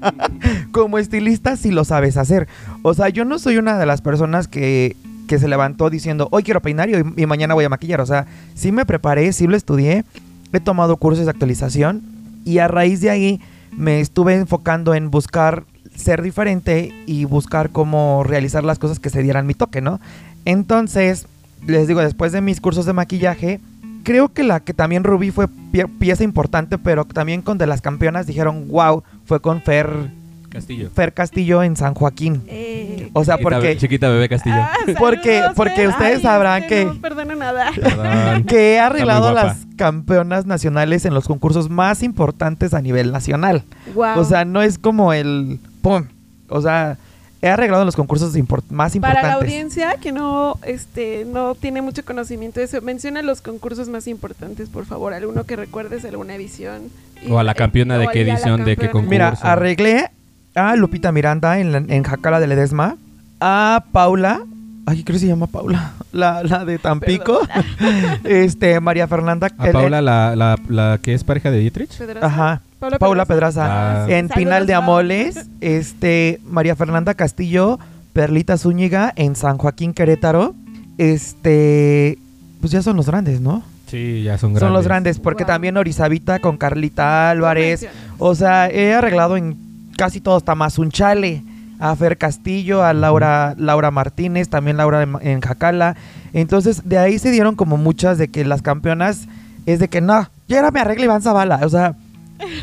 Como 0.73 0.99
estilista 0.99 1.57
sí 1.57 1.71
lo 1.71 1.85
sabes 1.85 2.17
hacer. 2.17 2.49
O 2.83 2.95
sea, 2.95 3.11
yo 3.11 3.27
no 3.27 3.39
soy 3.39 3.59
una 3.59 3.79
de 3.79 3.85
las 3.85 4.01
personas 4.01 4.49
que, 4.49 4.97
que 5.31 5.39
se 5.39 5.47
levantó 5.47 5.91
diciendo, 5.91 6.27
hoy 6.33 6.43
quiero 6.43 6.61
peinar 6.61 6.91
y, 6.91 6.95
hoy- 6.97 7.27
mañana 7.27 7.55
voy 7.55 7.65
a 7.65 7.69
maquillar. 7.69 8.01
O 8.01 8.07
sea, 8.07 8.27
sí 8.55 8.73
me 8.73 8.85
preparé, 8.85 9.33
sí 9.33 9.47
lo 9.47 9.57
estudié, 9.57 10.05
he 10.53 10.59
tomado 10.59 10.97
cursos 10.97 11.25
de 11.25 11.31
actualización 11.31 12.03
y 12.45 12.59
a 12.59 12.67
raíz 12.67 13.01
de 13.01 13.11
ahí 13.11 13.41
me 13.71 14.01
estuve 14.01 14.35
enfocando 14.35 14.93
en 14.93 15.09
buscar 15.13 15.63
ser 15.95 16.21
diferente 16.23 16.93
y 17.07 17.27
buscar 17.27 17.71
cómo 17.71 18.25
realizar 18.25 18.65
las 18.65 18.81
cosas 18.81 18.99
que 18.99 19.09
se 19.09 19.23
dieran 19.23 19.47
mi 19.47 19.55
toque, 19.55 19.81
¿no? 19.81 20.01
Entonces, 20.45 21.27
les 21.65 21.87
digo, 21.87 22.01
después 22.01 22.33
de 22.33 22.41
mis 22.41 22.61
cursos 22.61 22.85
de 22.87 22.93
maquillaje, 22.93 23.61
creo 24.03 24.31
que 24.31 24.43
la 24.43 24.59
que 24.59 24.75
también 24.75 25.05
Rubí 25.05 25.31
fue 25.31 25.47
pie- 25.73 25.89
pieza 26.01 26.25
importante, 26.25 26.77
pero 26.77 27.05
también 27.05 27.43
con 27.43 27.57
de 27.57 27.69
las 27.69 27.83
campeonas 27.83 28.27
dijeron, 28.27 28.67
wow, 28.69 29.05
fue 29.27 29.41
con 29.41 29.63
Fer, 29.63 30.11
Castillo. 30.51 30.91
Fer 30.95 31.13
Castillo 31.15 31.63
en 31.63 31.77
San 31.77 31.95
Joaquín. 31.95 32.43
Eh, 32.49 33.09
O 33.13 33.25
sea, 33.25 33.37
Chiquita, 33.37 33.57
porque... 33.57 33.77
chiquita 33.79 34.09
bebé 34.11 34.29
Castillo. 34.29 34.57
ah, 34.59 34.73
Porque- 34.99 35.37
saludos, 35.37 35.53
porque 35.57 35.77
Fer. 35.77 35.89
ustedes 35.89 36.17
Ay, 36.17 36.23
sabrán 36.23 36.67
que- 36.67 36.85
No 36.85 36.95
perdona 37.01 37.35
nada. 37.35 37.71
Perdón. 37.75 38.45
que 38.49 38.75
he 38.75 38.79
arreglado 38.81 39.33
las 39.33 39.59
campeonas 39.77 40.45
nacionales 40.47 41.05
en 41.07 41.15
los 41.15 41.27
concursos 41.27 41.71
más 41.71 42.03
importantes 42.03 42.75
a 42.75 42.83
nivel 42.83 43.13
nacional. 43.13 43.63
Wow. 43.95 44.19
O 44.19 44.25
sea, 44.25 44.45
no 44.45 44.61
es 44.63 44.77
como 44.79 45.13
el 45.13 45.59
¡pum! 45.83 46.05
O 46.49 46.61
sea, 46.61 46.99
he 47.43 47.49
arreglado 47.49 47.85
los 47.87 47.97
concursos 47.97 48.35
import- 48.37 48.65
más 48.69 48.95
importantes. 48.95 49.23
Para 49.23 49.35
la 49.37 49.41
audiencia 49.43 49.95
que 50.03 50.13
no, 50.13 50.59
este, 50.67 51.25
no 51.25 51.55
tiene 51.55 51.81
mucho 51.81 52.05
conocimiento 52.05 52.61
de 52.61 52.67
eso, 52.67 52.83
menciona 52.83 53.23
los 53.23 53.41
concursos 53.41 53.89
más 53.89 54.07
importantes, 54.09 54.69
por 54.69 54.85
favor. 54.85 55.15
Alguno 55.15 55.45
que 55.45 55.57
recuerdes, 55.57 56.05
alguna 56.05 56.35
edición. 56.35 56.91
Y- 57.25 57.31
O 57.31 57.39
a 57.39 57.43
la 57.45 57.55
campeona 57.55 57.97
de 57.99 58.07
o 58.09 58.11
qué 58.11 58.23
edición, 58.23 58.65
de 58.65 58.77
qué 58.77 58.91
concurso. 58.91 59.11
Mira, 59.11 59.29
arreglé 59.43 60.11
a 60.55 60.75
Lupita 60.77 61.13
Miranda 61.13 61.59
en, 61.59 61.73
la- 61.73 61.79
en 61.79 62.03
Jacala 62.03 62.41
de 62.41 62.47
Ledesma, 62.47 62.97
a 63.41 63.85
Paula, 63.93 64.41
ay, 64.87 65.03
creo 65.05 65.15
que 65.15 65.21
se 65.21 65.27
llama 65.27 65.47
Paula, 65.47 65.93
la, 66.13 66.43
la 66.43 66.65
de 66.65 66.79
Tampico, 66.79 67.41
este, 68.25 68.81
María 68.81 69.07
Fernanda. 69.09 69.49
A 69.59 69.67
el- 69.67 69.73
Paula, 69.73 70.01
la, 70.03 70.35
la, 70.37 70.57
la 70.69 70.99
que 71.03 71.15
es 71.15 71.25
pareja 71.25 71.51
de 71.51 71.59
Dietrich. 71.61 71.97
Pedraza. 71.97 72.27
Ajá, 72.27 72.61
Paula 72.79 72.99
Paula 72.99 73.25
Pedraza. 73.27 73.63
Pedraza. 73.63 74.05
Ah. 74.05 74.07
En 74.11 74.29
Saludos, 74.29 74.37
Pinal 74.37 74.67
de. 74.67 74.75
Amoles, 74.75 75.47
este, 75.61 76.41
María 76.47 76.75
Fernanda 76.77 77.15
Castillo, 77.15 77.79
Perlita 78.13 78.57
Zúñiga 78.59 79.13
en 79.17 79.37
San 79.37 79.59
Joaquín 79.59 79.93
Querétaro. 79.95 80.55
Este, 80.99 82.19
pues 82.61 82.73
ya 82.73 82.83
son 82.83 82.97
los 82.97 83.07
grandes, 83.07 83.41
¿no? 83.41 83.63
Sí, 83.87 84.23
ya 84.23 84.39
son 84.39 84.51
grandes. 84.53 84.67
Son 84.67 84.73
los 84.73 84.85
grandes, 84.85 85.19
porque 85.19 85.45
Wow. 85.45 85.53
también 85.55 85.77
Orizabita 85.77 86.39
con 86.39 86.57
Carlita 86.57 87.31
Álvarez. 87.31 87.87
O 88.19 88.35
sea, 88.35 88.69
he 88.71 88.93
arreglado 88.95 89.37
en 89.37 89.57
casi 90.01 90.23
todos, 90.23 90.45
Tamazunchale, 90.45 91.45
a 91.79 91.95
Fer 91.95 92.17
Castillo, 92.17 92.83
a 92.83 92.95
Laura, 92.95 93.55
Laura 93.59 93.91
Martínez, 93.91 94.49
también 94.49 94.79
Laura 94.79 95.03
en, 95.03 95.41
Jacala. 95.43 95.95
Entonces, 96.33 96.89
de 96.89 96.97
ahí 96.97 97.19
se 97.19 97.31
dieron 97.31 97.55
como 97.55 97.77
muchas 97.77 98.17
de 98.17 98.29
que 98.29 98.43
las 98.47 98.63
campeonas 98.63 99.29
es 99.67 99.79
de 99.79 99.89
que 99.89 100.01
no, 100.01 100.31
ya 100.49 100.59
era 100.59 100.71
me 100.71 100.81
arregla 100.81 101.05
Iván 101.05 101.21
Zavala. 101.21 101.61
O 101.65 101.69
sea, 101.69 101.97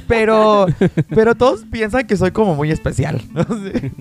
pero, 0.07 0.67
pero 1.09 1.35
todos 1.35 1.63
piensan 1.71 2.05
que 2.07 2.17
soy 2.17 2.31
como 2.31 2.55
muy 2.55 2.71
especial. 2.71 3.21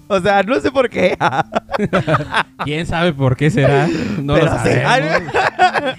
O 0.08 0.20
sea, 0.20 0.42
no 0.42 0.60
sé 0.60 0.70
por 0.70 0.88
qué. 0.88 1.16
¿Quién 2.64 2.86
sabe 2.86 3.12
por 3.12 3.36
qué 3.36 3.50
será? 3.50 3.86
No 4.22 4.34
Pero 4.34 4.46
lo 4.46 4.52
sabemos. 4.52 5.32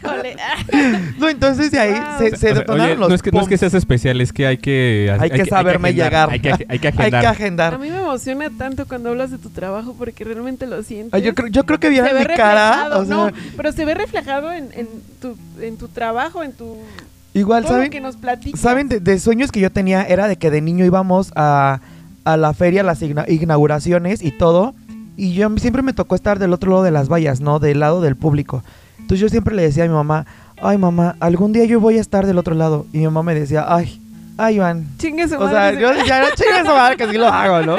Híjole. 0.03 0.35
No, 1.19 1.29
entonces 1.29 1.71
de 1.71 1.79
ahí 1.79 1.87
Wow. 1.97 2.19
se, 2.19 2.37
se 2.37 2.53
detonaron 2.53 2.85
oye, 2.85 2.95
los 2.97 3.09
no 3.09 3.15
es, 3.15 3.21
que, 3.21 3.31
no 3.31 3.41
es 3.41 3.47
que 3.47 3.57
seas 3.57 3.73
especial, 3.73 4.19
es 4.21 4.33
que 4.33 4.47
hay 4.47 4.57
que... 4.57 5.15
Hay 5.19 5.29
que 5.29 5.45
saberme 5.45 5.89
agendar, 5.89 6.05
llegar. 6.05 6.29
Hay 6.31 6.39
que, 6.39 6.49
hay 6.67 6.79
que 6.79 6.87
Hay 6.97 7.11
que 7.11 7.17
agendar. 7.17 7.73
A 7.73 7.77
mí 7.77 7.89
me 7.89 7.97
emociona 7.97 8.49
tanto 8.57 8.87
cuando 8.87 9.09
hablas 9.09 9.31
de 9.31 9.37
tu 9.37 9.49
trabajo 9.49 9.95
porque 9.97 10.23
realmente 10.23 10.67
lo 10.67 10.83
siento. 10.83 11.17
Yo, 11.17 11.33
creo, 11.33 11.47
yo 11.47 11.65
creo 11.65 11.79
que 11.79 11.89
vieron 11.89 12.17
mi 12.17 12.25
cara. 12.25 12.71
reflejado, 12.83 12.99
O 13.01 13.05
sea, 13.05 13.15
no, 13.15 13.31
pero 13.55 13.71
se 13.71 13.85
ve 13.85 13.93
reflejado 13.95 14.51
en, 14.51 14.69
en 14.73 14.87
tu, 15.21 15.37
en 15.61 15.77
tu 15.77 15.87
trabajo, 15.87 16.43
en 16.43 16.53
tu 16.53 16.77
igual, 17.39 17.63
todo 17.63 17.73
lo 17.73 17.77
¿saben? 17.79 17.91
que 17.91 18.01
nos. 18.01 18.17
¿Saben? 18.55 18.89
De, 18.89 18.99
de 18.99 19.19
sueños 19.19 19.51
que 19.51 19.59
yo 19.59 19.71
tenía 19.71 20.03
era 20.03 20.27
de 20.27 20.37
que 20.37 20.51
de 20.51 20.61
niño 20.61 20.85
íbamos 20.85 21.31
a, 21.35 21.79
a 22.23 22.37
la 22.37 22.53
feria, 22.53 22.83
las 22.83 23.01
inauguraciones 23.01 24.21
y 24.23 24.31
todo. 24.31 24.75
Y 25.15 25.33
yo 25.33 25.49
siempre 25.57 25.81
me 25.81 25.93
tocó 25.93 26.15
estar 26.15 26.39
del 26.39 26.53
otro 26.53 26.69
lado 26.71 26.83
de 26.83 26.91
las 26.91 27.09
vallas, 27.09 27.41
¿no? 27.41 27.59
Del 27.59 27.79
lado 27.79 28.01
del 28.01 28.15
público. 28.15 28.63
Entonces 28.99 29.19
yo 29.19 29.29
siempre 29.29 29.55
le 29.55 29.63
decía 29.63 29.85
a 29.85 29.87
mi 29.87 29.93
mamá, 29.93 30.25
ay 30.61 30.77
mamá, 30.77 31.15
algún 31.19 31.53
día 31.53 31.65
yo 31.65 31.79
voy 31.79 31.97
a 31.97 32.01
estar 32.01 32.25
del 32.25 32.37
otro 32.37 32.53
lado. 32.55 32.85
Y 32.93 32.99
mi 32.99 33.05
mamá 33.05 33.23
me 33.23 33.33
decía, 33.33 33.65
ay, 33.67 34.01
ay 34.37 34.55
Iván. 34.55 34.87
Chingue 34.97 35.27
su 35.27 35.35
O 35.35 35.49
sea, 35.49 35.71
yo 35.73 35.91
ya 36.05 36.21
no 36.21 36.27
chingue 36.35 36.59
su 36.61 36.75
madre 36.75 36.97
que 36.97 37.09
sí 37.09 37.17
lo 37.17 37.27
hago, 37.27 37.65
¿no? 37.65 37.77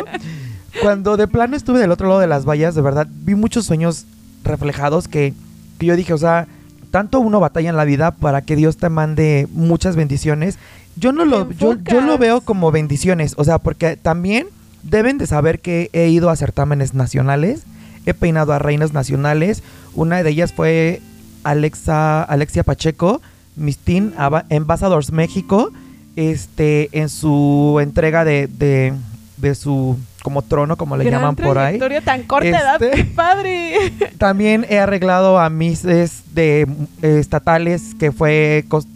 Cuando 0.83 1.17
de 1.17 1.29
plano 1.29 1.57
estuve 1.57 1.79
del 1.79 1.91
otro 1.91 2.09
lado 2.09 2.21
de 2.21 2.27
las 2.27 2.45
vallas, 2.45 2.75
de 2.75 2.83
verdad, 2.83 3.07
vi 3.11 3.35
muchos 3.35 3.67
sueños 3.67 4.05
reflejados 4.45 5.09
que, 5.09 5.35
que 5.79 5.87
yo 5.87 5.97
dije, 5.97 6.13
o 6.13 6.19
sea, 6.19 6.47
tanto 6.91 7.21
uno 7.21 7.41
batalla 7.41 7.71
en 7.71 7.77
la 7.77 7.85
vida 7.85 8.13
para 8.13 8.43
que 8.43 8.57
Dios 8.57 8.77
te 8.77 8.89
mande 8.89 9.49
muchas 9.53 9.97
bendiciones. 9.97 10.59
Yo 10.97 11.13
no 11.13 11.25
lo, 11.25 11.51
yo, 11.53 11.77
yo 11.83 12.01
lo 12.01 12.19
veo 12.19 12.41
como 12.41 12.73
bendiciones, 12.73 13.35
o 13.37 13.45
sea, 13.45 13.59
porque 13.59 13.97
también 13.97 14.47
deben 14.83 15.19
de 15.19 15.27
saber 15.27 15.61
que 15.61 15.91
he 15.93 16.09
ido 16.09 16.31
a 16.31 16.37
certámenes 16.37 16.95
nacionales, 16.95 17.63
he 18.07 18.15
peinado 18.15 18.53
a 18.53 18.59
reinas 18.59 18.93
nacionales, 18.93 19.63
una 19.95 20.23
de 20.23 20.31
ellas 20.31 20.53
fue 20.53 21.01
Alexa, 21.45 22.23
Alexia 22.23 22.65
Pacheco, 22.65 23.21
Miss 23.57 23.79
Teen 23.79 24.15
Ambassadors 24.17 25.13
México, 25.13 25.73
este, 26.17 26.89
en 26.99 27.09
su 27.09 27.79
entrega 27.81 28.25
de, 28.25 28.49
de, 28.49 28.93
de 29.41 29.55
su 29.55 29.97
como 30.23 30.43
trono, 30.43 30.77
como 30.77 30.97
le 30.97 31.05
Gran 31.05 31.21
llaman 31.21 31.37
por 31.37 31.59
ahí. 31.59 31.79
tan 32.05 32.23
corta 32.25 32.77
Este- 32.81 33.05
padre. 33.05 33.93
También 34.19 34.67
he 34.69 34.79
arreglado 34.79 35.39
a 35.39 35.49
Misses 35.51 36.23
de 36.35 36.67
eh, 37.03 37.19
estatales 37.21 37.95
que 37.99 38.13
fue 38.13 38.65
Cos- 38.69 38.87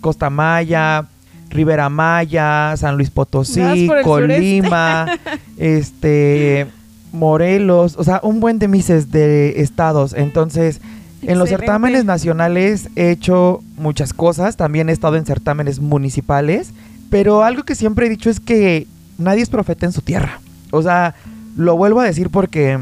Costa 0.00 0.30
Maya, 0.30 1.06
Rivera 1.48 1.88
Maya, 1.88 2.74
San 2.76 2.96
Luis 2.96 3.10
Potosí, 3.10 3.88
Colima, 4.04 5.06
este 5.56 6.66
Morelos, 7.12 7.96
o 7.98 8.04
sea, 8.04 8.20
un 8.22 8.40
buen 8.40 8.58
de 8.58 8.68
Misses 8.68 9.10
de 9.10 9.60
estados. 9.62 10.12
Entonces, 10.12 10.80
en 11.22 11.38
los 11.38 11.48
certámenes 11.48 12.04
nacionales 12.04 12.88
he 12.94 13.10
hecho 13.10 13.62
muchas 13.76 14.12
cosas, 14.12 14.56
también 14.56 14.88
he 14.88 14.92
estado 14.92 15.16
en 15.16 15.24
certámenes 15.24 15.80
municipales, 15.80 16.70
pero 17.08 17.42
algo 17.42 17.62
que 17.62 17.74
siempre 17.74 18.06
he 18.06 18.10
dicho 18.10 18.28
es 18.28 18.38
que 18.40 18.86
nadie 19.18 19.42
es 19.42 19.48
profeta 19.48 19.86
en 19.86 19.92
su 19.92 20.00
tierra. 20.02 20.40
O 20.70 20.82
sea, 20.82 21.14
lo 21.56 21.76
vuelvo 21.76 22.00
a 22.00 22.04
decir 22.04 22.30
porque 22.30 22.78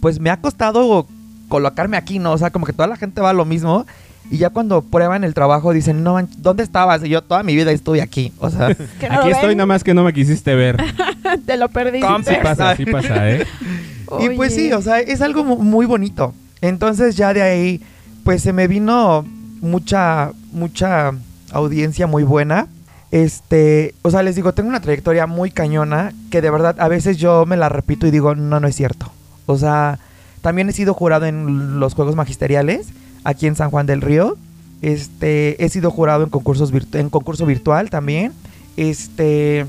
pues 0.00 0.20
me 0.20 0.30
ha 0.30 0.36
costado 0.38 1.06
colocarme 1.48 1.96
aquí, 1.96 2.18
¿no? 2.18 2.32
O 2.32 2.38
sea, 2.38 2.50
como 2.50 2.66
que 2.66 2.72
toda 2.72 2.88
la 2.88 2.96
gente 2.96 3.20
va 3.20 3.30
a 3.30 3.34
lo 3.34 3.44
mismo 3.44 3.86
y 4.30 4.38
ya 4.38 4.50
cuando 4.50 4.80
prueban 4.82 5.24
el 5.24 5.34
trabajo 5.34 5.72
dicen, 5.72 6.02
no, 6.02 6.14
man, 6.14 6.28
¿dónde 6.38 6.62
estabas? 6.62 7.04
Y 7.04 7.08
yo 7.10 7.22
toda 7.22 7.42
mi 7.42 7.54
vida 7.54 7.70
estuve 7.72 8.00
aquí. 8.00 8.32
O 8.38 8.48
sea, 8.50 8.68
no 9.10 9.20
Aquí 9.20 9.30
estoy, 9.30 9.54
nada 9.54 9.66
más 9.66 9.84
que 9.84 9.92
no 9.94 10.02
me 10.04 10.12
quisiste 10.12 10.54
ver. 10.54 10.82
Te 11.46 11.56
lo 11.56 11.68
perdiste. 11.68 12.06
Compi. 12.06 12.30
Sí 12.30 12.36
pasa, 12.42 12.76
sí 12.76 12.86
pasa, 12.86 13.30
¿eh? 13.30 13.46
y 14.20 14.30
pues 14.36 14.54
sí, 14.54 14.72
o 14.72 14.80
sea, 14.82 15.00
es 15.00 15.20
algo 15.20 15.44
mu- 15.44 15.58
muy 15.62 15.86
bonito. 15.86 16.34
Entonces 16.62 17.16
ya 17.16 17.34
de 17.34 17.42
ahí, 17.42 17.82
pues 18.24 18.42
se 18.42 18.52
me 18.54 18.66
vino 18.68 19.26
mucha, 19.60 20.32
mucha 20.52 21.12
audiencia 21.52 22.06
muy 22.06 22.22
buena. 22.22 22.66
Este, 23.14 23.94
o 24.02 24.10
sea, 24.10 24.24
les 24.24 24.34
digo, 24.34 24.54
tengo 24.54 24.68
una 24.68 24.80
trayectoria 24.80 25.28
muy 25.28 25.52
cañona 25.52 26.12
que 26.32 26.42
de 26.42 26.50
verdad 26.50 26.74
a 26.80 26.88
veces 26.88 27.16
yo 27.16 27.46
me 27.46 27.56
la 27.56 27.68
repito 27.68 28.08
y 28.08 28.10
digo, 28.10 28.34
no, 28.34 28.58
no 28.58 28.66
es 28.66 28.74
cierto. 28.74 29.12
O 29.46 29.56
sea, 29.56 30.00
también 30.42 30.68
he 30.68 30.72
sido 30.72 30.94
jurado 30.94 31.24
en 31.26 31.78
los 31.78 31.94
Juegos 31.94 32.16
Magisteriales 32.16 32.88
aquí 33.22 33.46
en 33.46 33.54
San 33.54 33.70
Juan 33.70 33.86
del 33.86 34.00
Río. 34.00 34.36
Este, 34.82 35.64
he 35.64 35.68
sido 35.68 35.92
jurado 35.92 36.24
en 36.24 36.30
concursos 36.30 36.72
virtu- 36.72 36.98
en 36.98 37.08
concurso 37.08 37.46
virtual 37.46 37.88
también. 37.88 38.32
Este, 38.76 39.64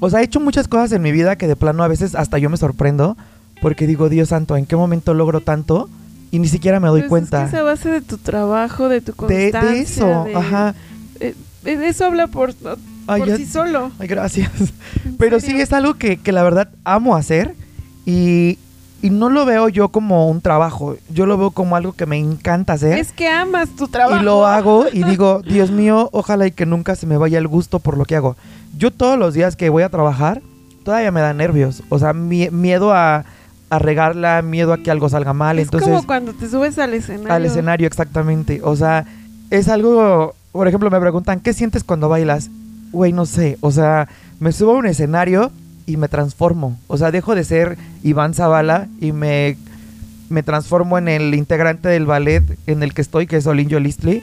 o 0.00 0.10
sea, 0.10 0.20
he 0.20 0.24
hecho 0.24 0.40
muchas 0.40 0.66
cosas 0.66 0.90
en 0.90 1.00
mi 1.00 1.12
vida 1.12 1.36
que 1.36 1.46
de 1.46 1.54
plano 1.54 1.84
a 1.84 1.88
veces 1.88 2.16
hasta 2.16 2.38
yo 2.38 2.50
me 2.50 2.56
sorprendo 2.56 3.16
porque 3.62 3.86
digo, 3.86 4.08
Dios 4.08 4.30
santo, 4.30 4.56
¿en 4.56 4.66
qué 4.66 4.74
momento 4.74 5.14
logro 5.14 5.40
tanto? 5.40 5.88
Y 6.32 6.40
ni 6.40 6.48
siquiera 6.48 6.80
me 6.80 6.88
doy 6.88 7.02
Pues 7.02 7.08
cuenta. 7.10 7.44
Es 7.44 7.50
que 7.50 7.56
es 7.56 7.60
a 7.60 7.64
base 7.64 7.90
de 7.90 8.00
tu 8.00 8.18
trabajo, 8.18 8.88
de 8.88 9.00
tu 9.00 9.12
constancia. 9.14 9.62
de 9.62 9.80
eso, 9.80 10.24
de- 10.24 10.34
ajá. 10.34 10.74
eh, 11.20 11.34
eso 11.64 12.06
habla 12.06 12.26
por, 12.26 12.54
por 12.54 12.78
Ay, 13.06 13.22
ya- 13.26 13.36
sí 13.36 13.46
solo. 13.46 13.90
Ay, 13.98 14.08
gracias. 14.08 14.50
¿En 15.04 15.16
Pero 15.18 15.40
sí 15.40 15.58
es 15.60 15.72
algo 15.72 15.94
que, 15.94 16.16
que 16.18 16.32
la 16.32 16.42
verdad 16.42 16.68
amo 16.84 17.16
hacer 17.16 17.54
Y, 18.06 18.58
y 19.02 19.10
no 19.10 19.28
lo 19.30 19.44
veo 19.44 19.68
yo 19.68 19.88
como 19.90 20.28
un 20.28 20.40
trabajo, 20.40 20.96
yo 21.12 21.24
lo 21.26 21.36
veo 21.38 21.50
como 21.50 21.76
algo 21.76 21.92
que 21.92 22.06
me 22.06 22.16
encanta 22.18 22.72
hacer. 22.74 22.98
Es 22.98 23.12
que 23.12 23.28
amas 23.28 23.68
tu 23.70 23.86
trabajo. 23.88 24.20
Y 24.20 24.24
lo 24.24 24.46
hago 24.46 24.86
y 24.92 25.02
digo, 25.10 25.40
Dios 25.42 25.70
mío, 25.70 26.08
ojalá 26.12 26.46
y 26.46 26.52
que 26.52 26.66
nunca 26.66 26.96
se 26.96 27.06
me 27.06 27.16
vaya 27.16 27.38
el 27.38 27.48
gusto 27.48 27.78
por 27.80 27.96
lo 27.96 28.04
que 28.04 28.16
hago. 28.16 28.36
Yo 28.76 28.90
todos 28.90 29.18
los 29.18 29.34
días 29.34 29.56
que 29.56 29.68
voy 29.70 29.82
a 29.82 29.88
trabajar, 29.88 30.40
todavía 30.84 31.10
me 31.12 31.20
da 31.20 31.32
nervios. 31.34 31.82
O 31.90 31.98
sea, 31.98 32.12
mie- 32.12 32.50
miedo 32.50 32.92
a, 32.92 33.24
a 33.70 33.78
regarla, 33.78 34.42
miedo 34.42 34.72
a 34.72 34.78
que 34.78 34.90
algo 34.90 35.08
salga 35.08 35.32
mal. 35.32 35.58
Es 35.58 35.64
Entonces, 35.66 35.88
como 35.90 36.06
cuando 36.06 36.32
te 36.32 36.48
subes 36.48 36.78
al 36.78 36.94
escenario. 36.94 37.32
al 37.32 37.44
escenario, 37.46 37.86
exactamente. 37.86 38.60
O 38.64 38.74
sea, 38.76 39.04
es 39.50 39.68
algo, 39.68 40.34
por 40.52 40.68
ejemplo, 40.68 40.90
me 40.90 41.00
preguntan, 41.00 41.40
¿qué 41.40 41.52
sientes 41.52 41.84
cuando 41.84 42.08
bailas? 42.08 42.50
Güey, 42.92 43.12
no 43.12 43.26
sé. 43.26 43.58
O 43.60 43.70
sea, 43.70 44.08
me 44.40 44.52
subo 44.52 44.72
a 44.72 44.78
un 44.78 44.86
escenario 44.86 45.50
y 45.86 45.96
me 45.96 46.08
transformo. 46.08 46.78
O 46.86 46.96
sea, 46.96 47.10
dejo 47.10 47.34
de 47.34 47.44
ser 47.44 47.78
Iván 48.02 48.34
Zavala 48.34 48.88
y 49.00 49.12
me, 49.12 49.56
me 50.28 50.42
transformo 50.42 50.98
en 50.98 51.08
el 51.08 51.34
integrante 51.34 51.88
del 51.88 52.06
ballet 52.06 52.44
en 52.66 52.82
el 52.82 52.94
que 52.94 53.02
estoy, 53.02 53.26
que 53.26 53.36
es 53.36 53.46
Olin 53.46 53.68
Yolistli. 53.68 54.22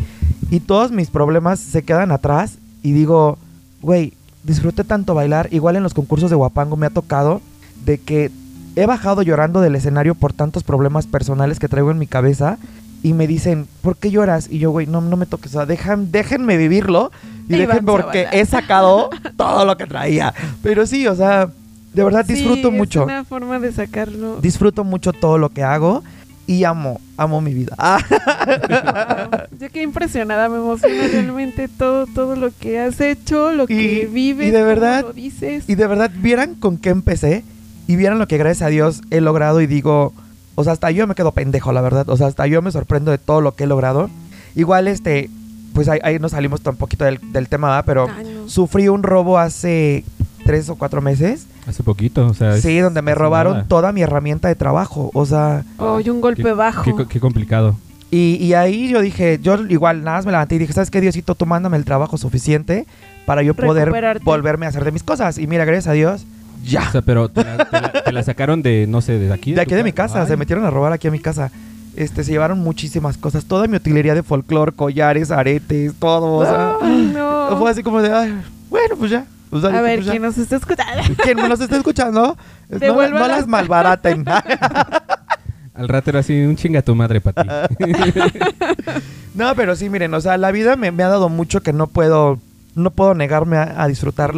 Y 0.50 0.60
todos 0.60 0.92
mis 0.92 1.10
problemas 1.10 1.60
se 1.60 1.84
quedan 1.84 2.12
atrás 2.12 2.58
y 2.84 2.92
digo, 2.92 3.38
güey, 3.82 4.14
disfruté 4.44 4.84
tanto 4.84 5.16
bailar. 5.16 5.50
Igual 5.52 5.76
en 5.76 5.84
los 5.84 5.94
concursos 5.94 6.30
de 6.30 6.36
Guapango 6.36 6.76
me 6.78 6.88
ha 6.88 6.92
tocado 6.92 7.42
de 7.86 7.98
que 7.98 8.32
he 8.76 8.86
bajado 8.86 9.22
llorando 9.22 9.62
del 9.62 9.76
escenario 9.76 10.16
por 10.16 10.34
tantos 10.34 10.64
problemas 10.64 11.08
personales 11.08 11.60
que 11.60 11.68
traigo 11.68 11.92
en 11.92 11.98
mi 11.98 12.08
cabeza 12.08 12.58
y 13.06 13.14
me 13.14 13.28
dicen, 13.28 13.68
¿por 13.84 13.98
qué 13.98 14.10
lloras? 14.10 14.48
Y 14.50 14.58
yo, 14.58 14.72
güey, 14.72 14.88
no, 14.88 15.00
no 15.00 15.16
me 15.16 15.28
toques, 15.28 15.52
o 15.52 15.60
sea, 15.60 15.66
dejan, 15.68 16.12
déjenme 16.12 16.58
vivirlo 16.58 17.12
y 17.48 17.54
Iván 17.56 17.68
déjenme 17.68 17.92
porque 17.92 18.26
he 18.32 18.44
sacado 18.48 19.12
todo 19.38 19.64
lo 19.64 19.78
que 19.78 19.86
traía. 19.86 20.34
Pero 20.64 20.88
sí, 20.88 21.06
o 21.06 21.16
sea, 21.16 21.50
de 21.94 22.04
verdad 22.04 22.26
Sí, 22.26 22.34
disfruto 22.34 22.70
es 22.70 22.74
mucho. 22.74 23.04
una 23.04 23.24
forma 23.24 23.60
de 23.60 23.72
sacarlo. 23.72 24.38
Disfruto 24.42 24.84
mucho 24.84 25.14
todo 25.14 25.38
lo 25.38 25.50
que 25.50 25.62
hago 25.62 26.04
y 26.48 26.64
amo, 26.64 27.00
amo 27.18 27.42
mi 27.42 27.54
vida. 27.54 27.76
Ah, 27.78 28.00
Wow. 28.48 29.60
Yo 29.60 29.70
quedé 29.70 29.84
impresionada, 29.84 30.50
me 30.50 30.58
emociona 30.58 31.08
realmente 31.08 31.68
todo, 31.68 32.08
todo 32.08 32.36
lo 32.36 32.50
que 32.60 32.80
has 32.80 33.00
hecho, 33.02 33.52
lo 33.52 33.68
que 33.68 33.74
Y- 33.74 34.06
vives, 34.06 34.48
y 34.48 34.52
de 34.52 34.64
verdad- 34.64 35.02
lo 35.04 35.14
dices. 35.14 35.66
y 35.68 35.76
de 35.76 35.86
verdad, 35.88 36.10
vieran 36.18 36.56
con 36.56 36.78
qué 36.78 36.90
empecé 36.90 37.44
y 37.88 37.96
vieran 37.98 38.18
lo 38.20 38.28
que 38.28 38.38
gracias 38.38 38.64
a 38.64 38.70
Dios 38.70 39.02
he 39.12 39.22
logrado 39.22 39.62
y 39.62 39.68
digo, 39.68 40.14
o 40.56 40.64
sea, 40.64 40.74
hasta 40.74 40.92
yo 40.92 41.06
me 41.08 41.16
quedo 41.16 41.32
pendejo, 41.32 41.72
la 41.74 41.82
verdad. 41.82 42.10
O 42.10 42.18
sea, 42.18 42.28
hasta 42.28 42.48
yo 42.48 42.62
me 42.62 42.72
sorprendo 42.72 43.12
de 43.12 43.18
todo 43.18 43.42
lo 43.42 43.56
que 43.56 43.66
he 43.66 43.68
logrado. 43.68 44.10
Igual, 44.56 44.88
este, 44.88 45.30
pues 45.74 45.88
ahí, 45.90 46.00
ahí 46.04 46.18
nos 46.20 46.32
salimos 46.32 46.62
un 46.66 46.76
poquito 46.78 47.04
del, 47.06 47.20
del 47.32 47.50
tema, 47.50 47.68
¿verdad? 47.70 47.84
pero 47.86 48.08
Ay, 48.10 48.24
no. 48.44 48.50
sufrí 48.50 48.88
un 48.88 49.04
robo 49.04 49.38
hace 49.38 50.04
tres 50.46 50.70
o 50.70 50.76
cuatro 50.76 51.02
meses. 51.02 51.48
Hace 51.68 51.84
poquito, 51.84 52.28
o 52.28 52.34
sea. 52.34 52.56
es- 52.56 52.62
Sí, 52.62 52.78
donde 52.80 53.02
me 53.02 53.16
robaron 53.16 53.54
nada. 53.54 53.66
toda 53.68 53.92
mi 53.92 54.02
herramienta 54.02 54.48
de 54.48 54.56
trabajo. 54.56 55.12
O 55.14 55.26
sea, 55.26 55.64
Oh, 55.78 56.00
y 56.00 56.10
un 56.10 56.22
golpe 56.22 56.44
Qué- 56.44 56.54
bajo. 56.54 56.84
Qué, 56.84 57.06
qué 57.08 57.20
complicado. 57.20 57.76
y, 58.12 58.38
y 58.40 58.54
ahí 58.54 58.88
yo 58.88 59.02
dije, 59.02 59.40
yo 59.42 59.56
igual 59.68 60.04
nada 60.04 60.18
más 60.18 60.26
me 60.26 60.32
levanté 60.32 60.56
y 60.56 60.60
dije, 60.60 60.72
¿sabes 60.74 60.90
qué, 60.92 61.02
Diosito? 61.02 61.36
Tú 61.36 61.46
mándame 61.46 61.76
el 61.78 61.84
trabajo 61.86 62.18
suficiente 62.18 62.86
para 63.26 63.42
yo 63.42 63.56
poder 63.56 63.92
volverme 64.24 64.68
a 64.68 64.70
hacer 64.70 64.86
de 64.86 64.92
mis 64.92 65.04
cosas. 65.04 65.38
Y 65.40 65.48
mira, 65.48 65.66
gracias 65.66 65.88
a 65.88 65.94
Dios, 65.94 66.26
ya. 66.66 66.88
O 66.88 66.92
sea, 66.92 67.02
pero 67.02 67.30
te 67.30 67.44
la, 67.44 67.58
te 67.66 67.82
la- 67.82 67.92
te 68.04 68.12
la 68.12 68.24
sacaron 68.24 68.62
de, 68.62 68.86
no 68.88 69.02
sé, 69.02 69.18
de 69.20 69.32
aquí. 69.34 69.54
De 69.54 69.62
aquí 69.62 69.76
de 69.76 69.84
mi 69.84 69.94
casa, 69.94 70.22
Ay. 70.22 70.28
se 70.28 70.38
metieron 70.38 70.66
a 70.66 70.70
robar 70.70 70.92
aquí 70.94 71.08
a 71.08 71.12
mi 71.12 71.20
casa. 71.20 71.52
Este, 71.96 72.24
se 72.26 72.32
llevaron 72.32 72.60
muchísimas 72.60 73.18
cosas, 73.18 73.46
toda 73.46 73.68
mi 73.68 73.78
utilería 73.78 74.14
de 74.16 74.22
folclore, 74.24 74.74
collares, 74.74 75.32
aretes, 75.32 75.94
todo, 75.98 76.34
o 76.34 76.44
sea, 76.46 76.74
Ay, 76.82 77.12
no. 77.16 77.56
fue 77.58 77.72
así 77.72 77.84
como 77.84 78.02
de, 78.02 78.12
ay, 78.14 78.36
bueno, 78.70 78.96
pues 78.98 79.12
ya. 79.12 79.26
O 79.50 79.62
sea, 79.62 79.70
A 79.70 79.72
dije, 79.72 79.84
ver, 79.84 79.96
pues 80.00 80.06
ya. 80.08 80.12
¿quién 80.12 80.24
nos 80.24 80.38
está 80.38 80.58
escuchando? 80.58 81.02
Quien 81.24 81.38
me 81.38 81.48
los 81.48 81.62
esté 81.62 81.78
escuchando, 81.78 82.36
no, 82.70 82.78
Devuelvan 82.80 83.22
no 83.22 83.28
las- 83.30 83.48
malbaraten. 83.48 84.26
Al 85.74 85.88
rato 85.90 86.10
era 86.10 86.20
así, 86.20 86.42
un 86.42 86.56
chinga 86.56 86.82
tu 86.82 86.96
madre 86.96 87.20
para 87.22 87.68
ti. 87.68 87.76
no, 89.36 89.54
pero 89.56 89.76
sí, 89.76 89.90
miren, 89.90 90.14
o 90.14 90.22
sea, 90.22 90.38
la 90.38 90.52
vida 90.52 90.76
me, 90.76 90.92
me 90.92 91.04
ha 91.04 91.08
dado 91.10 91.28
mucho 91.30 91.62
que 91.62 91.74
no 91.74 91.88
puedo, 91.88 92.40
no 92.76 92.92
puedo 92.92 93.14
negarme 93.14 93.58
a, 93.58 93.82
a 93.82 93.88
disfrutar 93.88 94.36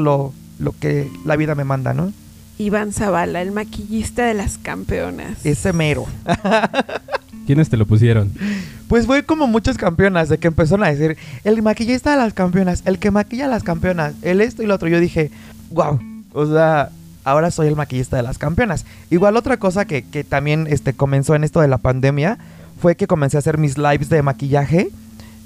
lo, 0.59 0.73
que 0.73 1.09
la 1.25 1.35
vida 1.35 1.55
me 1.55 1.63
manda, 1.63 1.93
¿no? 1.93 2.11
Iván 2.57 2.91
Zavala, 2.91 3.41
el 3.41 3.51
maquillista 3.51 4.25
de 4.25 4.33
las 4.33 4.57
campeonas. 4.57 5.45
Ese 5.45 5.73
mero. 5.73 6.05
¿Quiénes 7.45 7.69
te 7.69 7.77
lo 7.77 7.85
pusieron? 7.85 8.31
Pues 8.87 9.05
fue 9.05 9.23
como 9.23 9.47
muchas 9.47 9.77
campeonas 9.77 10.27
de 10.27 10.37
que 10.37 10.47
empezaron 10.47 10.83
a 10.83 10.89
decir, 10.89 11.17
el 11.43 11.61
maquillista 11.61 12.11
de 12.11 12.17
las 12.17 12.33
campeonas, 12.33 12.81
el 12.85 12.99
que 12.99 13.11
maquilla 13.11 13.45
a 13.45 13.49
las 13.49 13.63
campeonas, 13.63 14.15
el 14.21 14.41
esto 14.41 14.63
y 14.63 14.65
lo 14.65 14.75
otro. 14.75 14.89
Yo 14.89 14.99
dije, 14.99 15.31
wow, 15.69 15.99
o 16.33 16.45
sea, 16.45 16.89
ahora 17.23 17.51
soy 17.51 17.67
el 17.67 17.75
maquillista 17.75 18.17
de 18.17 18.23
las 18.23 18.37
campeonas. 18.37 18.85
Igual 19.09 19.37
otra 19.37 19.57
cosa 19.57 19.85
que, 19.85 20.03
que 20.03 20.23
también 20.23 20.67
este, 20.69 20.93
comenzó 20.93 21.35
en 21.35 21.43
esto 21.43 21.61
de 21.61 21.67
la 21.67 21.77
pandemia 21.77 22.37
fue 22.81 22.95
que 22.95 23.07
comencé 23.07 23.37
a 23.37 23.39
hacer 23.39 23.57
mis 23.57 23.77
lives 23.77 24.09
de 24.09 24.21
maquillaje 24.21 24.89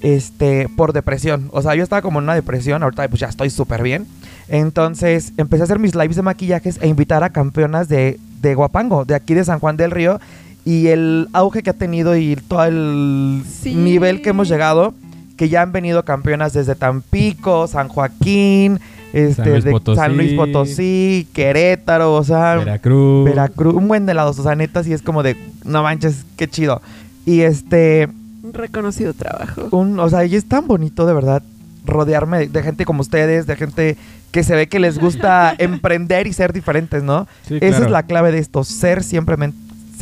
este, 0.01 0.67
por 0.75 0.93
depresión. 0.93 1.49
O 1.51 1.61
sea, 1.61 1.75
yo 1.75 1.83
estaba 1.83 2.01
como 2.01 2.19
en 2.19 2.23
una 2.25 2.35
depresión, 2.35 2.83
ahorita 2.83 3.07
pues 3.07 3.19
ya 3.19 3.27
estoy 3.27 3.49
súper 3.49 3.83
bien. 3.83 4.07
Entonces 4.55 5.31
empecé 5.37 5.63
a 5.63 5.65
hacer 5.65 5.79
mis 5.79 5.95
lives 5.95 6.17
de 6.17 6.21
maquillajes 6.23 6.77
e 6.81 6.87
invitar 6.89 7.23
a 7.23 7.29
campeonas 7.29 7.87
de, 7.87 8.19
de 8.41 8.53
Guapango, 8.53 9.05
de 9.05 9.15
aquí 9.15 9.33
de 9.33 9.45
San 9.45 9.59
Juan 9.59 9.77
del 9.77 9.91
Río. 9.91 10.19
Y 10.65 10.87
el 10.87 11.29
auge 11.31 11.63
que 11.63 11.69
ha 11.69 11.73
tenido 11.73 12.15
y 12.17 12.35
todo 12.35 12.65
el 12.65 13.43
Sí. 13.49 13.73
nivel 13.73 14.21
que 14.21 14.29
hemos 14.29 14.49
llegado, 14.49 14.93
que 15.37 15.47
ya 15.49 15.61
han 15.61 15.71
venido 15.71 16.03
campeonas 16.03 16.51
desde 16.51 16.75
Tampico, 16.75 17.65
San 17.67 17.87
Joaquín, 17.87 18.79
este, 19.13 19.35
San 19.43 19.49
Luis 19.53 19.63
de 19.63 19.71
Potosí. 19.71 19.95
San 19.99 20.17
Luis 20.17 20.33
Potosí, 20.33 21.27
Querétaro, 21.33 22.13
o 22.13 22.23
sea, 22.23 22.57
Veracruz. 22.57 23.25
Veracruz, 23.25 23.73
un 23.73 23.87
buen 23.87 24.05
de 24.05 24.13
lados, 24.13 24.37
o 24.37 24.43
sea, 24.43 24.55
neta, 24.55 24.83
sí 24.83 24.91
es 24.93 25.01
como 25.01 25.23
de, 25.23 25.35
no 25.63 25.81
manches, 25.81 26.25
qué 26.35 26.47
chido. 26.49 26.81
Y 27.25 27.41
este, 27.41 28.09
Un 28.43 28.53
reconocido 28.53 29.13
trabajo. 29.13 29.69
un, 29.71 29.97
o 29.99 30.09
sea, 30.09 30.25
y 30.25 30.35
es 30.35 30.45
tan 30.45 30.67
bonito 30.67 31.05
de 31.05 31.13
verdad 31.13 31.41
rodearme 31.85 32.37
de, 32.39 32.47
de 32.49 32.61
gente 32.61 32.85
como 32.85 33.01
ustedes, 33.01 33.47
de 33.47 33.55
gente 33.55 33.97
que 34.31 34.43
se 34.43 34.55
ve 34.55 34.67
que 34.67 34.79
les 34.79 34.97
gusta 34.97 35.53
emprender 35.59 36.27
y 36.27 36.33
ser 36.33 36.53
diferentes, 36.53 37.03
¿no? 37.03 37.27
Sí, 37.47 37.55
Esa 37.57 37.67
claro. 37.69 37.85
es 37.85 37.91
la 37.91 38.03
clave 38.03 38.31
de 38.31 38.39
esto, 38.39 38.63
ser 38.63 39.03
siempre, 39.03 39.35
ser 39.35 39.51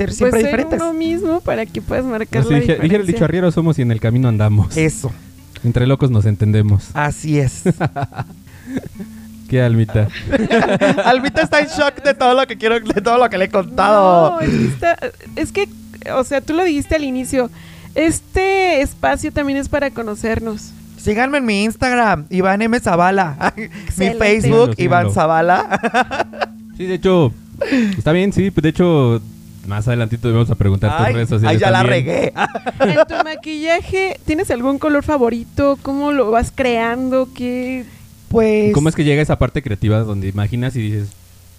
Pues 0.07 0.17
siempre 0.17 0.41
ser 0.41 0.49
diferentes. 0.51 0.79
uno 0.81 0.93
mismo 0.93 1.41
para 1.41 1.65
que 1.65 1.81
puedas 1.81 2.05
marcar 2.05 2.41
Así 2.41 2.51
la 2.51 2.59
dije, 2.59 2.73
dije 2.73 2.75
el 2.75 2.81
diferencia. 2.89 3.13
dicho 3.13 3.25
arriero 3.25 3.51
somos 3.51 3.77
y 3.79 3.81
en 3.81 3.91
el 3.91 3.99
camino 3.99 4.27
andamos. 4.29 4.77
Eso, 4.77 5.11
Entre 5.63 5.87
locos 5.87 6.09
nos 6.11 6.25
entendemos. 6.25 6.89
así 6.93 7.39
es. 7.39 7.63
Qué 9.49 9.61
almita. 9.63 10.07
Almita 11.05 11.41
está 11.41 11.59
en 11.59 11.65
shock 11.67 12.03
de 12.03 12.13
todo 12.13 12.35
lo 12.39 12.45
que 12.45 12.55
quiero, 12.57 12.79
de 12.79 13.01
todo 13.01 13.17
lo 13.17 13.27
que 13.31 13.37
le 13.39 13.45
he 13.45 13.49
contado. 13.49 14.33
No, 14.35 14.39
es 14.41 14.49
que, 14.51 14.65
está- 14.67 14.97
es 15.35 15.51
que, 15.51 15.69
o 16.13 16.23
sea, 16.23 16.41
tú 16.41 16.53
lo 16.53 16.63
dijiste 16.63 16.95
al 16.95 17.03
inicio. 17.03 17.49
Este 17.95 18.81
espacio 18.81 19.31
también 19.31 19.57
es 19.57 19.67
para 19.67 19.89
conocernos. 19.89 20.71
Síganme 20.99 21.37
en 21.39 21.45
mi 21.45 21.63
Instagram, 21.63 22.25
Iván 22.29 22.61
M. 22.61 22.79
Zavala. 22.79 23.53
mi. 23.95 24.17
Facebook, 24.17 24.75
Síganlo, 24.75 24.83
Iván 24.83 24.99
síganlo. 25.09 25.13
Zavala. 25.13 26.25
Sí, 26.77 26.85
de 26.85 26.93
hecho, 26.93 27.33
está 27.97 28.13
bien, 28.13 28.31
sí. 28.31 28.51
pues, 28.51 28.63
De 28.63 28.69
hecho, 28.69 29.21
más 29.67 29.85
adelantito 29.89 30.29
debemos 30.29 30.49
a 30.49 30.55
preguntar 30.55 30.95
tus 30.97 31.07
Ay, 31.07 31.13
redes 31.13 31.27
sociales. 31.27 31.55
ay, 31.57 31.59
ya 31.61 31.71
la 31.71 31.79
también. 31.79 32.05
regué. 32.05 32.33
En 32.79 32.95
tu 33.05 33.23
maquillaje, 33.23 34.17
¿tienes 34.25 34.49
algún 34.49 34.79
color 34.79 35.03
favorito? 35.03 35.77
¿Cómo 35.81 36.13
lo 36.13 36.31
vas 36.31 36.53
creando? 36.55 37.27
¿Qué 37.35 37.83
Pues. 38.29 38.71
¿Cómo 38.73 38.87
es 38.87 38.95
que 38.95 39.03
llega 39.03 39.21
esa 39.21 39.37
parte 39.37 39.61
creativa 39.61 39.99
donde 39.99 40.29
imaginas 40.29 40.73
y 40.77 40.81
dices, 40.81 41.09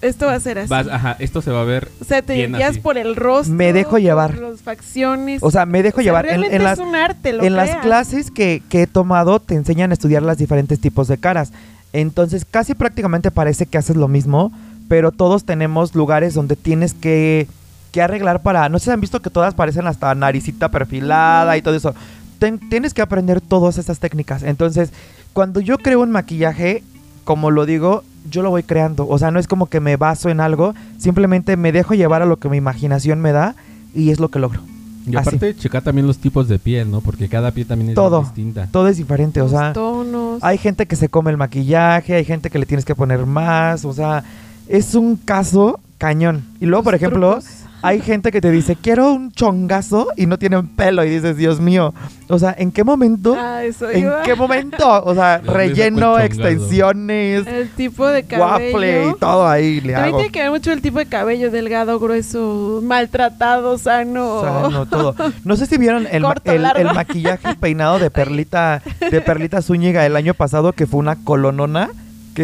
esto 0.03 0.27
va 0.27 0.35
a 0.35 0.41
ser 0.41 0.59
así? 0.59 0.69
vas, 0.69 0.89
ajá, 0.89 1.17
esto 1.19 1.43
se 1.43 1.51
va 1.51 1.61
a 1.61 1.65
ver 1.65 1.89
o 2.01 2.05
sea, 2.05 2.23
te 2.23 2.35
bien 2.35 2.53
guías 2.55 2.71
así? 2.71 2.81
por 2.81 2.97
el 2.99 3.17
rostro. 3.17 3.55
Me 3.55 3.73
dejo 3.73 3.99
llevar. 3.99 4.35
Por 4.35 4.51
las 4.51 4.63
facciones. 4.63 5.43
O 5.43 5.51
sea, 5.51 5.67
me 5.67 5.83
dejo 5.83 5.97
O 6.01 6.03
sea, 6.03 6.05
llevar. 6.05 6.25
En, 6.27 6.31
realmente 6.31 6.57
en 6.57 6.63
las, 6.65 6.79
es 6.79 6.85
un 6.85 6.95
arte, 6.97 7.33
lo 7.33 7.43
en 7.45 7.55
las 7.57 7.77
clases 7.77 8.31
que, 8.31 8.63
que 8.69 8.83
he 8.83 8.87
tomado 8.87 9.41
te 9.41 9.55
enseñan 9.55 9.91
a 9.91 9.95
estudiar 9.95 10.23
los 10.23 10.39
diferentes 10.39 10.81
tipos 10.81 11.09
de 11.09 11.19
caras. 11.19 11.53
Entonces, 11.93 12.45
casi 12.49 12.75
prácticamente 12.75 13.31
parece 13.31 13.67
que 13.67 13.77
haces 13.79 13.97
lo 13.97 14.09
mismo, 14.09 14.53
pero 14.89 15.11
todos 15.13 15.45
tenemos 15.45 15.95
lugares 15.95 16.35
donde 16.35 16.57
tienes 16.57 16.95
que, 16.95 17.47
que 17.93 18.01
arreglar 18.03 18.43
para... 18.43 18.69
No 18.69 18.79
sé 18.79 18.87
si 18.87 18.91
han 18.93 19.01
visto 19.01 19.21
que 19.21 19.31
todas 19.31 19.55
parecen 19.55 19.87
hasta 19.87 20.15
naricita 20.15 20.69
perfilada 20.71 21.57
y 21.57 21.63
todo 21.63 21.75
eso. 21.75 21.95
Ten- 22.39 22.61
tienes 22.71 22.95
que 22.95 23.03
aprender 23.03 23.41
todas 23.41 23.77
esas 23.77 23.99
técnicas. 23.99 24.43
Entonces, 24.45 24.93
cuando 25.33 25.61
yo 25.61 25.79
creo 25.79 26.01
un 26.01 26.11
maquillaje, 26.11 26.83
como 27.25 27.51
lo 27.51 27.67
digo, 27.67 28.03
yo 28.29 28.43
lo 28.43 28.51
voy 28.51 28.63
creando. 28.63 29.07
O 29.09 29.19
sea, 29.19 29.31
no 29.31 29.39
es 29.39 29.47
como 29.47 29.67
que 29.67 29.81
me 29.81 29.97
baso 29.97 30.29
en 30.29 30.41
algo, 30.41 30.75
simplemente 30.99 31.57
me 31.57 31.73
dejo 31.73 31.95
llevar 31.95 32.23
a 32.23 32.27
lo 32.27 32.39
que 32.39 32.49
mi 32.49 32.57
imaginación 32.57 33.21
me 33.21 33.33
da 33.33 33.55
y 33.95 34.11
es 34.11 34.21
lo 34.21 34.29
que 34.29 34.39
logro. 34.39 34.61
Y 35.07 35.17
así. 35.17 35.29
aparte, 35.29 35.57
checar 35.57 35.83
también 35.83 36.07
los 36.07 36.19
tipos 36.19 36.47
de 36.49 36.59
piel, 36.59 36.91
¿no? 36.91 37.01
Porque 37.01 37.29
cada 37.29 37.51
piel 37.53 37.67
también 37.67 37.91
es 37.91 37.95
Todo. 37.95 38.21
distinta. 38.21 38.69
Todo 38.71 38.89
es 38.89 38.99
diferente, 38.99 39.41
o 39.41 39.49
sea... 39.49 39.73
tonos. 39.73 40.43
Hay 40.43 40.59
gente 40.59 40.87
que 40.87 40.97
se 40.97 41.09
come 41.09 41.31
el 41.31 41.37
maquillaje, 41.37 42.15
hay 42.15 42.25
gente 42.25 42.51
que 42.51 42.59
le 42.59 42.67
tienes 42.67 42.85
que 42.85 42.95
poner 42.95 43.25
más, 43.27 43.85
o 43.85 43.93
sea, 43.93 44.25
es 44.69 44.95
un 44.95 45.17
caso 45.17 45.81
cañón. 45.99 46.45
Y 46.61 46.67
luego, 46.67 46.81
los 46.81 46.85
por 46.85 46.95
ejemplo, 46.95 47.31
trucos. 47.33 47.65
Hay 47.83 48.01
gente 48.01 48.31
que 48.33 48.41
te 48.41 48.51
dice, 48.51 48.77
quiero 48.77 49.13
un 49.13 49.33
chongazo 49.33 50.09
y 50.17 50.27
no 50.27 50.39
tienen 50.39 50.69
pelo. 50.69 51.05
Y 51.05 51.11
dices, 51.11 51.37
Dios 51.37 51.61
mío. 51.61 51.95
O 52.29 52.39
sea, 52.39 52.55
¿en 52.57 52.71
qué 52.71 52.85
momento? 52.85 53.35
Ah, 53.39 53.65
eso 53.65 53.91
¿En 53.91 54.01
iba. 54.05 54.23
qué 54.23 54.35
momento? 54.37 55.03
O 55.05 55.15
sea, 55.15 55.39
¿De 55.39 55.47
dónde 55.47 55.47
sacó 55.47 55.59
relleno, 55.59 56.19
extensiones, 56.19 57.47
El 57.47 57.69
tipo 57.71 58.07
de 58.07 58.23
cabello. 58.25 58.47
waffle 58.73 59.07
y 59.09 59.15
todo 59.19 59.49
ahí 59.49 59.81
le 59.81 59.93
También 59.95 60.09
hago. 60.15 60.17
tiene 60.19 60.33
que 60.33 60.41
ver 60.43 60.51
mucho 60.51 60.73
el 60.73 60.81
tipo 60.83 60.99
de 60.99 61.07
cabello, 61.07 61.51
delgado, 61.51 61.99
grueso, 61.99 62.81
maltratado, 62.85 63.79
sano. 63.79 64.43
Sano, 64.43 64.87
todo. 64.87 65.15
No 65.45 65.57
sé 65.57 65.67
si 65.67 65.77
vieron 65.79 66.07
el, 66.11 66.23
ma- 66.23 66.29
Corto, 66.29 66.53
el- 66.53 66.63
largo. 66.63 66.81
el 66.89 66.95
maquillaje 66.95 67.51
y 67.53 67.55
peinado 67.57 67.99
de 67.99 68.11
Perlita, 68.13 68.83
de 69.11 69.21
Perlita 69.21 69.63
Zúñiga 69.63 70.07
el 70.07 70.17
año 70.17 70.35
pasado, 70.35 70.73
que 70.73 70.87
fue 70.87 71.01
una 71.01 71.17
colonona. 71.17 71.91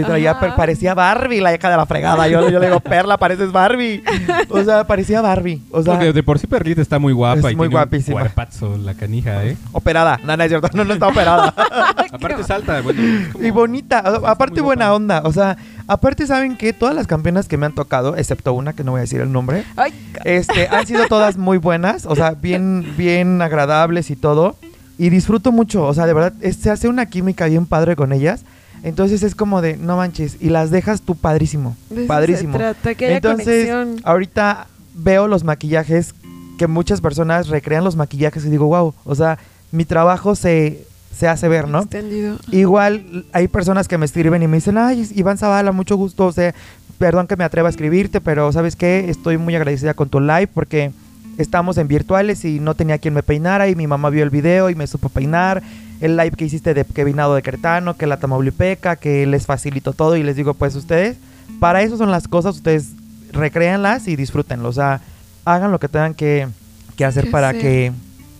Que 0.00 0.06
traía, 0.06 0.32
Ajá. 0.32 0.40
per- 0.40 0.54
parecía 0.56 0.94
Barbie, 0.94 1.40
la 1.40 1.54
hija 1.54 1.70
de 1.70 1.76
la 1.76 1.87
fregada. 1.87 2.28
Yo, 2.28 2.48
yo 2.50 2.59
le 2.59 2.66
digo, 2.66 2.80
Perla, 2.80 3.16
pareces 3.16 3.50
Barbie. 3.52 4.02
O 4.48 4.62
sea, 4.62 4.85
parecía 4.87 5.20
Barbie. 5.20 5.62
O 5.70 5.82
sea, 5.82 5.94
Porque 5.94 6.12
de 6.12 6.22
por 6.22 6.38
sí 6.38 6.46
Perlita 6.46 6.82
está 6.82 6.98
muy 6.98 7.12
guapa 7.12 7.48
Es 7.48 7.52
y 7.52 7.56
muy 7.56 7.68
tiene 7.68 7.74
guapísima. 7.82 8.16
un 8.16 8.20
cuerpazo 8.22 8.76
la 8.76 8.94
canija, 8.94 9.44
¿eh? 9.44 9.56
operada. 9.72 10.18
No, 10.24 10.37
no 10.37 10.42
es 10.42 10.48
cierto. 10.48 10.68
No, 10.74 10.85
no 10.85 10.94
está 10.94 11.09
operada. 11.09 11.54
Aparte 12.12 12.40
es 12.42 12.50
alta, 12.50 12.80
bueno. 12.82 13.00
es 13.02 13.28
como- 13.32 13.44
y 13.46 13.50
bonita. 13.50 14.02
o- 14.20 14.26
aparte, 14.26 14.61
buena 14.61 14.87
guapa. 14.87 14.96
onda. 14.96 15.22
O 15.24 15.32
sea, 15.32 15.56
aparte, 15.87 16.26
¿saben 16.26 16.56
que 16.56 16.72
Todas 16.72 16.94
las 16.94 17.06
campeonas 17.06 17.48
que 17.48 17.56
me 17.56 17.64
han 17.66 17.74
tocado, 17.74 18.16
excepto 18.16 18.52
una 18.52 18.72
que 18.74 18.85
no 18.85 18.90
voy 18.92 18.98
a 18.98 19.02
decir 19.02 19.20
el 19.20 19.32
nombre, 19.32 19.64
Ay, 19.76 19.92
este, 20.24 20.68
han 20.68 20.87
sido 20.87 21.06
todas 21.06 21.37
muy 21.38 21.56
buenas, 21.59 22.04
o 22.06 22.14
sea, 22.14 22.32
bien, 22.32 22.92
bien 22.98 23.40
agradables 23.40 24.11
y 24.11 24.16
todo. 24.16 24.56
Y 24.98 25.11
disfruto 25.11 25.52
mucho, 25.52 25.85
o 25.85 25.94
sea, 25.94 26.06
de 26.06 26.12
verdad, 26.14 26.32
es- 26.40 26.56
se 26.56 26.70
hace 26.70 26.88
una 26.88 27.06
química 27.06 27.46
bien 27.46 27.66
padre 27.66 27.96
con 27.96 28.12
ellas. 28.12 28.44
Entonces 28.87 29.25
es 29.25 29.35
como 29.35 29.62
de, 29.62 29.77
no 29.77 29.96
manches, 29.96 30.37
y 30.40 30.49
las 30.49 30.70
dejas 30.70 31.03
tú 31.03 31.16
padrísimo, 31.16 31.77
de 31.90 32.05
padrísimo. 32.05 32.53
Se 32.53 32.59
trata, 32.59 32.90
Entonces, 33.01 33.68
conexión. 33.68 34.01
ahorita 34.05 34.68
veo 34.94 35.27
los 35.27 35.42
maquillajes, 35.42 36.14
que 36.57 36.68
muchas 36.68 37.01
personas 37.01 37.49
recrean 37.49 37.83
los 37.83 37.96
maquillajes 37.96 38.44
y 38.44 38.49
digo, 38.49 38.66
wow, 38.66 38.94
o 39.05 39.14
sea, 39.16 39.38
mi 39.72 39.85
trabajo 39.85 40.37
se, 40.37 40.87
se 41.12 41.27
hace 41.27 41.49
ver, 41.49 41.66
¿no? 41.66 41.81
Extendido. 41.81 42.38
Igual 42.53 43.25
hay 43.33 43.49
personas 43.49 43.88
que 43.88 43.99
me 43.99 44.07
escriben 44.07 44.44
y 44.44 44.46
me 44.46 44.59
dicen, 44.59 44.79
ay, 44.79 45.09
Iván 45.16 45.37
Zavala, 45.37 45.72
mucho 45.72 45.96
gusto, 45.96 46.27
o 46.27 46.33
sea, 46.33 46.55
perdón 46.96 47.27
que 47.27 47.35
me 47.37 47.42
atreva 47.42 47.68
a 47.68 47.70
escribirte, 47.70 48.20
pero 48.20 48.53
¿sabes 48.53 48.77
qué? 48.77 49.11
Estoy 49.11 49.37
muy 49.37 49.57
agradecida 49.57 49.94
con 49.94 50.09
tu 50.09 50.20
live 50.20 50.46
porque 50.46 50.92
estamos 51.38 51.77
en 51.77 51.88
virtuales 51.88 52.44
y 52.44 52.61
no 52.61 52.75
tenía 52.77 52.99
quien 52.99 53.14
me 53.14 53.25
peinara 53.25 53.68
y 53.68 53.75
mi 53.75 53.88
mamá 53.88 54.11
vio 54.11 54.22
el 54.22 54.31
video 54.31 54.70
y 54.70 54.77
me 54.77 54.87
supo 54.87 55.09
peinar. 55.09 55.61
El 56.00 56.16
live 56.16 56.32
que 56.32 56.44
hiciste 56.44 56.74
de 56.74 56.85
que 56.85 57.04
vinado 57.04 57.35
de 57.35 57.42
Cretano, 57.42 57.96
que 57.96 58.06
la 58.06 58.18
Tamaulipeca, 58.18 58.96
que 58.96 59.26
les 59.26 59.46
facilito 59.46 59.92
todo 59.92 60.16
y 60.16 60.22
les 60.22 60.37
digo, 60.37 60.54
pues 60.54 60.74
ustedes, 60.74 61.16
para 61.61 61.82
eso 61.82 61.96
son 61.96 62.11
las 62.11 62.28
cosas, 62.28 62.56
ustedes 62.56 62.90
recréanlas 63.32 64.09
y 64.09 64.16
disfrútenlo, 64.16 64.68
o 64.68 64.72
sea, 64.72 65.00
hagan 65.44 65.70
lo 65.72 65.78
que 65.80 65.88
tengan 65.88 66.14
que, 66.14 66.48
que 66.96 67.04
hacer 67.04 67.24
Que 67.24 67.30
para 67.30 67.52
que... 67.52 67.92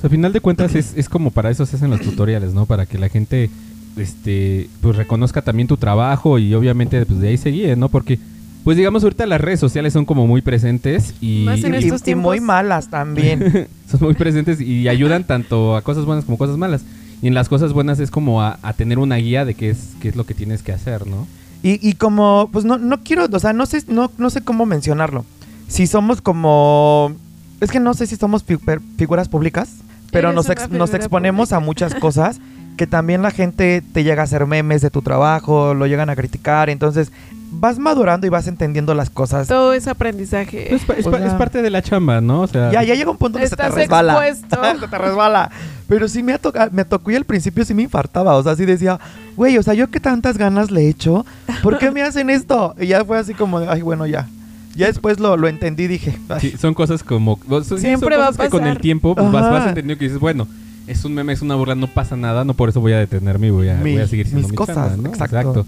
Al 0.03 0.11
final 0.11 0.33
de 0.33 0.41
cuentas 0.41 0.75
es, 0.75 0.93
es 0.97 1.09
como 1.09 1.31
para 1.31 1.51
eso 1.51 1.65
se 1.67 1.77
hacen 1.77 1.91
los 1.91 2.01
tutoriales, 2.01 2.53
¿no? 2.53 2.67
Para 2.67 2.85
que 2.87 2.99
la 2.99 3.09
gente 3.09 3.51
este 3.97 4.69
pues 4.83 4.95
reconozca 4.97 5.41
también 5.43 5.69
tu 5.69 5.77
trabajo 5.79 6.39
y 6.39 6.53
obviamente 6.55 7.05
pues 7.07 7.19
de 7.21 7.29
ahí 7.29 7.37
se 7.39 7.49
guíe, 7.51 7.77
¿no? 7.77 7.89
Porque 7.89 8.19
pues 8.63 8.77
digamos 8.77 9.03
ahorita 9.05 9.25
las 9.27 9.41
redes 9.41 9.59
sociales 9.61 9.93
son 9.95 10.05
como 10.05 10.27
muy 10.27 10.43
presentes 10.43 11.15
y, 11.21 11.45
Más 11.47 11.65
en 11.65 11.75
y- 11.75 11.79
estos 11.79 12.07
y 12.07 12.15
muy 12.15 12.37
tiempos. 12.37 12.41
malas 12.43 12.89
también. 12.91 13.69
son 13.91 14.01
muy 14.03 14.15
presentes 14.15 14.61
y 14.61 14.87
ayudan 14.89 15.25
tanto 15.25 15.77
a 15.77 15.83
cosas 15.83 16.05
buenas 16.05 16.25
como 16.25 16.37
cosas 16.37 16.57
malas. 16.59 16.83
Y 17.23 17.29
en 17.29 17.35
las 17.35 17.49
cosas 17.49 17.73
buenas 17.73 17.99
es 18.01 18.11
como 18.11 18.43
a, 18.43 18.59
a 18.63 18.73
tener 18.75 18.99
una 18.99 19.17
guía 19.17 19.45
de 19.45 19.55
qué 19.55 19.71
es, 19.71 19.95
qué 20.01 20.09
es 20.09 20.17
lo 20.17 20.25
que 20.27 20.35
tienes 20.35 20.63
que 20.63 20.73
hacer, 20.73 21.07
¿no? 21.07 21.27
Y, 21.63 21.87
y 21.87 21.95
como, 21.95 22.49
pues 22.53 22.65
no, 22.65 22.77
no 22.79 23.03
quiero, 23.03 23.27
o 23.31 23.39
sea, 23.39 23.53
no 23.53 23.65
sé, 23.67 23.83
no, 23.89 24.11
no 24.19 24.31
sé 24.31 24.43
cómo 24.43 24.67
mencionarlo. 24.67 25.25
Si 25.69 25.87
somos 25.87 26.21
como, 26.21 27.13
es 27.61 27.71
que 27.71 27.81
no 27.81 27.95
sé 27.95 28.07
si 28.07 28.17
somos 28.17 28.45
figuras 28.45 29.29
públicas, 29.29 29.71
pero 30.13 30.33
nos, 30.33 30.49
ex- 30.51 30.71
nos 30.71 30.95
exponemos 30.95 31.53
a 31.53 31.61
muchas 31.61 31.95
cosas 32.01 32.39
que 32.77 32.87
también 32.87 33.23
la 33.23 33.31
gente 33.31 33.83
te 33.93 34.05
llega 34.05 34.21
a 34.21 34.25
hacer 34.27 34.47
memes 34.47 34.83
de 34.83 34.91
tu 34.91 35.01
trabajo, 35.01 35.73
lo 35.73 35.87
llegan 35.87 36.11
a 36.11 36.15
criticar, 36.17 36.69
entonces 36.69 37.11
vas 37.51 37.79
madurando 37.79 38.27
y 38.27 38.31
vas 38.31 38.47
entendiendo 38.49 38.95
las 38.95 39.09
cosas. 39.11 39.49
Todo 39.49 39.73
es 39.73 39.87
aprendizaje. 39.87 40.75
Es, 40.75 40.85
pa- 40.85 40.95
es 40.95 41.07
O 41.07 41.11
pa- 41.11 41.19
sea- 41.19 41.27
es 41.27 41.35
parte 41.35 41.63
de 41.63 41.71
la 41.71 41.83
chamba, 41.83 42.21
¿no? 42.21 42.43
O 42.43 42.47
sea, 42.47 42.71
Ya, 42.71 42.83
ya 42.83 42.95
llega 42.95 43.11
un 43.11 43.17
punto 43.17 43.39
donde 43.39 43.49
se 43.49 43.57
te 43.57 43.69
resbala. 43.69 44.21
se 44.81 44.89
te 44.89 44.99
resbala. 44.99 45.51
Pero 45.89 46.09
sí 46.09 46.23
me, 46.23 46.33
ha 46.33 46.39
toca- 46.39 46.69
me 46.73 46.85
tocó 46.85 47.11
y 47.11 47.17
al 47.17 47.25
principio 47.25 47.65
sí 47.65 47.73
me 47.75 47.83
infartaba. 47.83 48.35
O 48.37 48.43
sea, 48.43 48.57
sí 48.57 48.65
decía, 48.65 48.99
güey, 49.37 49.57
o 49.59 49.63
sea, 49.63 49.75
yo 49.75 49.89
que 49.91 50.01
tantas 50.01 50.37
ganas 50.39 50.71
le 50.71 50.83
he 50.83 50.89
hecho, 50.89 51.25
¿por 51.63 51.79
qué 51.79 51.91
me 51.91 52.03
hacen 52.03 52.29
esto? 52.31 52.75
Y 52.79 52.89
ya 52.89 53.05
fue 53.05 53.19
así 53.19 53.35
como, 53.35 53.61
de, 53.61 53.69
ay, 53.69 53.83
bueno, 53.83 54.07
ya. 54.07 54.27
Ya 54.75 54.87
después 54.89 55.19
lo, 55.21 55.37
lo 55.39 55.49
entendí 55.49 55.85
y 55.85 55.89
dije, 55.89 56.19
ay, 56.29 56.41
Sí, 56.41 56.55
son 56.59 56.75
cosas 56.75 57.03
como... 57.03 57.39
son- 57.49 57.65
son 57.65 57.79
Siempre 57.81 58.17
va 58.17 58.29
a 58.29 58.33
que 58.33 58.51
con 58.51 58.67
el 58.67 58.79
tiempo 58.79 59.15
pues, 59.15 59.33
vas, 59.33 59.51
vas 59.51 59.69
entendiendo 59.69 59.99
que 59.99 60.05
dices, 60.05 60.21
bueno, 60.21 60.47
es 60.87 61.03
un 61.05 61.15
meme, 61.15 61.33
es 61.33 61.41
una 61.41 61.55
burla, 61.55 61.75
no 61.75 61.87
pasa 61.87 62.15
nada, 62.17 62.45
no 62.45 62.53
por 62.55 62.69
eso 62.69 62.81
voy 62.81 62.93
a 62.93 62.99
detenerme 62.99 63.47
y 63.47 63.51
voy 63.51 63.69
a, 63.71 63.75
Mi- 63.77 63.93
voy 63.95 64.03
a 64.03 64.07
seguir 64.07 64.27
siendo 64.27 64.43
mis 64.49 64.51
mi 64.51 64.57
cosas, 64.57 64.75
chamba, 64.77 64.97
¿no? 64.97 65.09
exacto. 65.09 65.67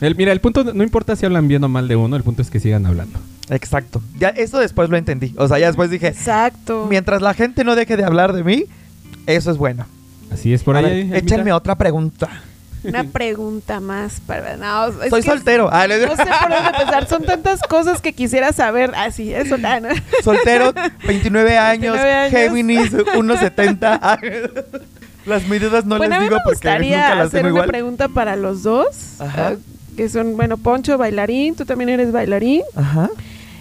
El, 0.00 0.16
mira, 0.16 0.32
el 0.32 0.40
punto, 0.40 0.64
no 0.64 0.82
importa 0.82 1.14
si 1.16 1.26
hablan 1.26 1.46
bien 1.48 1.62
o 1.64 1.68
mal 1.68 1.86
de 1.88 1.96
uno, 1.96 2.16
el 2.16 2.22
punto 2.22 2.42
es 2.42 2.50
que 2.50 2.58
sigan 2.60 2.86
hablando. 2.86 3.18
exacto. 3.50 4.02
Ya 4.18 4.28
eso 4.30 4.58
después 4.58 4.88
lo 4.88 4.96
entendí. 4.96 5.34
O 5.36 5.46
sea, 5.48 5.58
ya 5.58 5.66
después 5.66 5.90
dije, 5.90 6.08
Exacto. 6.08 6.86
mientras 6.88 7.20
la 7.22 7.34
gente 7.34 7.64
no 7.64 7.74
deje 7.76 7.96
de 7.96 8.04
hablar 8.04 8.32
de 8.32 8.42
mí, 8.44 8.64
eso 9.26 9.50
es 9.50 9.56
bueno. 9.58 9.86
Así 10.32 10.54
es 10.54 10.62
por 10.62 10.76
A 10.76 10.78
ahí. 10.80 11.08
ver, 11.08 11.16
échenme 11.18 11.52
otra 11.52 11.74
pregunta. 11.74 12.28
Una 12.82 13.04
pregunta 13.04 13.78
más 13.80 14.20
para... 14.20 14.56
No, 14.56 14.86
es 15.02 15.10
Soy 15.10 15.20
que 15.20 15.28
soltero. 15.28 15.68
Ah, 15.70 15.86
No 15.86 15.94
sé 15.94 16.06
por 16.06 16.48
dónde 16.50 16.68
empezar. 16.78 17.06
Son 17.08 17.22
tantas 17.24 17.60
cosas 17.60 18.00
que 18.00 18.14
quisiera 18.14 18.52
saber. 18.54 18.92
Así, 18.96 19.34
eso, 19.34 19.58
¿no? 19.58 19.68
Soltero, 20.24 20.72
29 21.06 21.58
años, 21.58 21.92
29 21.98 22.12
años. 22.14 22.30
Géminis, 22.32 22.92
1.70. 22.92 24.78
Las 25.26 25.46
medidas 25.46 25.84
no 25.84 25.98
bueno, 25.98 26.14
les 26.16 26.22
digo 26.24 26.36
me 26.36 26.42
porque 26.42 26.54
gustaría 26.54 26.96
nunca 27.02 27.14
las 27.16 27.26
hacer 27.26 27.40
tengo 27.42 27.48
una 27.48 27.64
igual. 27.64 27.68
pregunta 27.68 28.08
para 28.08 28.36
los 28.36 28.62
dos. 28.62 29.20
Ajá. 29.20 29.56
Que 30.00 30.08
son, 30.08 30.34
bueno, 30.34 30.56
Poncho, 30.56 30.96
bailarín. 30.96 31.54
Tú 31.54 31.66
también 31.66 31.90
eres 31.90 32.10
bailarín. 32.10 32.62
Ajá. 32.74 33.10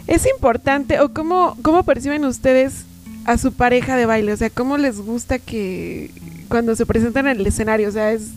¿Es 0.08 0.25
importante 0.25 1.02
o 1.02 1.10
cómo, 1.13 1.58
cómo 1.63 1.84
perciben 1.84 2.23
ustedes 2.23 2.86
a 3.25 3.38
su 3.38 3.52
pareja 3.52 3.97
de 3.97 4.06
baile? 4.06 4.32
O 4.32 4.38
sea, 4.38 4.49
¿cómo 4.49 4.78
les 4.78 5.02
gusta 5.02 5.38
que 5.38 6.12
cuando 6.47 6.78
se 6.78 6.86
presentan 6.86 7.28
en 7.28 7.41
el 7.41 7.45
escenario? 7.47 7.89
O 7.89 7.91
sea, 7.91 8.13
es, 8.13 8.30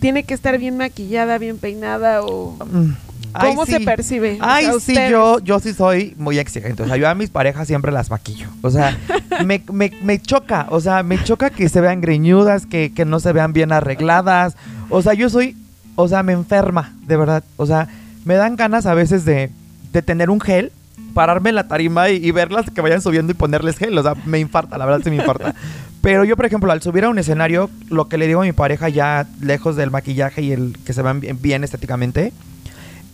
¿tiene 0.00 0.24
que 0.24 0.34
estar 0.34 0.58
bien 0.58 0.76
maquillada, 0.76 1.38
bien 1.38 1.58
peinada 1.58 2.22
o 2.24 2.56
Mm. 2.64 2.94
Ay, 3.38 3.50
cómo 3.50 3.66
se 3.66 3.78
sí. 3.78 3.84
percibe? 3.84 4.38
O 4.40 4.44
Ay, 4.44 4.64
sea, 4.64 4.80
sí, 4.80 4.94
yo, 5.10 5.38
yo 5.40 5.60
sí 5.60 5.72
soy 5.74 6.14
muy 6.16 6.38
exigente. 6.38 6.82
O 6.82 6.86
sea, 6.86 6.96
yo 6.96 7.06
a 7.08 7.14
mis 7.14 7.28
parejas 7.30 7.66
siempre 7.68 7.92
las 7.92 8.10
maquillo. 8.10 8.48
O 8.62 8.70
sea, 8.70 8.98
me, 9.44 9.62
me- 9.72 9.92
me 10.02 10.18
choca. 10.20 10.66
O 10.70 10.80
sea, 10.80 11.02
me 11.04 11.22
choca 11.22 11.50
que 11.50 11.68
se 11.68 11.80
vean 11.82 12.00
greñudas, 12.00 12.64
que, 12.66 12.92
que 12.94 13.04
no 13.04 13.20
se 13.20 13.32
vean 13.32 13.52
bien 13.52 13.72
arregladas. 13.72 14.56
O 14.88 15.02
sea, 15.02 15.12
yo 15.12 15.28
soy, 15.28 15.54
o 15.96 16.06
sea, 16.08 16.22
me 16.22 16.32
enferma, 16.32 16.92
de 17.06 17.16
verdad. 17.16 17.42
O 17.56 17.66
sea, 17.66 17.88
me 18.24 18.34
dan 18.34 18.54
ganas 18.56 18.86
a 18.86 18.94
veces 18.94 19.24
de, 19.24 19.50
de 19.92 20.02
tener 20.02 20.30
un 20.30 20.40
gel, 20.40 20.70
pararme 21.14 21.48
en 21.50 21.56
la 21.56 21.66
tarima 21.68 22.10
y, 22.10 22.16
y 22.24 22.30
verlas 22.30 22.70
que 22.70 22.80
vayan 22.80 23.00
subiendo 23.02 23.32
y 23.32 23.34
ponerles 23.34 23.76
gel. 23.78 23.96
O 23.98 24.02
sea, 24.02 24.14
me 24.24 24.38
infarta, 24.38 24.78
la 24.78 24.86
verdad 24.86 25.00
sí 25.02 25.10
me 25.10 25.16
infarta. 25.16 25.54
Pero 26.02 26.22
yo, 26.24 26.36
por 26.36 26.46
ejemplo, 26.46 26.70
al 26.70 26.82
subir 26.82 27.04
a 27.04 27.08
un 27.08 27.18
escenario, 27.18 27.68
lo 27.88 28.08
que 28.08 28.16
le 28.18 28.28
digo 28.28 28.40
a 28.42 28.44
mi 28.44 28.52
pareja 28.52 28.88
ya 28.88 29.26
lejos 29.40 29.74
del 29.74 29.90
maquillaje 29.90 30.40
y 30.42 30.52
el 30.52 30.76
que 30.84 30.92
se 30.92 31.02
vean 31.02 31.18
bien, 31.20 31.38
bien 31.42 31.64
estéticamente, 31.64 32.32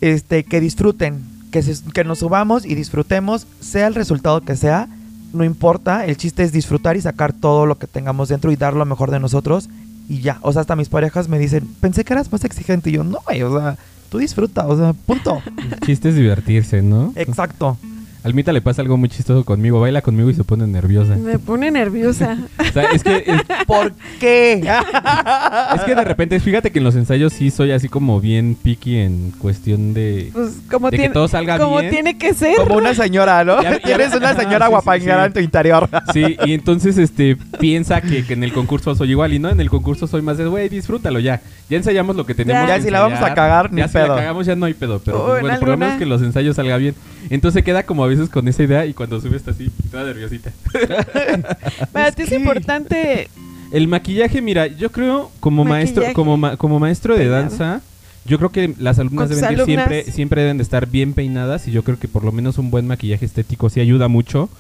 este, 0.01 0.45
que 0.45 0.61
disfruten, 0.61 1.23
que, 1.51 1.63
se- 1.63 1.83
que 1.93 2.05
nos 2.05 2.19
subamos 2.19 2.67
y 2.67 2.75
disfrutemos, 2.75 3.47
sea 3.61 3.87
el 3.87 3.95
resultado 3.95 4.43
que 4.43 4.57
sea, 4.57 4.89
no 5.33 5.45
importa, 5.45 6.05
el 6.05 6.17
chiste 6.19 6.43
es 6.43 6.53
disfrutar 6.53 6.97
y 6.97 7.01
sacar 7.01 7.33
todo 7.33 7.65
lo 7.65 7.79
que 7.79 7.87
tengamos 7.87 8.29
dentro 8.29 8.53
y 8.53 8.57
dar 8.57 8.75
lo 8.75 8.85
mejor 8.85 9.11
de 9.11 9.21
nosotros 9.21 9.71
y 10.09 10.21
ya, 10.21 10.39
o 10.43 10.53
sea, 10.53 10.61
hasta 10.61 10.77
mis 10.77 10.89
parejas 10.89 11.29
me 11.29 11.39
dicen, 11.39 11.69
pensé 11.81 12.05
que 12.05 12.13
eras 12.13 12.31
más 12.33 12.45
exigente 12.45 12.91
y 12.91 12.95
yo, 12.95 13.05
no, 13.05 13.19
güey, 13.25 13.43
o 13.43 13.59
sea, 13.59 13.77
tú 14.11 14.19
disfruta, 14.19 14.67
o 14.67 14.77
sea, 14.77 14.93
punto. 14.93 15.43
El 15.71 15.81
chiste 15.81 16.11
es 16.11 16.17
divertirse, 16.17 16.83
¿no? 16.83 17.13
Exacto. 17.17 17.79
Almita 18.25 18.53
le 18.53 18.61
pasa 18.61 18.83
algo 18.83 18.97
muy 18.97 19.09
chistoso 19.09 19.45
conmigo, 19.45 19.81
baila 19.81 20.01
conmigo 20.01 20.31
y 20.31 20.35
se 20.35 20.45
pone 20.45 20.67
nerviosa. 20.67 21.17
Me 21.17 21.39
pone 21.39 21.71
nerviosa. 21.71 22.39
O 22.73 22.73
sea, 22.73 22.85
es 22.93 23.03
que, 23.05 23.17
es, 23.27 23.43
¿Por 23.67 23.93
qué? 24.19 24.55
es 25.75 25.81
que 25.83 25.95
de 25.95 26.05
repente, 26.05 26.41
fíjate 26.41 26.71
que 26.71 26.79
en 26.79 26.85
los 26.85 26.95
ensayos 26.95 27.33
sí 27.33 27.51
soy 27.51 27.71
así 27.73 27.89
como 27.89 28.19
bien 28.21 28.57
picky 28.63 28.97
en 28.97 29.33
cuestión 29.39 29.93
de... 29.93 30.31
Pues 30.33 30.61
como, 30.71 30.87
De 30.91 30.97
que 30.97 31.03
tiene, 31.03 31.13
todo 31.15 31.29
salga 31.29 31.59
como 31.59 31.81
bien. 31.81 31.91
tiene 31.91 32.17
que 32.17 32.33
ser. 32.33 32.57
Como 32.57 32.77
una 32.77 32.95
señora, 32.95 33.45
¿no? 33.45 33.61
Ya- 33.63 33.79
ya- 33.83 33.95
Eres 33.95 34.15
una 34.15 34.35
señora 34.35 34.69
sí, 34.69 35.01
sí, 35.03 35.11
en 35.11 35.33
tu 35.35 35.41
interior. 35.41 35.89
Sí, 36.15 36.37
y 36.47 36.53
entonces 36.55 36.97
este 36.97 37.37
piensa 37.61 38.01
que, 38.01 38.25
que 38.25 38.33
en 38.33 38.45
el 38.45 38.53
concurso 38.53 38.95
soy 38.95 39.11
igual 39.11 39.35
y 39.35 39.39
no, 39.39 39.51
en 39.51 39.61
el 39.61 39.69
concurso 39.69 40.07
soy 40.07 40.23
más 40.23 40.39
de, 40.39 40.47
güey, 40.47 40.69
disfrútalo 40.71 41.19
ya. 41.21 41.43
Ya 41.69 41.77
ensayamos 41.77 42.17
lo 42.17 42.25
que 42.25 42.35
tenemos 42.35 42.67
Ya, 42.69 42.77
que 42.77 42.83
si 42.83 42.91
la 42.91 43.01
vamos 43.01 43.21
a 43.21 43.35
cagar, 43.35 43.71
ni 43.73 43.81
ya 43.81 43.89
si 43.89 43.95
pedo. 43.95 44.09
la 44.09 44.17
cagamos 44.17 44.47
ya 44.47 44.57
no 44.57 44.65
hay 44.67 44.75
pedo, 44.75 45.01
pero 45.05 45.27
bueno, 45.27 45.49
lo 45.49 45.53
alguna- 45.55 45.77
menos 45.77 45.99
que 45.99 46.07
los 46.07 46.23
ensayos 46.23 46.57
salga 46.57 46.77
bien. 46.79 46.95
Entonces 47.31 47.63
queda 47.65 47.83
como 47.85 48.07
con 48.31 48.49
esa 48.49 48.63
idea 48.63 48.87
y 48.87 48.95
cuando 48.95 49.21
subes 49.21 49.37
está 49.37 49.51
así, 49.53 49.71
toda 49.91 50.05
nerviosita. 50.05 50.51
Para 51.93 52.09
Es 52.09 52.15
ti 52.17 52.23
es 52.23 52.29
que- 52.31 52.35
importante. 52.37 53.29
El 53.73 53.89
maquillaje, 53.89 54.43
mira, 54.43 54.67
yo 54.67 54.93
creo 54.93 55.31
como 55.41 55.65
maestro 55.65 56.05
como 56.13 56.37
ma- 56.37 56.57
como 56.59 56.79
maestro 56.79 57.15
de 57.15 57.21
Peinado. 57.21 57.43
danza, 57.43 57.81
yo 58.27 58.37
creo 58.37 58.51
que 58.51 58.75
las 58.79 58.99
alumnas 58.99 59.31
deben 59.31 59.65
siempre 59.65 60.05
siempre 60.13 60.43
deben 60.43 60.59
de 60.59 60.63
estar 60.63 60.87
bien 60.87 61.15
peinadas 61.15 61.67
y 61.69 61.73
yo 61.73 61.83
creo 61.83 61.99
que 61.99 62.07
por 62.07 62.23
lo 62.23 62.33
menos 62.33 62.59
un 62.59 62.71
buen 62.71 62.87
maquillaje 62.87 63.25
estético 63.25 63.71
sí 63.71 63.81
ayuda 63.81 64.09
mucho, 64.09 64.51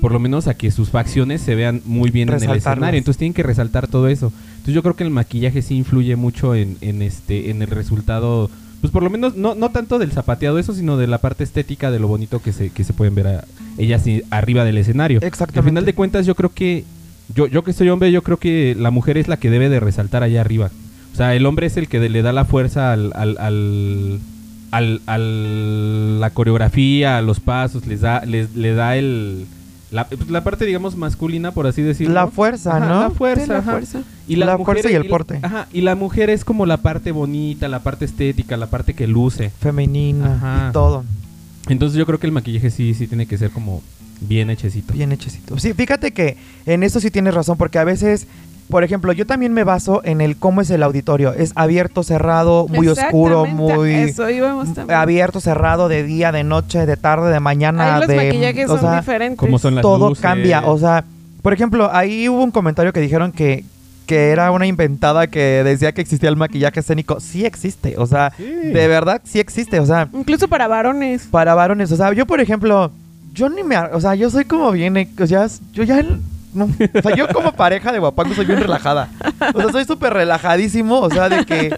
por 0.00 0.12
lo 0.12 0.20
menos 0.20 0.46
a 0.46 0.54
que 0.54 0.70
sus 0.70 0.90
facciones 0.90 1.40
se 1.40 1.56
vean 1.56 1.82
muy 1.84 2.10
bien 2.12 2.28
en 2.28 2.42
el 2.44 2.56
escenario. 2.58 2.96
Entonces 2.98 3.18
tienen 3.18 3.34
que 3.34 3.42
resaltar 3.42 3.88
todo 3.88 4.06
eso. 4.06 4.32
Entonces 4.52 4.74
yo 4.74 4.82
creo 4.82 4.94
que 4.94 5.02
el 5.04 5.10
maquillaje 5.10 5.62
sí 5.62 5.74
influye 5.74 6.14
mucho 6.14 6.54
en, 6.54 6.76
en 6.80 7.02
este 7.02 7.50
en 7.50 7.62
el 7.62 7.68
resultado. 7.70 8.50
Pues 8.80 8.92
por 8.92 9.02
lo 9.02 9.10
menos 9.10 9.36
no, 9.36 9.54
no 9.54 9.70
tanto 9.70 9.98
del 9.98 10.10
zapateado 10.12 10.58
eso, 10.58 10.72
sino 10.72 10.96
de 10.96 11.06
la 11.06 11.18
parte 11.18 11.44
estética 11.44 11.90
de 11.90 11.98
lo 11.98 12.08
bonito 12.08 12.40
que 12.40 12.52
se, 12.52 12.70
que 12.70 12.82
se 12.84 12.92
pueden 12.94 13.14
ver 13.14 13.26
a 13.26 13.44
ellas 13.76 14.04
arriba 14.30 14.64
del 14.64 14.78
escenario. 14.78 15.18
Exactamente. 15.22 15.58
Al 15.60 15.64
final 15.64 15.84
de 15.84 15.94
cuentas 15.94 16.24
yo 16.26 16.34
creo 16.34 16.50
que 16.52 16.84
yo, 17.34 17.46
yo 17.46 17.62
que 17.62 17.72
soy 17.72 17.88
hombre, 17.90 18.10
yo 18.10 18.22
creo 18.22 18.38
que 18.38 18.74
la 18.78 18.90
mujer 18.90 19.18
es 19.18 19.28
la 19.28 19.36
que 19.36 19.50
debe 19.50 19.68
de 19.68 19.80
resaltar 19.80 20.22
allá 20.22 20.40
arriba. 20.40 20.70
O 21.12 21.16
sea, 21.16 21.34
el 21.34 21.44
hombre 21.46 21.66
es 21.66 21.76
el 21.76 21.88
que 21.88 22.00
le 22.08 22.22
da 22.22 22.32
la 22.32 22.44
fuerza 22.44 22.92
al, 22.92 23.12
al, 23.14 23.36
al, 23.38 24.18
al- 24.70 25.00
al- 25.06 26.20
la 26.20 26.30
coreografía, 26.30 27.18
a 27.18 27.22
los 27.22 27.40
pasos, 27.40 27.86
les 27.86 28.00
da, 28.00 28.24
les, 28.24 28.54
le 28.56 28.72
da 28.74 28.96
el 28.96 29.46
la, 29.90 30.06
la 30.28 30.44
parte 30.44 30.64
digamos 30.64 30.96
masculina, 30.96 31.52
por 31.52 31.66
así 31.66 31.82
decirlo. 31.82 32.14
La 32.14 32.26
fuerza, 32.28 32.76
Ajá, 32.76 32.86
¿no? 32.88 33.00
La 33.02 33.10
fuerza, 33.10 33.54
la 33.54 33.62
fuerza. 33.62 34.02
Y 34.28 34.36
La 34.36 34.56
fuerza 34.58 34.90
y 34.90 34.94
el 34.94 35.02
la- 35.02 35.08
porte. 35.08 35.38
ajá, 35.42 35.66
y 35.72 35.80
la 35.80 35.96
mujer 35.96 36.30
es 36.30 36.44
como 36.44 36.64
la 36.66 36.76
parte 36.76 37.10
bonita, 37.12 37.66
la 37.68 37.80
parte 37.80 38.04
estética, 38.04 38.56
la 38.56 38.66
parte 38.68 38.94
que 38.94 39.06
luce. 39.08 39.50
Femenina 39.60 40.34
Ajá. 40.36 40.66
y 40.68 40.72
todo. 40.72 41.04
Entonces 41.68 41.98
yo 41.98 42.06
creo 42.06 42.18
que 42.20 42.26
el 42.26 42.32
maquillaje 42.32 42.70
sí, 42.70 42.94
sí 42.94 43.06
tiene 43.06 43.26
que 43.26 43.36
ser 43.38 43.50
como 43.50 43.82
bien 44.20 44.50
hechecito. 44.50 44.92
Bien 44.94 45.12
hechecito. 45.12 45.58
Sí, 45.58 45.72
fíjate 45.72 46.12
que 46.12 46.36
en 46.66 46.82
eso 46.82 47.00
sí 47.00 47.10
tienes 47.10 47.34
razón, 47.34 47.56
porque 47.58 47.78
a 47.78 47.84
veces, 47.84 48.26
por 48.70 48.84
ejemplo, 48.84 49.12
yo 49.12 49.26
también 49.26 49.52
me 49.52 49.64
baso 49.64 50.00
en 50.04 50.20
el 50.20 50.36
cómo 50.36 50.60
es 50.62 50.70
el 50.70 50.82
auditorio. 50.82 51.32
Es 51.34 51.52
abierto, 51.56 52.02
cerrado, 52.02 52.66
muy 52.68 52.88
oscuro, 52.88 53.44
muy 53.46 53.92
Eso 53.92 54.30
íbamos 54.30 54.72
también. 54.72 54.98
abierto, 54.98 55.40
cerrado, 55.40 55.88
de 55.88 56.02
día, 56.04 56.32
de 56.32 56.44
noche, 56.44 56.86
de 56.86 56.96
tarde, 56.96 57.30
de 57.32 57.40
mañana, 57.40 57.94
Ahí 57.96 58.00
los 58.00 58.08
de 58.08 58.16
maquillajes 58.16 58.64
o 58.70 58.78
son 58.78 58.80
sea, 58.80 59.00
diferentes. 59.00 59.38
Como 59.38 59.58
son 59.58 59.74
las 59.74 59.82
todo 59.82 60.08
luces. 60.10 60.22
cambia. 60.22 60.62
O 60.66 60.78
sea, 60.78 61.04
por 61.42 61.52
ejemplo, 61.52 61.90
ahí 61.92 62.28
hubo 62.28 62.42
un 62.42 62.50
comentario 62.50 62.92
que 62.92 63.00
dijeron 63.00 63.32
que, 63.32 63.64
que 64.06 64.30
era 64.30 64.50
una 64.50 64.66
inventada 64.66 65.26
que 65.26 65.62
decía 65.64 65.92
que 65.92 66.00
existía 66.00 66.28
el 66.28 66.36
maquillaje 66.36 66.80
escénico. 66.80 67.20
Sí 67.20 67.44
existe. 67.44 67.94
O 67.98 68.06
sea, 68.06 68.32
Sí. 68.36 68.44
de 68.44 68.88
verdad 68.88 69.20
sí 69.24 69.38
existe. 69.40 69.80
O 69.80 69.86
sea, 69.86 70.08
Incluso 70.12 70.48
para 70.48 70.66
varones. 70.68 71.26
para 71.30 71.54
varones. 71.54 71.92
O 71.92 71.96
sea, 71.96 72.12
yo, 72.12 72.26
por 72.26 72.40
ejemplo, 72.40 72.90
yo 73.34 73.48
ni 73.48 73.62
me. 73.62 73.76
O 73.78 74.00
sea, 74.00 74.14
yo 74.16 74.28
soy 74.30 74.44
como 74.44 74.72
bien. 74.72 74.96
O 75.20 75.26
sea, 75.26 75.46
yo 75.72 75.82
ya. 75.84 76.02
No, 76.52 76.64
o 76.64 77.02
sea, 77.02 77.14
yo 77.16 77.28
como 77.28 77.52
pareja 77.52 77.92
de 77.92 77.98
guapango 77.98 78.34
soy 78.34 78.44
bien 78.44 78.60
relajada. 78.60 79.08
O 79.54 79.60
sea, 79.60 79.72
soy 79.72 79.84
súper 79.84 80.12
relajadísimo. 80.12 81.00
O 81.00 81.10
sea, 81.10 81.28
de 81.28 81.44
que. 81.44 81.76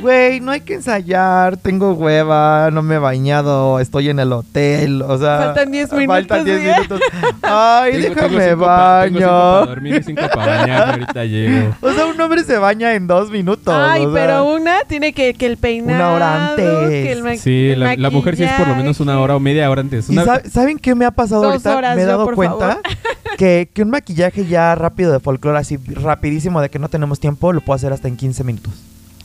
Güey, 0.00 0.40
no 0.40 0.50
hay 0.52 0.60
que 0.62 0.74
ensayar, 0.74 1.56
tengo 1.56 1.92
hueva, 1.92 2.70
no 2.72 2.82
me 2.82 2.96
he 2.96 2.98
bañado, 2.98 3.80
estoy 3.80 4.08
en 4.08 4.18
el 4.18 4.32
hotel, 4.32 5.02
o 5.02 5.18
sea... 5.18 5.38
Faltan 5.38 5.70
10 5.72 5.90
Faltan 5.90 6.08
minutos, 6.08 6.44
10 6.44 6.60
¿sí? 6.60 6.66
minutos. 6.66 7.00
Ay, 7.42 7.92
Tengo- 7.92 8.02
tengo 8.02 8.14
déjame 8.14 8.44
cinco 8.50 8.64
pa- 8.64 9.02
tengo 9.04 9.18
cinco 9.18 9.30
para 9.30 9.50
baño. 9.60 9.66
dormir 9.66 9.94
y 9.96 10.02
cinco 10.02 10.22
para 10.34 10.46
bañarme, 10.56 10.92
ahorita 10.92 11.24
llego. 11.24 11.74
O 11.80 11.92
sea, 11.92 12.06
un 12.06 12.20
hombre 12.20 12.44
se 12.44 12.58
baña 12.58 12.94
en 12.94 13.06
dos 13.06 13.30
minutos. 13.30 13.74
Ay, 13.76 14.04
o 14.06 14.12
sea, 14.12 14.22
pero 14.26 14.44
una 14.54 14.80
tiene 14.86 15.12
que, 15.12 15.34
que 15.34 15.46
el 15.46 15.56
peinado. 15.56 15.98
Una 15.98 16.12
hora 16.12 16.48
antes. 16.50 16.88
que 16.88 17.12
el 17.12 17.38
Sí, 17.38 17.70
el 17.70 17.80
la, 17.80 17.96
la 17.96 18.10
mujer 18.10 18.36
sí 18.36 18.44
es 18.44 18.52
por 18.52 18.68
lo 18.68 18.74
menos 18.76 19.00
una 19.00 19.20
hora 19.20 19.36
o 19.36 19.40
media 19.40 19.70
hora 19.70 19.80
antes. 19.80 20.08
¿Y 20.08 20.12
Una- 20.12 20.24
sab- 20.24 20.48
saben 20.50 20.78
qué 20.78 20.94
me 20.94 21.04
ha 21.04 21.10
pasado 21.10 21.42
Dos 21.42 21.52
ahorita? 21.52 21.76
horas 21.76 21.96
me 21.96 22.02
he 22.02 22.06
dado 22.06 22.26
cuenta 22.34 22.78
que, 23.38 23.68
que 23.72 23.82
un 23.82 23.90
maquillaje 23.90 24.46
ya 24.46 24.74
rápido 24.74 25.12
de 25.12 25.20
folclore, 25.20 25.58
así 25.58 25.76
rapidísimo 25.86 26.60
de 26.60 26.68
que 26.70 26.78
no 26.78 26.88
tenemos 26.88 27.20
tiempo, 27.20 27.52
lo 27.52 27.60
puedo 27.60 27.74
hacer 27.76 27.92
hasta 27.92 28.08
en 28.08 28.16
15 28.16 28.44
minutos. 28.44 28.72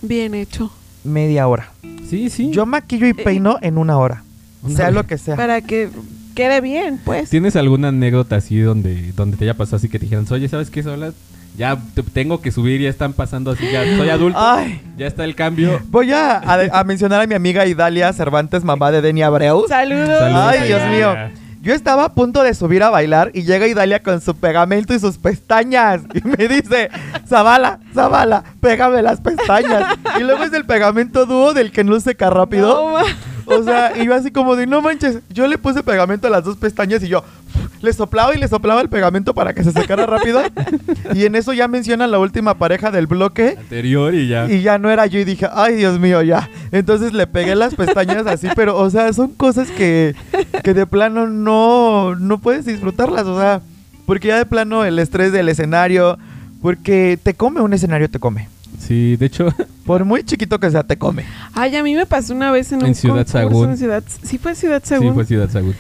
Bien 0.08 0.34
hecho. 0.34 0.72
Media 1.04 1.48
hora. 1.48 1.70
Sí, 2.10 2.30
sí. 2.30 2.52
Yo 2.52 2.66
maquillo 2.66 3.08
y 3.08 3.14
peino 3.14 3.58
en 3.62 3.78
una 3.78 3.98
hora. 3.98 4.24
Una 4.64 4.76
sea 4.76 4.86
hora. 4.86 4.94
lo 4.96 5.08
que 5.08 5.18
sea. 5.18 5.36
Para 5.36 5.62
que 5.62 5.90
quede 6.36 6.62
bien, 6.62 7.00
pues. 7.04 7.30
¿Tienes 7.30 7.56
alguna 7.56 7.90
anécdota 7.90 8.36
así 8.38 8.60
donde, 8.60 9.12
donde 9.14 9.38
te 9.38 9.44
haya 9.46 9.54
pasado 9.56 9.78
así 9.78 9.90
que 9.90 10.00
te 10.00 10.06
dijeran, 10.06 10.26
oye, 10.32 10.48
¿sabes 10.50 10.70
qué, 10.70 10.84
Sola? 10.84 11.14
Ya 11.58 11.80
te- 11.94 12.04
tengo 12.04 12.42
que 12.42 12.52
subir, 12.52 12.82
ya 12.82 12.90
están 12.90 13.14
pasando 13.14 13.52
así, 13.52 13.64
ya 13.72 13.84
soy 13.96 14.10
adulto, 14.10 14.38
Ay, 14.42 14.82
ya 14.98 15.08
está 15.08 15.24
el 15.24 15.36
cambio. 15.36 15.80
voy 15.90 16.12
a, 16.12 16.38
a- 16.38 16.80
a 16.80 16.84
mencionar 16.84 17.22
a 17.22 17.28
mi 17.28 17.34
amiga 17.34 17.66
Idalia 17.66 18.12
Cervantes, 18.12 18.64
mamá 18.66 18.92
de 18.92 19.02
Denny 19.02 19.22
Abreu. 19.22 19.66
Saludos. 19.70 20.10
Saludos, 20.20 20.44
Ay, 20.50 20.68
Dios 20.68 20.82
mío. 20.90 21.16
Yo 21.66 21.74
estaba 21.74 22.06
a 22.06 22.14
punto 22.14 22.44
de 22.44 22.54
subir 22.54 22.84
a 22.84 22.92
bailar 22.92 23.32
y 23.34 23.42
llega 23.42 23.66
Idalia 23.66 24.04
con 24.04 24.22
su 24.22 24.36
pegamento 24.36 24.94
y 24.94 25.00
sus 25.00 25.18
pestañas. 25.18 26.04
Y 26.14 26.22
me 26.22 26.48
dice, 26.48 26.92
Zabala, 27.28 27.80
Zabala, 27.92 28.44
pégame 28.62 29.02
las 29.02 29.20
pestañas. 29.20 29.98
Y 30.20 30.22
luego 30.22 30.44
es 30.44 30.54
el 30.54 30.68
pegamento 30.68 31.26
dúo 31.26 31.56
del 31.56 31.72
que 31.72 31.84
no 31.84 32.00
seca 32.00 32.30
rápido. 32.30 33.00
No, 33.00 33.06
O 33.46 33.64
sea, 33.64 33.94
y 33.98 34.06
yo 34.06 34.14
así 34.14 34.32
como 34.32 34.56
de, 34.56 34.68
no 34.68 34.82
manches, 34.82 35.20
yo 35.30 35.48
le 35.48 35.58
puse 35.58 35.84
pegamento 35.84 36.28
a 36.28 36.30
las 36.30 36.44
dos 36.44 36.58
pestañas 36.58 37.04
y 37.04 37.08
yo 37.08 37.24
le 37.82 37.94
soplaba 37.94 38.36
y 38.36 38.40
le 38.40 38.48
soplaba 38.48 38.82
el 38.82 38.90
pegamento 38.90 39.34
para 39.34 39.54
que 39.54 39.64
se 39.64 39.72
secara 39.72 40.06
rápido. 40.06 40.42
Y 41.14 41.26
en 41.26 41.36
eso 41.36 41.54
ya 41.54 41.68
mencionan 41.68 42.12
la 42.12 42.20
última 42.20 42.56
pareja 42.56 42.92
del 42.92 43.08
bloque. 43.08 43.56
Anterior 43.58 44.14
y 44.14 44.28
ya. 44.28 44.50
Y 44.50 44.62
ya 44.62 44.78
no 44.78 44.90
era 44.90 45.06
yo 45.06 45.20
y 45.20 45.24
dije, 45.24 45.48
ay 45.54 45.76
Dios 45.76 46.00
mío, 46.00 46.22
ya. 46.22 46.50
Entonces 46.72 47.14
le 47.14 47.28
pegué 47.28 47.56
las 47.56 47.76
pestañas 47.76 48.26
así, 48.28 48.48
pero, 48.56 48.78
o 48.78 48.90
sea, 48.90 49.14
son 49.14 49.30
cosas 49.30 49.70
que, 49.70 50.16
que 50.64 50.74
de 50.74 50.86
plano 50.86 51.28
no, 51.28 52.16
no 52.16 52.40
puedes 52.40 52.66
disfrutarlas, 52.66 53.26
o 53.26 53.40
sea, 53.40 53.62
porque 54.06 54.30
ya 54.30 54.38
de 54.38 54.46
plano 54.46 54.84
el 54.84 55.00
estrés 55.00 55.32
del 55.32 55.50
escenario, 55.50 56.18
porque 56.62 57.20
te 57.22 57.34
come 57.34 57.62
un 57.62 57.74
escenario, 57.74 58.10
te 58.10 58.20
come. 58.20 58.50
Sí, 58.80 59.16
de 59.18 59.26
hecho, 59.26 59.48
Por 59.86 60.04
muy 60.06 60.24
chiquito 60.24 60.60
que 60.60 60.72
sea, 60.72 60.84
te 60.84 60.98
come. 60.98 61.26
Ay, 61.54 61.76
a 61.76 61.84
mí 61.84 61.94
me 61.94 62.06
pasó 62.08 62.34
una 62.34 62.52
vez 62.52 62.72
en 62.72 62.80
un 62.80 62.88
En 62.88 62.96
Ciudad 62.96 63.28
Sagún. 63.28 63.70
en 63.72 63.78
Ciudad- 63.78 64.04
Sí 64.24 64.38
fue 64.40 64.56
Ciudad 64.56 64.82
sí, 64.84 64.90
Sagún. 64.90 65.14
fue 65.14 65.26
Ciudad 65.26 65.50
Sagún. 65.50 65.76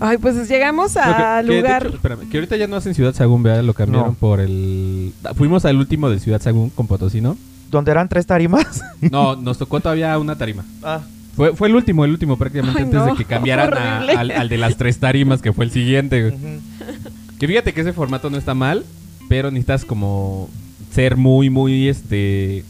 Ay, 0.00 0.18
pues 0.18 0.48
llegamos 0.48 0.96
al 0.96 1.46
lugar. 1.46 1.86
hecho, 1.86 1.94
espérame, 1.94 2.28
que 2.28 2.36
ahorita 2.38 2.56
ya 2.56 2.66
no 2.66 2.74
hacen 2.76 2.94
Ciudad 2.94 3.14
Sagún, 3.14 3.44
¿verdad? 3.44 3.62
Lo 3.62 3.74
cambiaron 3.74 4.08
No. 4.10 4.14
por 4.14 4.40
el... 4.40 5.12
Fuimos 5.36 5.64
al 5.64 5.76
último 5.76 6.10
de 6.10 6.18
Ciudad 6.18 6.42
Sagún 6.42 6.70
con 6.70 6.88
Potosí, 6.88 7.20
¿no? 7.20 7.36
Donde 7.70 7.92
eran 7.92 8.08
tres 8.08 8.26
tarimas. 8.26 8.82
No, 9.10 9.36
nos 9.36 9.58
tocó 9.58 9.78
todavía 9.80 10.18
una 10.18 10.36
tarima. 10.36 10.64
Ah. 10.82 11.00
Fue, 11.36 11.54
fue 11.54 11.68
el 11.68 11.74
último, 11.76 12.04
el 12.04 12.10
último 12.10 12.36
prácticamente 12.36 12.78
Ay, 12.80 12.84
antes 12.86 13.00
no, 13.00 13.06
de 13.06 13.14
que 13.16 13.24
cambiaran 13.24 13.72
a- 13.74 13.98
al, 14.18 14.30
al 14.32 14.48
de 14.48 14.56
las 14.58 14.76
tres 14.76 14.98
tarimas, 14.98 15.42
que 15.42 15.52
fue 15.52 15.64
el 15.64 15.70
siguiente. 15.70 16.22
güey. 16.30 16.60
Que 17.38 17.46
fíjate 17.46 17.72
que 17.72 17.80
ese 17.82 17.92
formato 17.92 18.30
no 18.30 18.36
está 18.36 18.54
mal, 18.54 18.84
pero 19.28 19.50
necesitas 19.50 19.84
como 19.84 20.48
ser 20.94 21.16
muy, 21.16 21.50
muy, 21.50 21.88
este... 21.88 22.64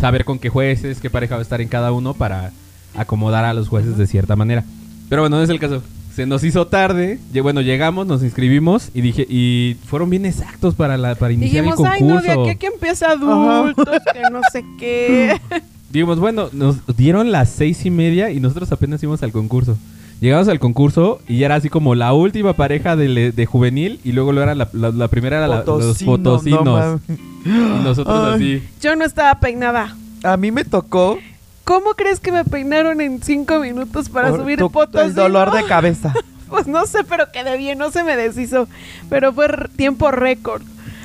Saber 0.00 0.24
con 0.24 0.38
qué 0.38 0.48
jueces, 0.48 1.00
qué 1.00 1.08
pareja 1.08 1.36
va 1.36 1.40
a 1.40 1.42
estar 1.42 1.60
en 1.60 1.68
cada 1.68 1.92
uno 1.92 2.14
para 2.14 2.50
acomodar 2.96 3.44
a 3.44 3.54
los 3.54 3.68
jueces 3.68 3.96
de 3.96 4.06
cierta 4.06 4.34
manera. 4.34 4.64
Pero 5.08 5.22
bueno, 5.22 5.36
no 5.36 5.42
es 5.42 5.50
el 5.50 5.60
caso. 5.60 5.82
Se 6.14 6.26
nos 6.26 6.44
hizo 6.44 6.66
tarde, 6.66 7.18
bueno, 7.42 7.60
llegamos, 7.60 8.06
nos 8.06 8.22
inscribimos 8.22 8.90
y 8.94 9.00
dije, 9.00 9.26
y 9.28 9.76
fueron 9.86 10.10
bien 10.10 10.26
exactos 10.26 10.74
para 10.74 10.96
la 10.96 11.16
para 11.16 11.32
iniciar 11.32 11.64
Dijimos, 11.64 11.80
el 11.80 11.92
ay, 11.92 12.02
no, 12.02 12.14
concurso. 12.14 12.26
de 12.26 12.40
aquí 12.40 12.50
a 12.50 12.54
que 12.54 12.66
empieza 12.66 13.10
adultos, 13.10 13.98
que 14.12 14.20
no 14.30 14.40
sé 14.52 14.64
qué. 14.78 15.40
Dijimos, 15.90 16.20
bueno, 16.20 16.48
nos 16.52 16.78
dieron 16.96 17.32
las 17.32 17.50
seis 17.50 17.84
y 17.84 17.90
media 17.90 18.30
y 18.30 18.40
nosotros 18.40 18.70
apenas 18.70 19.02
íbamos 19.02 19.22
al 19.22 19.32
concurso. 19.32 19.76
Llegamos 20.24 20.48
al 20.48 20.58
concurso 20.58 21.20
y 21.28 21.36
ya 21.38 21.46
era 21.46 21.56
así 21.56 21.68
como 21.68 21.94
la 21.94 22.14
última 22.14 22.54
pareja 22.54 22.96
de, 22.96 23.30
de 23.30 23.46
juvenil 23.46 24.00
y 24.04 24.12
luego 24.12 24.32
lo 24.32 24.42
era 24.42 24.54
la, 24.54 24.68
la- 24.72 24.90
la 24.90 25.08
primera 25.08 25.36
era 25.36 25.48
la- 25.48 25.56
los 25.56 25.64
Potosino, 25.66 26.10
potosinos. 26.16 26.64
no 26.64 27.00
y 27.44 27.84
nosotros 27.84 28.28
Ay. 28.28 28.34
así. 28.34 28.68
Yo 28.80 28.96
no 28.96 29.04
estaba 29.04 29.38
peinada. 29.38 29.94
A 30.22 30.36
mí 30.38 30.50
me 30.50 30.64
tocó 30.64 31.18
¿Cómo 31.64 31.90
crees 31.92 32.20
que 32.20 32.32
me 32.32 32.42
peinaron 32.44 33.02
en 33.02 33.22
cinco 33.22 33.58
minutos 33.60 34.08
para 34.08 34.30
por 34.30 34.40
subir 34.40 34.58
tu- 34.58 34.70
fotos? 34.70 35.02
el 35.02 35.14
dolor 35.14 35.50
de 35.52 35.62
cabeza. 35.68 36.14
Pues 36.48 36.66
no 36.66 36.86
sé, 36.86 37.04
pero 37.04 37.30
quedé 37.32 37.56
bien, 37.58 37.76
no 37.78 37.90
se 37.90 38.02
me 38.02 38.16
deshizo. 38.16 38.66
Pero 39.10 39.30
fue 39.34 39.48
tiempo 39.76 40.10
récord. 40.10 40.62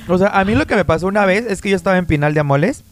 O 0.07 0.17
sea, 0.17 0.27
a 0.29 0.45
mí 0.45 0.55
lo 0.55 0.65
que 0.65 0.75
me 0.75 0.85
pasó 0.85 1.07
una 1.07 1.25
vez 1.25 1.45
es 1.45 1.61
que 1.61 1.69
yo 1.69 1.75
estaba 1.75 1.97
en 1.97 2.05
Pinal 2.05 2.33
de 2.33 2.39
Amoles, 2.39 2.83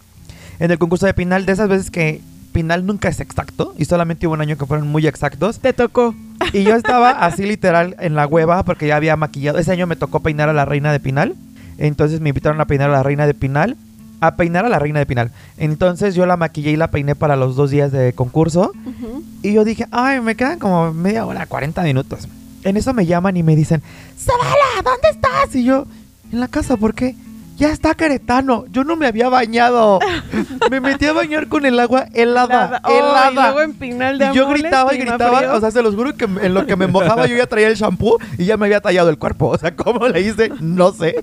en 0.60 0.72
el 0.72 0.78
concurso 0.78 1.06
de 1.06 1.13
Pinal, 1.13 1.46
de 1.46 1.54
esas 1.54 1.70
veces 1.70 1.90
que 1.90 2.22
Pinal 2.58 2.88
nunca 2.88 3.08
es 3.08 3.20
exacto, 3.20 3.76
y 3.78 3.86
solamente 3.86 4.26
hubo 4.26 4.34
un 4.34 4.41
año 4.41 4.58
que 4.58 4.65
fueron 4.65 4.88
muy 4.88 5.06
exactos. 5.06 5.60
Te 5.60 5.74
tocó. 5.74 6.15
Y 6.54 6.63
yo 6.63 6.74
estaba 6.74 7.12
así 7.12 7.46
literal 7.46 7.96
en 8.00 8.15
la 8.15 8.26
hueva 8.26 8.63
porque 8.63 8.88
ya 8.88 8.96
había 8.96 9.15
maquillado. 9.15 9.60
Ese 9.60 9.72
año 9.72 9.86
me 9.86 9.96
tocó 9.96 10.22
peinar 10.22 10.50
a 10.50 10.54
la 10.54 10.65
reina 10.65 10.91
de 10.91 11.00
Pinal. 11.00 11.36
Entonces 11.78 12.20
me 12.20 12.30
invitaron 12.30 12.60
a 12.60 12.65
peinar 12.65 12.89
a 12.89 12.93
la 12.93 13.04
reina 13.04 13.28
de 13.28 13.36
Pinal. 13.36 13.78
A 14.22 14.38
peinar 14.38 14.65
a 14.65 14.70
la 14.70 14.80
reina 14.80 14.98
de 14.98 15.06
Pinal. 15.06 15.29
Entonces 15.58 16.15
yo 16.15 16.25
la 16.25 16.36
maquillé 16.36 16.71
y 16.71 16.77
la 16.77 16.90
peiné 16.90 17.13
para 17.13 17.36
los 17.36 17.56
dos 17.56 17.69
días 17.69 17.92
de 17.92 18.13
concurso. 18.13 18.71
Ujú. 18.88 19.23
Y 19.44 19.54
yo 19.54 19.63
dije, 19.63 19.86
ay, 19.92 20.19
me 20.19 20.34
quedan 20.34 20.58
como 20.58 20.92
media 20.94 21.27
hora, 21.27 21.46
40 21.46 21.84
minutos. 21.84 22.27
En 22.63 22.75
eso 22.75 22.92
me 22.92 23.06
llaman 23.06 23.38
y 23.38 23.44
me 23.44 23.56
dicen, 23.56 23.84
Zabala, 24.17 24.82
¿dónde 24.84 25.10
estás? 25.12 25.56
Y 25.56 25.63
yo, 25.63 25.86
en 26.32 26.40
la 26.40 26.48
casa, 26.48 26.75
¿por 26.75 26.96
qué? 26.96 27.15
Ya 27.58 27.72
está 27.72 27.96
Queretano. 27.96 28.66
Yo 28.72 28.84
no 28.84 28.96
me 28.96 29.08
había 29.08 29.30
bañado. 29.30 30.00
me 30.72 30.80
metí 30.80 31.06
a 31.06 31.14
bañar 31.14 31.48
con 31.48 31.66
el 31.66 31.80
agua 31.80 32.06
helada. 32.14 32.82
Helada. 32.88 33.32
y 33.32 33.36
luego 33.36 33.62
en 33.62 33.74
Pinal 33.74 34.20
de 34.20 34.28
Y 34.28 34.34
yo 34.36 34.48
gritaba 34.48 34.94
y 34.94 35.00
gritaba, 35.00 35.40
frío. 35.40 35.56
o 35.56 35.60
sea, 35.60 35.72
se 35.72 35.82
los 35.82 35.96
juro 35.96 36.16
que 36.16 36.26
en 36.26 36.54
lo 36.54 36.68
que 36.68 36.76
me 36.76 36.86
mojaba 36.86 37.26
yo 37.26 37.36
ya 37.36 37.48
traía 37.48 37.68
el 37.68 37.76
shampoo 37.76 38.20
y 38.38 38.46
ya 38.46 38.58
me 38.58 38.68
había 38.68 38.80
tallado 38.80 39.10
el 39.10 39.18
cuerpo. 39.18 39.48
O 39.48 39.58
sea, 39.58 39.76
¿cómo 39.76 40.08
le 40.08 40.22
hice? 40.22 40.52
No 40.60 40.92
sé. 40.92 41.16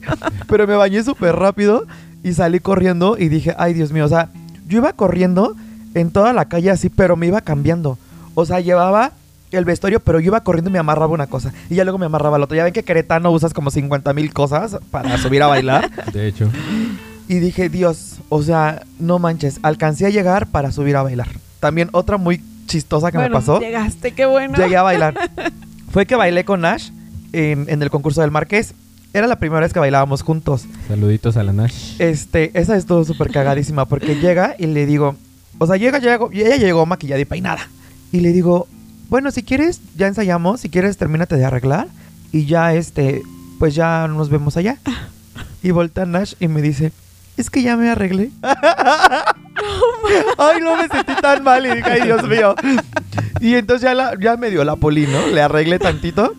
Pero 0.49 0.67
me 0.67 0.75
bañé 0.75 1.05
súper 1.05 1.37
rápido 1.37 1.87
y 2.25 2.33
salí 2.33 2.59
corriendo 2.59 3.17
y 3.17 3.29
dije, 3.29 3.55
ay 3.57 3.75
Dios 3.75 3.93
mío, 3.93 4.05
o 4.05 4.09
sea, 4.09 4.29
yo 4.67 4.79
iba 4.79 4.93
corriendo 4.93 5.55
en 5.95 6.11
toda 6.11 6.33
la 6.33 6.47
calle 6.47 6.71
así, 6.71 6.89
pero 6.89 7.17
me 7.17 7.29
iba 7.29 7.43
cambiando. 7.43 7.97
O 8.35 8.45
sea, 8.45 8.59
llevaba 8.59 9.13
el 9.59 9.65
vestuario, 9.65 10.01
pero 10.01 10.21
yo 10.21 10.27
iba 10.27 10.43
corriendo 10.43 10.71
y 10.71 10.73
me 10.73 10.79
amarraba 10.79 11.13
una 11.13 11.27
cosa. 11.27 11.53
Y 11.71 11.75
ya 11.77 11.85
luego 11.85 11.99
me 11.99 12.07
amarraba 12.07 12.39
la 12.39 12.45
otra. 12.45 12.57
Ya 12.57 12.65
ven 12.65 12.73
que 12.73 12.83
Querétano 12.83 13.31
usas 13.31 13.53
como 13.53 13.71
50 13.71 14.13
mil 14.13 14.33
cosas 14.33 14.79
para 14.91 15.17
subir 15.19 15.43
a 15.43 15.47
bailar. 15.47 15.91
De 16.13 16.29
hecho. 16.29 16.51
Y 17.29 17.39
dije, 17.39 17.69
Dios, 17.69 18.19
o 18.29 18.43
sea, 18.43 18.83
no 18.99 19.19
manches, 19.19 19.59
alcancé 19.63 20.07
a 20.07 20.11
llegar 20.11 20.47
para 20.49 20.73
subir 20.73 20.97
a 20.97 21.03
bailar. 21.03 21.29
También 21.61 21.89
otra 21.93 22.17
muy 22.19 22.43
chistosa 22.67 23.11
que 23.11 23.17
bueno, 23.17 23.31
me 23.31 23.41
pasó. 23.41 23.61
Llegaste, 23.61 24.13
qué 24.13 24.27
bueno. 24.27 24.57
Llegué 24.59 24.77
a 24.77 24.83
bailar. 24.83 25.15
Fue 25.91 26.07
que 26.07 26.17
bailé 26.17 26.45
con 26.45 26.61
Nash 26.61 26.91
en, 27.33 27.67
en 27.69 27.83
el 27.83 27.91
concurso 27.91 28.21
del 28.21 28.31
Marqués. 28.31 28.75
Era 29.15 29.29
la 29.29 29.37
primera 29.37 29.61
vez 29.61 29.73
que 29.73 29.79
bailábamos 29.79 30.23
juntos. 30.23 30.67
Saluditos 30.89 31.37
a 31.37 31.45
la 31.45 31.53
Nash. 31.53 31.95
Este, 32.01 32.51
esa 32.55 32.77
estuvo 32.77 33.05
súper 33.05 33.31
cagadísima 33.31 33.85
porque 33.87 34.17
llega 34.17 34.57
y 34.59 34.67
le 34.67 34.87
digo, 34.87 35.15
o 35.59 35.67
sea, 35.67 35.77
llega, 35.77 36.01
llega, 36.01 36.19
y 36.33 36.41
ella 36.41 36.57
llegó 36.57 36.85
maquillada 36.85 37.21
y 37.21 37.25
peinada. 37.25 37.69
Y 38.11 38.21
le 38.21 38.33
digo, 38.33 38.67
bueno, 39.15 39.31
si 39.31 39.45
quieres, 39.45 39.81
ya 39.97 40.09
ensayamos, 40.09 40.61
si 40.61 40.69
quieres, 40.71 40.97
termínate 40.97 41.37
de 41.37 41.45
arreglar 41.45 41.87
y 42.33 42.47
ya, 42.47 42.75
este, 42.75 43.23
pues 43.61 43.73
ya 43.77 44.09
nos 44.09 44.29
vemos 44.29 44.57
allá. 44.57 44.77
Y 45.63 45.71
voltea 45.71 46.05
Nash 46.05 46.35
y 46.41 46.49
me 46.49 46.61
dice, 46.63 46.91
es 47.37 47.49
que 47.49 47.63
ya 47.63 47.77
me 47.77 47.89
arreglé. 47.91 48.31
Ay, 50.37 50.61
no 50.61 50.77
me 50.77 50.89
sentí 50.89 51.13
tan 51.23 51.45
mal 51.45 51.65
y 51.65 51.77
dije, 51.77 51.91
ay, 51.91 52.01
Dios 52.03 52.23
mío. 52.29 52.57
Y 53.41 53.55
entonces 53.55 53.83
ya, 53.83 53.95
la, 53.95 54.15
ya 54.21 54.37
me 54.37 54.51
dio 54.51 54.65
la 54.65 54.75
poli, 54.75 55.07
¿no? 55.07 55.29
Le 55.29 55.41
arreglé 55.41 55.79
tantito. 55.79 56.35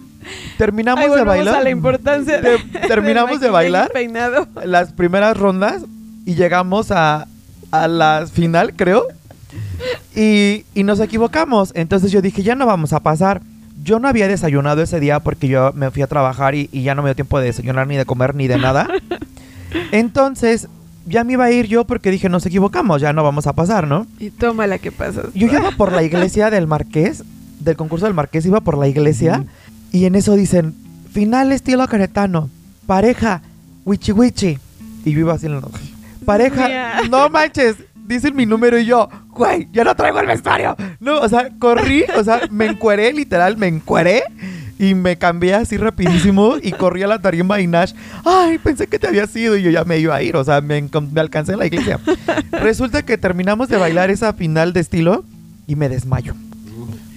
Terminamos 0.58 1.06
Ahí 1.06 1.16
de 1.16 1.24
bailar. 1.24 1.56
a 1.56 1.62
la 1.64 1.70
importancia 1.70 2.42
de, 2.42 2.58
Te- 2.60 2.88
terminamos 2.88 3.40
de 3.40 3.50
bailar. 3.50 3.90
Peinado. 3.94 4.48
las 4.66 4.92
primeras 4.92 5.38
rondas 5.38 5.82
y 6.26 6.36
llegamos 6.36 6.92
a, 6.92 7.26
a 7.72 7.88
la 7.88 8.28
final, 8.32 8.74
creo. 8.76 9.08
Y, 10.16 10.64
y 10.74 10.84
nos 10.84 11.02
equivocamos. 11.02 11.74
Entonces 11.76 12.10
yo 12.10 12.22
dije, 12.22 12.42
ya 12.42 12.56
no 12.56 12.66
vamos 12.66 12.94
a 12.94 13.02
pasar. 13.02 13.42
Yo 13.84 14.00
no 14.00 14.08
había 14.08 14.30
desayunado 14.30 14.82
ese 14.82 15.02
día 15.02 15.20
porque 15.20 15.50
yo 15.50 15.74
me 15.74 15.92
fui 15.92 16.02
a 16.04 16.08
trabajar 16.08 16.56
y, 16.56 16.70
y 16.72 16.84
ya 16.84 16.96
no 16.96 17.02
me 17.04 17.10
dio 17.10 17.16
tiempo 17.16 17.38
de 17.38 17.48
desayunar, 17.48 17.86
ni 17.86 17.98
de 17.98 18.06
comer, 18.06 18.34
ni 18.34 18.48
de 18.48 18.58
nada. 18.58 18.88
Entonces, 19.92 20.70
ya 21.06 21.24
me 21.24 21.34
iba 21.34 21.46
a 21.46 21.52
ir 21.52 21.68
yo 21.68 21.86
porque 21.86 22.12
dije, 22.12 22.30
nos 22.30 22.46
equivocamos, 22.46 23.02
ya 23.02 23.14
no 23.14 23.24
vamos 23.24 23.48
a 23.48 23.54
pasar, 23.54 23.88
¿no? 23.88 24.08
Y 24.20 24.32
toma 24.32 24.68
la 24.68 24.80
que 24.80 24.92
pasas. 24.92 25.34
Yo 25.34 25.48
iba 25.48 25.72
por 25.72 25.92
la 25.92 26.04
iglesia 26.04 26.50
del 26.50 26.68
Marqués, 26.68 27.24
del 27.60 27.76
concurso 27.76 28.06
del 28.06 28.14
Marqués, 28.14 28.46
iba 28.46 28.62
por 28.62 28.78
la 28.78 28.88
iglesia 28.88 29.46
y 29.92 30.06
en 30.06 30.16
eso 30.16 30.36
dicen, 30.36 30.74
final 31.12 31.52
estilo 31.52 31.88
caretano, 31.88 32.50
pareja, 32.88 33.42
wichi 33.86 34.12
wichi. 34.12 34.58
Y 35.04 35.12
yo 35.12 35.20
iba 35.20 35.34
así 35.34 35.46
en 35.46 35.56
la 35.56 35.62
Pareja, 36.26 37.04
no 37.10 37.30
manches, 37.30 37.76
dicen 38.08 38.36
mi 38.36 38.48
número 38.48 38.80
y 38.80 38.86
yo, 38.86 39.10
güey, 39.36 39.68
yo 39.72 39.84
no 39.84 39.96
traigo 39.96 40.20
el 40.20 40.28
vestuario. 40.28 40.76
No, 41.00 41.20
o 41.20 41.30
sea, 41.30 41.50
corrí, 41.60 42.06
o 42.18 42.24
sea, 42.24 42.42
me 42.50 42.66
encueré, 42.66 43.14
literal, 43.14 43.58
me 43.58 43.68
encueré. 43.68 44.24
Y 44.78 44.94
me 44.94 45.18
cambié 45.18 45.54
así 45.54 45.78
rapidísimo 45.78 46.56
y 46.62 46.74
corrí 46.74 47.02
a 47.02 47.08
la 47.08 47.20
tarima 47.20 47.62
y 47.62 47.68
Nash, 47.68 47.94
ay, 48.26 48.58
pensé 48.58 48.88
que 48.88 49.00
te 49.00 49.08
había 49.08 49.26
sido 49.26 49.56
y 49.56 49.64
yo 49.64 49.70
ya 49.72 49.86
me 49.86 50.00
iba 50.00 50.14
a 50.14 50.22
ir, 50.22 50.36
o 50.36 50.44
sea, 50.44 50.60
me, 50.60 50.90
me 51.14 51.22
alcancé 51.22 51.54
en 51.54 51.60
la 51.60 51.66
iglesia. 51.66 51.98
Resulta 52.52 53.04
que 53.04 53.18
terminamos 53.18 53.70
de 53.70 53.78
bailar 53.78 54.10
esa 54.10 54.34
final 54.34 54.74
de 54.74 54.82
estilo 54.82 55.24
y 55.66 55.78
me 55.78 55.88
desmayo. 55.88 56.36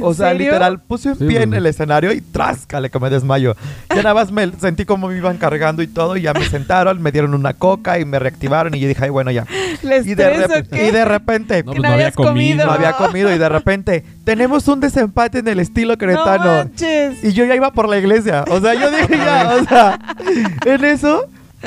O 0.01 0.14
sea, 0.14 0.28
serio? 0.30 0.46
literal, 0.46 0.80
puse 0.80 1.11
un 1.11 1.18
Sí, 1.18 1.24
pie 1.26 1.42
en 1.42 1.55
el 1.55 1.66
escenario 1.66 2.12
y 2.12 2.20
tráscale 2.20 2.90
que 2.90 2.99
me 2.99 3.11
desmayo. 3.11 3.57
Ya 3.90 3.96
nada 4.03 4.14
más 4.14 4.30
me 4.32 4.51
sentí 4.59 4.84
como 4.84 5.09
me 5.09 5.16
iban 5.16 5.36
cargando 5.38 5.82
y 5.82 5.86
todo 5.86 6.16
y 6.16 6.22
ya 6.22 6.32
me 6.34 6.44
sentaron, 6.49 7.01
me 7.03 7.12
dieron 7.12 7.34
una 7.34 7.53
coca 7.55 7.99
y 7.99 8.05
me 8.05 8.18
reactivaron 8.18 8.74
y 8.74 8.80
yo 8.80 8.88
dije, 8.88 9.05
ay, 9.05 9.11
bueno, 9.11 9.30
ya. 9.30 9.46
¿Les 9.82 10.07
Y 10.07 10.14
de, 10.14 10.49
rep- 10.49 10.88
y 10.88 10.90
de 10.90 11.05
repente, 11.05 11.62
No, 11.62 11.72
pues 11.72 11.82
no 11.82 11.88
no 11.88 11.94
había 11.94 12.12
comido. 12.12 12.32
comido. 12.32 12.66
no 12.66 12.72
había 12.72 12.92
comido 12.92 13.34
y 13.34 13.38
de 13.38 13.49
repente, 13.49 14.05
tenemos 14.24 14.66
un 14.68 14.80
desempate 14.80 15.38
en 15.38 15.49
el 15.49 15.61
estilo 15.61 15.92
No 15.92 15.99
cretano. 15.99 16.44
manches. 16.44 17.22
Y 17.24 17.32
yo 17.32 17.44
ya 17.44 17.55
iba 17.57 17.72
por 17.72 17.88
la 17.88 17.99
iglesia. 17.99 18.44
O 18.51 18.61
sea, 18.61 18.74
yo 18.74 18.90
dije 18.90 19.16
ya, 19.16 19.57
o 19.61 19.64
sea, 19.64 19.99
en 20.64 20.84
eso 20.84 21.24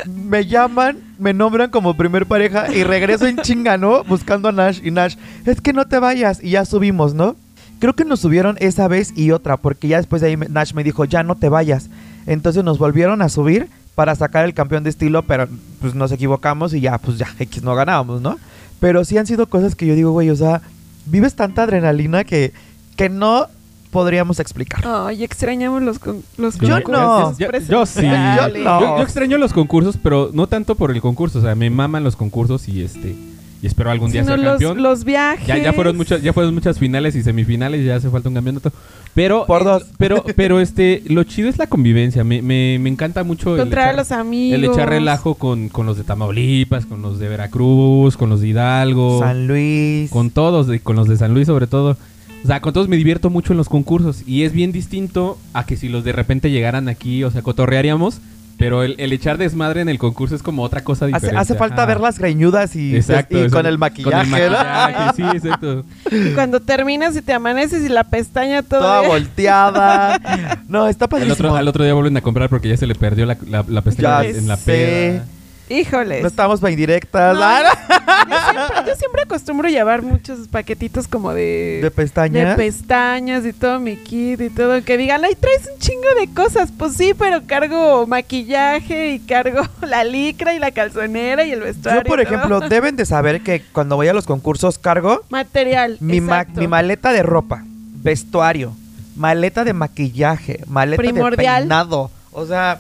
me 0.08 0.46
llaman, 0.46 0.98
me 1.20 1.34
nombran 1.34 1.70
como 1.70 1.96
primer 1.98 2.26
pareja 2.26 2.72
y 2.74 2.84
regreso 2.84 3.28
en 3.28 3.38
chinga, 3.38 3.78
¿no? 3.78 4.04
Buscando 4.06 4.48
a 4.48 4.52
Nash 4.54 4.80
y 4.84 4.92
Nash, 4.92 5.16
es 5.46 5.60
que 5.60 5.74
no 5.74 5.86
te 5.86 6.00
vayas 6.00 6.42
y 6.42 6.52
ya 6.52 6.64
subimos, 6.66 7.14
¿no? 7.14 7.36
Creo 7.82 7.94
que 7.96 8.06
nos 8.06 8.22
subieron 8.22 8.56
esa 8.62 8.88
vez 8.88 9.12
y 9.18 9.32
otra, 9.32 9.58
porque 9.58 9.90
ya 9.90 9.98
después 9.98 10.22
de 10.22 10.30
ahí 10.30 10.38
Nash 10.38 10.74
me 10.74 10.84
dijo, 10.86 11.04
ya 11.04 11.24
no 11.24 11.36
te 11.36 11.50
vayas. 11.50 11.90
Entonces 12.28 12.64
nos 12.64 12.78
volvieron 12.78 13.22
a 13.22 13.28
subir 13.28 13.68
para 13.96 14.16
sacar 14.16 14.46
el 14.46 14.54
campeón 14.54 14.84
de 14.86 14.90
estilo, 14.92 15.24
pero 15.24 15.48
pues 15.82 15.94
nos 15.96 16.12
equivocamos 16.14 16.74
y 16.74 16.80
ya, 16.80 16.98
pues 17.00 17.18
ya, 17.18 17.28
X 17.40 17.62
no 17.64 17.76
ganábamos, 17.76 18.22
¿no? 18.22 18.38
Pero 18.80 19.04
sí 19.04 19.18
han 19.18 19.28
sido 19.28 19.48
cosas 19.48 19.76
que 19.76 19.86
yo 19.86 19.96
digo, 19.96 20.12
güey, 20.12 20.30
o 20.30 20.36
sea, 20.36 20.62
vives 21.08 21.36
tanta 21.36 21.64
adrenalina 21.64 22.24
que, 22.24 22.54
que 22.96 23.10
no 23.10 23.48
podríamos 23.90 24.40
explicar. 24.40 24.82
Ay, 24.86 25.24
extrañamos 25.24 25.82
los, 25.82 26.00
con- 26.00 26.24
los 26.38 26.58
Yo 26.60 26.76
concursos 26.84 26.88
no. 26.88 27.32
Yo, 27.32 27.38
yo 27.38 27.86
sí. 27.86 28.00
presenciales. 28.00 28.64
Yo 28.64 28.64
no. 28.64 28.80
Yo, 28.80 28.98
yo 28.98 29.04
extraño 29.04 29.38
los 29.38 29.52
concursos, 29.54 29.98
pero 30.02 30.30
no 30.34 30.48
tanto 30.48 30.76
por 30.76 30.92
el 30.92 31.02
concurso. 31.02 31.40
O 31.40 31.42
sea, 31.42 31.56
me 31.56 31.70
maman 31.70 32.04
los 32.04 32.16
concursos 32.16 32.70
y 32.70 32.84
este. 32.84 33.16
Y 33.62 33.68
espero 33.68 33.92
algún 33.92 34.12
día 34.12 34.24
Sino 34.24 34.36
ser 34.36 34.44
los, 34.44 34.52
campeón. 34.54 34.82
los 34.82 35.04
viajes. 35.04 35.46
Ya, 35.46 35.58
ya 35.58 35.72
fueron 35.74 35.96
muchas, 35.96 36.22
ya 36.24 36.34
fueron 36.34 36.54
muchas 36.54 36.80
finales 36.80 37.16
y 37.16 37.22
semifinales, 37.22 37.86
ya 37.86 37.96
hace 37.96 38.10
falta 38.10 38.28
un 38.30 38.36
campeonato. 38.36 38.72
Pero, 39.14 39.46
Por 39.46 39.62
eh, 39.62 39.66
dos. 39.66 39.86
pero, 40.00 40.24
pero 40.36 40.60
este, 40.60 41.04
lo 41.08 41.24
chido 41.26 41.48
es 41.50 41.58
la 41.60 41.68
convivencia. 41.68 42.24
Me, 42.24 42.42
me, 42.42 42.80
me 42.80 42.90
encanta 42.90 43.24
mucho 43.24 43.54
el 43.56 43.62
a 43.62 43.64
echar, 43.66 43.96
los 43.96 44.12
amigos. 44.12 44.56
el 44.58 44.66
echar 44.66 44.90
relajo 44.90 45.36
con, 45.36 45.70
con 45.70 45.86
los 45.86 45.98
de 45.98 46.04
Tamaulipas, 46.04 46.86
con 46.88 47.02
los 47.04 47.20
de 47.20 47.28
Veracruz, 47.30 48.18
con 48.18 48.30
los 48.32 48.42
de 48.42 48.48
Hidalgo, 48.48 49.20
San 49.20 49.48
Luis. 49.48 50.10
con 50.10 50.32
todos, 50.32 50.66
de- 50.68 50.80
con 50.80 50.96
los 50.96 51.08
de 51.08 51.18
San 51.18 51.34
Luis 51.34 51.46
sobre 51.48 51.68
todo. 51.68 51.98
O 52.44 52.48
sea, 52.48 52.62
con 52.62 52.74
todos 52.74 52.88
me 52.88 52.98
divierto 52.98 53.30
mucho 53.30 53.54
en 53.54 53.58
los 53.58 53.70
concursos 53.70 54.24
y 54.26 54.42
es 54.44 54.54
bien 54.54 54.72
distinto 54.72 55.38
a 55.54 55.68
que 55.68 55.78
si 55.78 55.88
los 55.90 56.04
de 56.04 56.14
repente 56.14 56.50
llegaran 56.50 56.90
aquí, 56.90 57.24
o 57.24 57.30
sea, 57.30 57.44
cotorrearíamos, 57.44 58.20
pero 58.58 58.84
el, 58.84 58.96
el 59.00 59.12
echar 59.14 59.38
desmadre 59.38 59.82
en 59.82 59.90
el 59.90 59.98
concurso 59.98 60.36
es 60.36 60.44
como 60.44 60.64
otra 60.64 60.84
cosa 60.84 61.06
Hace, 61.06 61.14
diferente. 61.16 61.38
hace 61.42 61.56
falta 61.56 61.76
Ajá. 61.78 61.86
ver 61.86 62.00
las 62.00 62.20
greñudas 62.20 62.76
y, 62.76 62.96
Exacto, 62.96 63.36
y 63.36 63.42
exacto. 63.42 63.58
con 63.58 63.66
el 63.66 63.78
maquillaje, 63.78 64.30
Con 64.30 64.40
el 64.40 64.52
¿no? 64.52 64.58
maquillaje, 64.58 65.12
sí, 65.16 65.24
exacto. 65.38 65.86
Y 66.12 66.30
cuando 66.34 66.60
terminas 66.60 67.16
y 67.16 67.22
te 67.22 67.34
amaneces 67.34 67.84
y 67.84 67.90
la 67.90 68.04
pestaña 68.04 68.62
Toda 68.64 68.82
todavía. 68.82 69.10
volteada. 69.10 70.62
No, 70.68 70.88
está 70.88 71.06
Al 71.06 71.10
padrísimo. 71.10 71.34
otro, 71.34 71.56
al 71.56 71.68
otro 71.68 71.84
día 71.84 71.94
vuelven 71.94 72.16
a 72.18 72.22
comprar 72.22 72.50
porque 72.50 72.70
ya 72.70 72.78
se 72.78 72.88
le 72.88 72.96
perdió 72.96 73.26
la, 73.26 73.38
la, 73.50 73.66
la 73.68 73.82
pestaña 73.82 74.24
Ya 74.24 74.30
en 74.30 74.48
la 74.48 74.56
sé. 74.58 74.64
peda. 74.72 75.26
Híjoles. 75.72 76.22
No 76.22 76.28
estamos 76.28 76.60
para 76.60 76.72
indirectas. 76.72 77.34
No, 77.36 77.40
yo, 77.40 78.38
siempre, 78.52 78.92
yo 78.92 78.96
siempre 78.96 79.22
acostumbro 79.24 79.70
llevar 79.70 80.02
muchos 80.02 80.48
paquetitos 80.48 81.08
como 81.08 81.34
de, 81.34 81.80
De 81.82 81.92
pestañas. 81.92 82.58
de 82.58 82.64
pestañas 82.64 83.46
y 83.46 83.54
todo 83.54 83.80
mi 83.80 83.96
kit 83.96 84.42
y 84.42 84.50
todo. 84.50 84.84
Que 84.84 84.98
digan, 84.98 85.24
ay, 85.24 85.36
traes 85.40 85.70
un 85.74 85.80
chingo 85.80 86.08
de 86.20 86.28
cosas. 86.34 86.72
Pues 86.78 86.94
sí, 86.96 87.14
pero 87.18 87.42
cargo 87.48 88.06
maquillaje 88.08 89.14
y 89.14 89.20
cargo 89.20 89.62
la 89.88 90.04
licra 90.04 90.54
y 90.54 90.60
la 90.60 90.72
calzonera 90.72 91.46
y 91.46 91.52
el 91.52 91.62
vestuario. 91.62 92.02
Yo, 92.04 92.08
por 92.08 92.22
todo. 92.22 92.28
ejemplo, 92.36 92.60
deben 92.70 92.96
de 92.96 93.06
saber 93.06 93.42
que 93.42 93.62
cuando 93.72 93.96
voy 93.96 94.08
a 94.08 94.14
los 94.14 94.26
concursos 94.26 94.78
cargo 94.78 95.24
Material. 95.30 95.98
mi, 96.00 96.20
ma- 96.22 96.46
mi 96.56 96.68
maleta 96.68 97.12
de 97.14 97.24
ropa, 97.24 97.64
vestuario, 98.04 98.74
maleta 99.16 99.64
de 99.64 99.74
maquillaje, 99.74 100.62
maleta 100.68 101.02
de 101.02 101.36
peinado. 101.38 102.12
O 102.32 102.46
sea, 102.46 102.80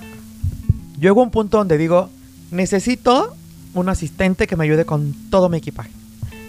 llego 0.99 1.21
a 1.21 1.23
un 1.23 1.31
punto 1.31 1.57
donde 1.57 1.77
digo, 1.77 2.09
necesito 2.51 3.35
un 3.73 3.89
asistente 3.89 4.47
que 4.47 4.55
me 4.55 4.65
ayude 4.65 4.85
con 4.85 5.13
todo 5.29 5.49
mi 5.49 5.57
equipaje. 5.57 5.89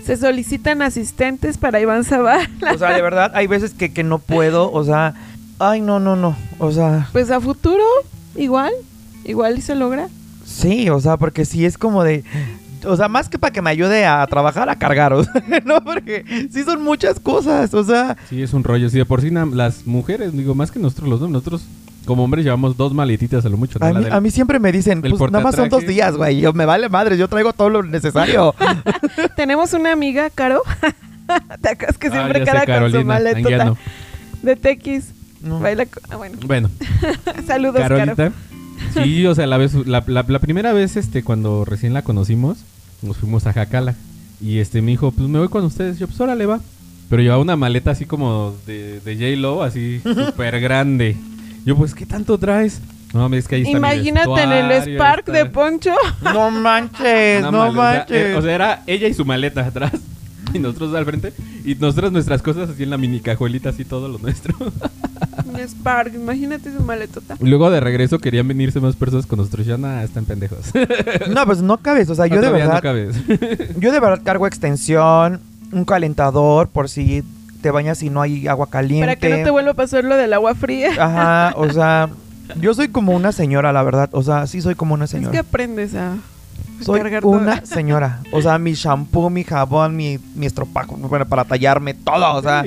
Se 0.04 0.16
solicitan 0.16 0.82
asistentes 0.82 1.58
para 1.58 1.80
Iván 1.80 2.04
Zavala. 2.04 2.48
O 2.74 2.78
sea, 2.78 2.92
de 2.92 3.02
verdad, 3.02 3.30
hay 3.34 3.46
veces 3.46 3.72
que, 3.72 3.92
que 3.92 4.02
no 4.02 4.18
puedo, 4.18 4.70
o 4.72 4.84
sea, 4.84 5.14
ay, 5.60 5.80
no, 5.80 6.00
no, 6.00 6.16
no, 6.16 6.36
o 6.58 6.72
sea, 6.72 7.08
Pues 7.12 7.30
a 7.30 7.40
futuro, 7.40 7.84
igual. 8.34 8.72
Igual 9.24 9.56
y 9.58 9.60
se 9.60 9.76
logra. 9.76 10.08
sí, 10.44 10.90
o 10.90 10.98
sea, 10.98 11.16
porque 11.16 11.44
sí 11.44 11.64
es 11.64 11.78
como 11.78 12.02
de, 12.02 12.24
o 12.84 12.96
sea, 12.96 13.06
más 13.06 13.28
que 13.28 13.38
para 13.38 13.52
que 13.52 13.62
me 13.62 13.70
ayude 13.70 14.04
a 14.04 14.26
trabajar, 14.26 14.68
a 14.68 14.74
cargar, 14.76 15.12
o 15.12 15.22
sea, 15.22 15.32
no, 15.64 15.80
porque 15.84 16.48
sí 16.50 16.64
son 16.64 16.82
muchas 16.82 17.20
cosas, 17.20 17.72
o 17.72 17.84
sea, 17.84 18.16
Sí, 18.28 18.42
es 18.42 18.52
un 18.52 18.64
rollo. 18.64 18.90
Sí, 18.90 18.98
de 18.98 19.04
por 19.06 19.20
sí 19.20 19.30
las 19.30 19.86
mujeres, 19.86 20.32
digo, 20.32 20.56
más 20.56 20.72
que 20.72 20.80
nosotros 20.80 21.08
los 21.08 21.20
dos, 21.20 21.30
nosotros 21.30 21.62
como 22.04 22.24
hombres 22.24 22.44
llevamos 22.44 22.76
dos 22.76 22.92
maletitas 22.94 23.44
a 23.44 23.48
lo 23.48 23.56
mucho. 23.56 23.78
¿no? 23.78 23.86
a 23.86 23.92
La 23.92 23.98
mí, 23.98 24.04
del- 24.04 24.12
a 24.14 24.20
mí 24.20 24.30
siempre 24.30 24.58
me 24.58 24.72
dicen, 24.72 25.00
pues 25.02 25.18
nada 25.30 25.42
más 25.44 25.54
son 25.56 25.68
dos 25.68 25.86
días, 25.86 26.16
güey, 26.16 26.40
yo 26.40 26.52
me 26.52 26.64
vale 26.66 26.88
madre, 26.88 27.16
yo 27.16 27.28
traigo 27.28 27.52
todo 27.52 27.68
lo 27.70 27.82
necesario. 27.82 28.54
Tenemos 29.36 29.72
una 29.72 29.92
amiga, 29.92 30.30
Caro. 30.30 30.62
¿Te 31.62 31.68
acuerdas 31.70 31.98
que 31.98 32.08
Ah, 32.08 32.10
siempre 32.10 32.38
sé, 32.40 32.44
cara 32.44 32.80
con 32.80 32.90
su 32.92 33.04
maletota 33.04 33.38
Anguiano. 33.38 33.78
de 34.42 34.56
tequis? 34.56 35.12
No. 35.40 35.60
Baila 35.60 35.86
ah, 36.10 36.16
bueno. 36.16 36.38
Bueno, 36.46 36.70
Saludos, 37.46 37.80
Caro. 37.80 37.96
Carolita. 37.96 38.32
Sí, 38.94 39.24
o 39.26 39.34
sea, 39.34 39.46
la, 39.46 39.56
vez, 39.56 39.74
la, 39.86 40.02
la- 40.06 40.24
la 40.26 40.38
primera 40.40 40.72
vez, 40.72 40.96
este, 40.96 41.22
cuando 41.22 41.64
recién 41.64 41.94
la 41.94 42.02
conocimos, 42.02 42.58
nos 43.02 43.16
fuimos 43.16 43.46
a 43.46 43.52
Jacala. 43.52 43.94
Y 44.40 44.58
este 44.58 44.82
me 44.82 44.90
dijo, 44.90 45.12
pues 45.12 45.28
me 45.28 45.38
voy 45.38 45.48
con 45.48 45.64
ustedes. 45.64 45.98
Yo, 45.98 46.06
pues 46.08 46.20
órale, 46.20 46.46
va. 46.46 46.60
Pero 47.08 47.22
llevaba 47.22 47.40
una 47.42 47.56
maleta 47.56 47.92
así 47.92 48.06
como 48.06 48.54
de, 48.66 49.00
de 49.00 49.14
J-Lo, 49.14 49.62
así 49.62 50.00
súper 50.02 50.60
grande. 50.60 51.16
Yo, 51.64 51.76
pues, 51.76 51.94
¿qué 51.94 52.06
tanto 52.06 52.38
traes? 52.38 52.80
No, 53.14 53.32
es 53.34 53.46
que 53.46 53.56
ahí 53.56 53.62
está 53.62 53.72
mi 53.72 53.76
Imagínate 53.78 54.42
en 54.42 54.52
el 54.52 54.72
Spark 54.94 55.26
de 55.26 55.44
Poncho. 55.46 55.92
no 56.22 56.50
manches, 56.50 57.40
una 57.42 57.50
no 57.50 57.72
maleta. 57.72 57.98
manches. 57.98 58.26
Eh, 58.26 58.34
o 58.36 58.42
sea, 58.42 58.54
era 58.54 58.82
ella 58.86 59.08
y 59.08 59.14
su 59.14 59.24
maleta 59.24 59.66
atrás. 59.66 59.92
y 60.54 60.58
nosotros 60.58 60.94
al 60.94 61.04
frente. 61.04 61.32
Y 61.64 61.74
nosotros 61.76 62.10
nuestras 62.10 62.42
cosas 62.42 62.70
así 62.70 62.82
en 62.82 62.90
la 62.90 62.96
mini 62.98 63.20
cajuelita, 63.20 63.68
así 63.68 63.84
todo 63.84 64.08
lo 64.08 64.18
nuestro. 64.18 64.56
Un 65.44 65.60
Spark, 65.60 66.14
imagínate 66.14 66.72
su 66.74 66.82
maletota. 66.82 67.36
Y 67.38 67.46
luego 67.46 67.70
de 67.70 67.80
regreso 67.80 68.18
querían 68.18 68.48
venirse 68.48 68.80
más 68.80 68.96
personas 68.96 69.26
con 69.26 69.38
nosotros. 69.38 69.66
Ya 69.66 69.76
nada, 69.76 70.02
están 70.02 70.24
pendejos. 70.24 70.72
No, 71.28 71.44
pues 71.46 71.60
no 71.62 71.76
cabes. 71.78 72.08
O 72.08 72.14
sea, 72.14 72.26
yo 72.28 72.36
de 72.36 72.46
Todavía 72.46 72.64
no 72.64 72.70
verdad. 72.70 72.82
cabes. 72.82 73.16
Yo 73.78 73.92
de 73.92 74.00
verdad 74.00 74.22
cargo 74.24 74.46
extensión, 74.46 75.40
un 75.70 75.84
calentador 75.84 76.68
por 76.68 76.88
si 76.88 77.22
te 77.62 77.70
bañas 77.70 78.02
y 78.02 78.10
no 78.10 78.20
hay 78.20 78.46
agua 78.48 78.68
caliente. 78.68 79.06
Para 79.06 79.16
que 79.16 79.38
no 79.38 79.44
te 79.44 79.50
vuelva 79.50 79.70
a 79.70 79.74
pasar 79.74 80.04
lo 80.04 80.16
del 80.16 80.32
agua 80.34 80.54
fría. 80.54 80.90
Ajá, 80.98 81.54
o 81.56 81.70
sea, 81.72 82.10
yo 82.60 82.74
soy 82.74 82.88
como 82.88 83.12
una 83.12 83.32
señora, 83.32 83.72
la 83.72 83.82
verdad. 83.82 84.10
O 84.12 84.22
sea, 84.22 84.46
sí 84.46 84.60
soy 84.60 84.74
como 84.74 84.94
una 84.94 85.06
Es 85.06 85.12
que 85.12 85.16
señora. 85.18 85.40
aprendes 85.40 85.94
a 85.94 86.16
Soy 86.82 87.00
cargar 87.00 87.22
todo. 87.22 87.30
una 87.32 87.64
señora. 87.64 88.20
O 88.32 88.42
sea, 88.42 88.58
mi 88.58 88.74
shampoo, 88.74 89.30
mi 89.30 89.44
jabón, 89.44 89.96
mi, 89.96 90.18
mi 90.34 90.46
estropajo, 90.46 90.96
bueno, 90.96 91.26
para 91.26 91.44
tallarme, 91.44 91.94
todo. 91.94 92.34
O 92.34 92.42
sea, 92.42 92.64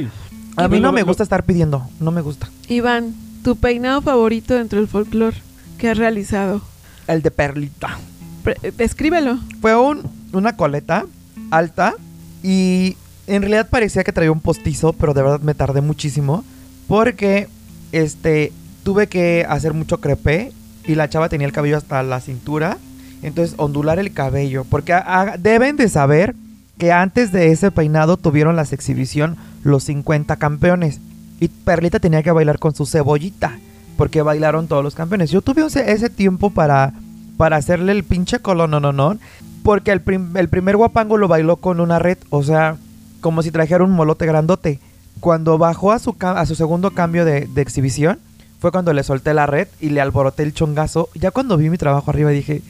a 0.58 0.68
mí 0.68 0.80
no 0.80 0.92
me 0.92 1.04
gusta 1.04 1.22
estar 1.24 1.44
pidiendo. 1.44 1.86
No 2.00 2.12
me 2.12 2.22
gusta. 2.22 2.50
Iván, 2.70 3.14
tu 3.44 3.58
peinado 3.58 4.02
favorito 4.02 4.56
dentro 4.56 4.80
del 4.80 4.88
folclore 4.88 5.38
que 5.78 5.90
has 5.90 5.98
realizado. 5.98 6.62
El 7.08 7.22
de 7.22 7.30
perlita. 7.32 7.98
Pre- 8.44 8.58
eh, 8.64 8.72
descríbelo. 8.76 9.38
Fue 9.60 9.76
un, 9.76 10.02
una 10.32 10.56
coleta 10.56 11.06
alta 11.52 11.94
y 12.42 12.96
en 13.28 13.42
realidad 13.42 13.70
parecía 13.70 14.04
que 14.04 14.12
traía 14.12 14.32
un 14.32 14.40
postizo, 14.40 14.94
pero 14.94 15.14
de 15.14 15.22
verdad 15.22 15.40
me 15.40 15.54
tardé 15.54 15.82
muchísimo 15.82 16.44
porque 16.88 17.48
este 17.92 18.52
tuve 18.84 19.08
que 19.08 19.46
hacer 19.48 19.74
mucho 19.74 20.00
crepé 20.00 20.52
y 20.86 20.96
la 20.96 21.10
chava 21.10 21.30
tenía 21.30 21.48
el 21.48 21.54
cabello 21.54 21.78
hasta 21.78 22.04
la 22.04 22.22
cintura, 22.22 22.78
entonces 23.24 23.56
ondular 23.58 23.98
el 23.98 24.14
cabello, 24.14 24.66
porque 24.66 24.96
deben 25.40 25.78
de 25.78 25.90
saber 25.90 26.36
que 26.78 26.92
antes 26.92 27.32
de 27.32 27.52
ese 27.52 27.72
peinado 27.72 28.18
tuvieron 28.18 28.56
las 28.56 28.74
exhibición 28.74 29.38
los 29.64 29.86
50 29.86 30.36
campeones 30.36 31.00
y 31.40 31.48
Perlita 31.48 32.00
tenía 32.00 32.22
que 32.22 32.32
bailar 32.32 32.60
con 32.60 32.76
su 32.76 32.86
cebollita 32.86 33.58
porque 33.98 34.22
bailaron 34.22 34.68
todos 34.68 34.84
los 34.84 34.94
campeones. 34.94 35.32
Yo 35.32 35.42
tuve 35.42 35.66
ese, 35.66 36.10
tiempo 36.10 36.50
para 36.50 36.94
para 37.38 37.58
hacerle 37.58 37.92
el 37.92 38.04
pinche 38.04 38.40
colón, 38.40 38.72
no, 38.72 38.80
no, 38.80 38.94
no. 38.94 39.18
Porque 39.64 39.92
el 39.92 40.02
primer 40.02 40.78
guapango 40.78 41.18
lo 41.18 41.28
bailó 41.28 41.58
con 41.58 41.80
una 41.80 41.98
red, 41.98 42.18
o 42.30 42.44
sea, 42.44 42.78
como 43.26 43.42
si 43.42 43.50
trajera 43.50 43.84
un 43.84 43.90
molote 43.90 44.28
grandote. 44.28 44.80
Cuando 45.20 45.58
bajó 45.58 45.92
a 45.92 45.98
su, 45.98 46.16
a 46.20 46.46
su 46.46 46.54
segundo 46.54 46.92
cambio 46.92 47.26
de, 47.26 47.48
de 47.48 47.62
exhibición, 47.64 48.20
fue 48.60 48.72
cuando 48.72 48.94
le 48.94 49.02
solté 49.02 49.34
la 49.34 49.48
red 49.48 49.68
y 49.82 49.90
le 49.90 50.00
alboroté 50.00 50.44
el 50.44 50.54
chongazo. 50.54 51.10
Ya 51.16 51.32
cuando 51.32 51.58
vi 51.58 51.72
mi 51.72 51.80
trabajo 51.80 52.12
arriba 52.12 52.30
dije, 52.30 52.62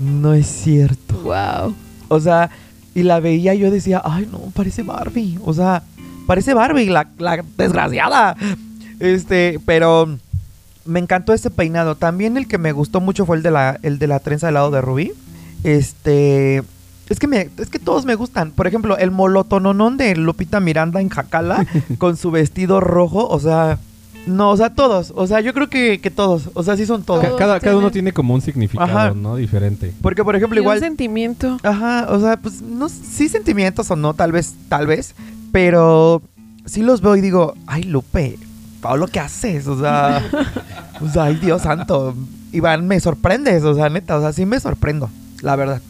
no 0.00 0.34
es 0.34 0.48
cierto. 0.48 1.14
Wow. 1.20 1.76
O 2.08 2.18
sea, 2.18 2.50
y 2.96 3.04
la 3.04 3.20
veía 3.20 3.54
y 3.54 3.60
yo 3.60 3.70
decía, 3.70 4.02
ay 4.04 4.28
no, 4.32 4.40
parece 4.56 4.82
Barbie. 4.82 5.38
O 5.44 5.54
sea, 5.54 5.84
parece 6.26 6.52
Barbie, 6.52 6.86
la, 6.86 7.06
la 7.18 7.44
desgraciada. 7.56 8.36
Este, 8.98 9.60
pero 9.66 10.18
me 10.84 10.98
encantó 10.98 11.32
ese 11.32 11.50
peinado. 11.50 11.94
También 11.94 12.36
el 12.36 12.48
que 12.48 12.58
me 12.58 12.72
gustó 12.72 13.00
mucho 13.00 13.24
fue 13.24 13.36
el 13.36 13.44
de 13.44 13.52
la, 13.52 13.78
el 13.84 14.00
de 14.00 14.08
la 14.08 14.18
trenza 14.18 14.48
de 14.48 14.52
lado 14.52 14.72
de 14.72 14.80
Rubí. 14.80 15.12
Este. 15.62 16.64
Es 17.10 17.18
que, 17.18 17.26
me, 17.26 17.50
es 17.58 17.68
que 17.68 17.78
todos 17.78 18.06
me 18.06 18.14
gustan. 18.14 18.52
Por 18.52 18.66
ejemplo, 18.66 18.96
el 18.96 19.10
molotononón 19.10 19.98
de 19.98 20.16
Lupita 20.16 20.60
Miranda 20.60 21.00
en 21.02 21.10
Jacala 21.10 21.66
con 21.98 22.16
su 22.16 22.30
vestido 22.30 22.80
rojo. 22.80 23.28
O 23.28 23.38
sea, 23.40 23.78
no, 24.26 24.50
o 24.50 24.56
sea, 24.56 24.74
todos. 24.74 25.12
O 25.16 25.26
sea, 25.26 25.40
yo 25.40 25.52
creo 25.52 25.68
que, 25.68 26.00
que 26.00 26.10
todos. 26.10 26.50
O 26.54 26.62
sea, 26.62 26.76
sí 26.76 26.86
son 26.86 27.02
todos. 27.02 27.20
Ca- 27.20 27.26
Todos 27.28 27.38
cada, 27.40 27.60
cada 27.60 27.76
uno 27.76 27.90
tiene 27.90 28.12
como 28.12 28.32
un 28.32 28.40
significado, 28.40 28.88
Ajá. 28.88 29.12
¿no? 29.14 29.36
Diferente. 29.36 29.92
Porque, 30.00 30.22
por 30.24 30.36
ejemplo, 30.36 30.56
Y 30.56 30.60
un 30.60 30.64
igual. 30.64 30.78
sentimiento. 30.80 31.58
Ajá, 31.64 32.06
o 32.10 32.20
sea, 32.20 32.36
pues 32.38 32.62
no 32.62 32.88
sí 32.88 33.28
sentimientos 33.28 33.90
o 33.90 33.96
no, 33.96 34.14
tal 34.14 34.30
vez, 34.32 34.54
tal 34.68 34.86
vez, 34.86 35.14
pero 35.52 36.22
sí 36.64 36.82
los 36.82 37.00
veo 37.00 37.16
y 37.16 37.20
digo, 37.20 37.54
ay 37.66 37.82
Lupe, 37.82 38.38
Pablo, 38.80 39.08
¿qué 39.08 39.18
haces? 39.20 39.66
O 39.66 39.80
sea, 39.80 40.22
o 41.00 41.08
sea, 41.12 41.24
ay 41.24 41.34
Dios 41.36 41.62
santo, 41.62 42.14
Iván, 42.52 42.86
me 42.86 43.00
sorprendes, 43.00 43.64
o 43.64 43.74
sea, 43.74 43.88
neta, 43.88 44.16
o 44.16 44.20
sea, 44.20 44.32
sí 44.32 44.46
me 44.46 44.60
sorprendo, 44.60 45.10
la 45.42 45.56
verdad. 45.56 45.80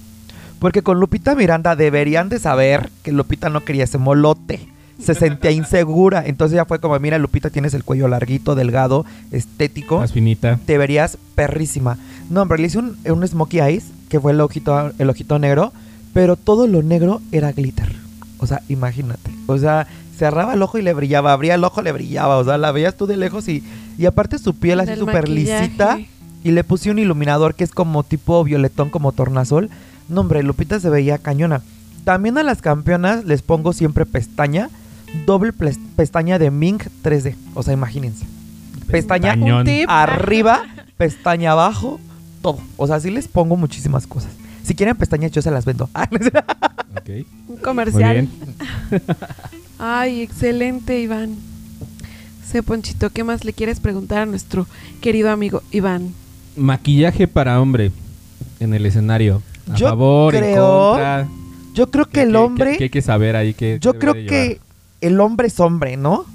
Porque 0.61 0.83
con 0.83 1.01
Lupita 1.01 1.35
Miranda 1.35 1.75
deberían 1.75 2.29
de 2.29 2.39
saber 2.39 2.91
que 3.03 3.11
Lupita 3.11 3.49
no 3.49 3.65
quería 3.65 3.85
ese 3.85 3.99
molote. 3.99 4.69
Se 5.03 5.15
sentía 5.15 5.51
insegura. 5.51 6.23
Entonces 6.27 6.55
ya 6.57 6.67
fue 6.67 6.79
como, 6.79 6.99
mira, 7.01 7.19
Lupita, 7.19 7.49
tienes 7.49 7.73
el 7.73 7.83
cuello 7.83 8.07
larguito, 8.07 8.55
delgado, 8.55 9.07
estético 9.33 9.99
Más 9.99 10.13
finita. 10.13 10.61
te 10.67 10.77
verías 10.77 11.17
perrísima. 11.35 11.97
No, 12.29 12.43
hombre, 12.43 12.59
le 12.61 12.67
hice 12.67 12.79
un, 12.79 12.99
un 13.07 13.27
smokey 13.27 13.61
eyes, 13.61 13.87
que 14.11 14.21
fue 14.21 14.33
el 14.33 14.41
ojito, 14.43 14.93
el 14.99 15.09
ojito 15.09 15.39
negro, 15.39 15.73
pero 16.13 16.37
todo 16.37 16.67
lo 16.67 16.83
negro 16.83 17.23
era 17.33 17.53
glitter. 17.53 17.91
O 18.39 18.47
sea, 18.47 18.61
imagínate. 18.69 19.31
O 19.47 19.57
sea, 19.57 19.87
cerraba 20.19 20.53
el 20.53 20.63
ojo 20.63 20.77
y 20.77 20.83
le 20.83 20.93
brillaba, 20.93 21.33
abría 21.33 21.55
el 21.55 21.65
ojo, 21.65 21.81
le 21.81 21.93
brillaba. 21.93 22.37
O 22.37 22.45
sea, 22.45 22.59
la 22.59 22.71
veías 22.71 22.95
tú 22.95 23.07
de 23.07 23.17
lejos 23.17 23.49
y, 23.49 23.65
y 23.97 24.05
aparte 24.05 24.39
su 24.39 24.55
piel 24.55 24.81
así 24.81 24.97
súper 24.97 25.31
lisita. 25.31 25.99
Y 26.45 26.53
le 26.53 26.65
puse 26.65 26.91
un 26.91 26.99
iluminador 26.99 27.55
que 27.55 27.65
es 27.65 27.71
como 27.71 28.03
tipo 28.03 28.43
violetón, 28.45 28.91
como 28.91 29.13
tornasol. 29.13 29.71
No, 30.11 30.23
hombre, 30.23 30.43
Lupita 30.43 30.81
se 30.81 30.91
veía 30.91 31.19
cañona. 31.19 31.63
También 32.05 32.37
a 32.39 32.43
las 32.43 32.61
campeonas 32.61 33.25
les 33.25 33.43
pongo 33.43 33.73
siempre 33.73 34.05
pestaña, 34.07 34.69
doble 35.27 35.53
pestaña 35.97 36.39
de 36.39 36.51
Mink 36.51 36.85
3D. 37.03 37.35
O 37.55 37.63
sea, 37.63 37.75
imagínense. 37.75 38.27
Pestaña 38.89 39.37
arriba, 39.87 40.65
pestaña 40.97 41.53
abajo, 41.53 42.01
todo. 42.43 42.59
O 42.77 42.87
sea, 42.87 42.99
sí 42.99 43.11
les 43.11 43.29
pongo 43.29 43.57
muchísimas 43.57 44.07
cosas. 44.07 44.33
Si 44.65 44.75
quieren 44.75 44.97
pestañas, 44.97 45.31
yo 45.31 45.43
se 45.43 45.51
las 45.51 45.65
vendo. 45.65 45.89
Un 47.07 47.27
Muy 47.49 47.59
comercial. 47.63 48.13
bien. 48.13 48.31
Ay, 49.79 50.23
excelente, 50.23 51.01
Iván. 51.01 51.37
Sé, 52.45 52.63
Ponchito, 52.63 53.11
¿qué 53.11 53.23
más 53.25 53.45
le 53.45 53.53
quieres 53.53 53.79
preguntar 53.81 54.19
a 54.19 54.27
nuestro 54.27 54.67
querido 55.01 55.31
amigo 55.31 55.63
Iván? 55.71 56.13
Maquillaje 56.57 57.29
para 57.29 57.61
hombre 57.61 57.93
en 58.59 58.75
el 58.75 58.85
escenario. 58.87 59.41
A 59.73 59.77
Yo 59.77 59.89
favor, 59.89 60.35
en 60.35 60.41
creo 60.43 60.91
contra. 60.91 61.29
Yo 61.75 61.91
creo 61.91 62.05
que 62.07 62.11
¿Qué- 62.13 62.23
el 62.23 62.37
hombre, 62.37 62.77
hay 62.81 62.91
que 62.91 63.03
saber 63.03 63.37
ahí 63.37 63.55
que 63.55 63.79
yo 63.81 63.95
creo 63.99 64.13
que 64.15 64.61
el 65.01 65.19
hombre 65.21 65.47
es 65.47 65.59
hombre, 65.61 65.97
¿no? 65.97 66.27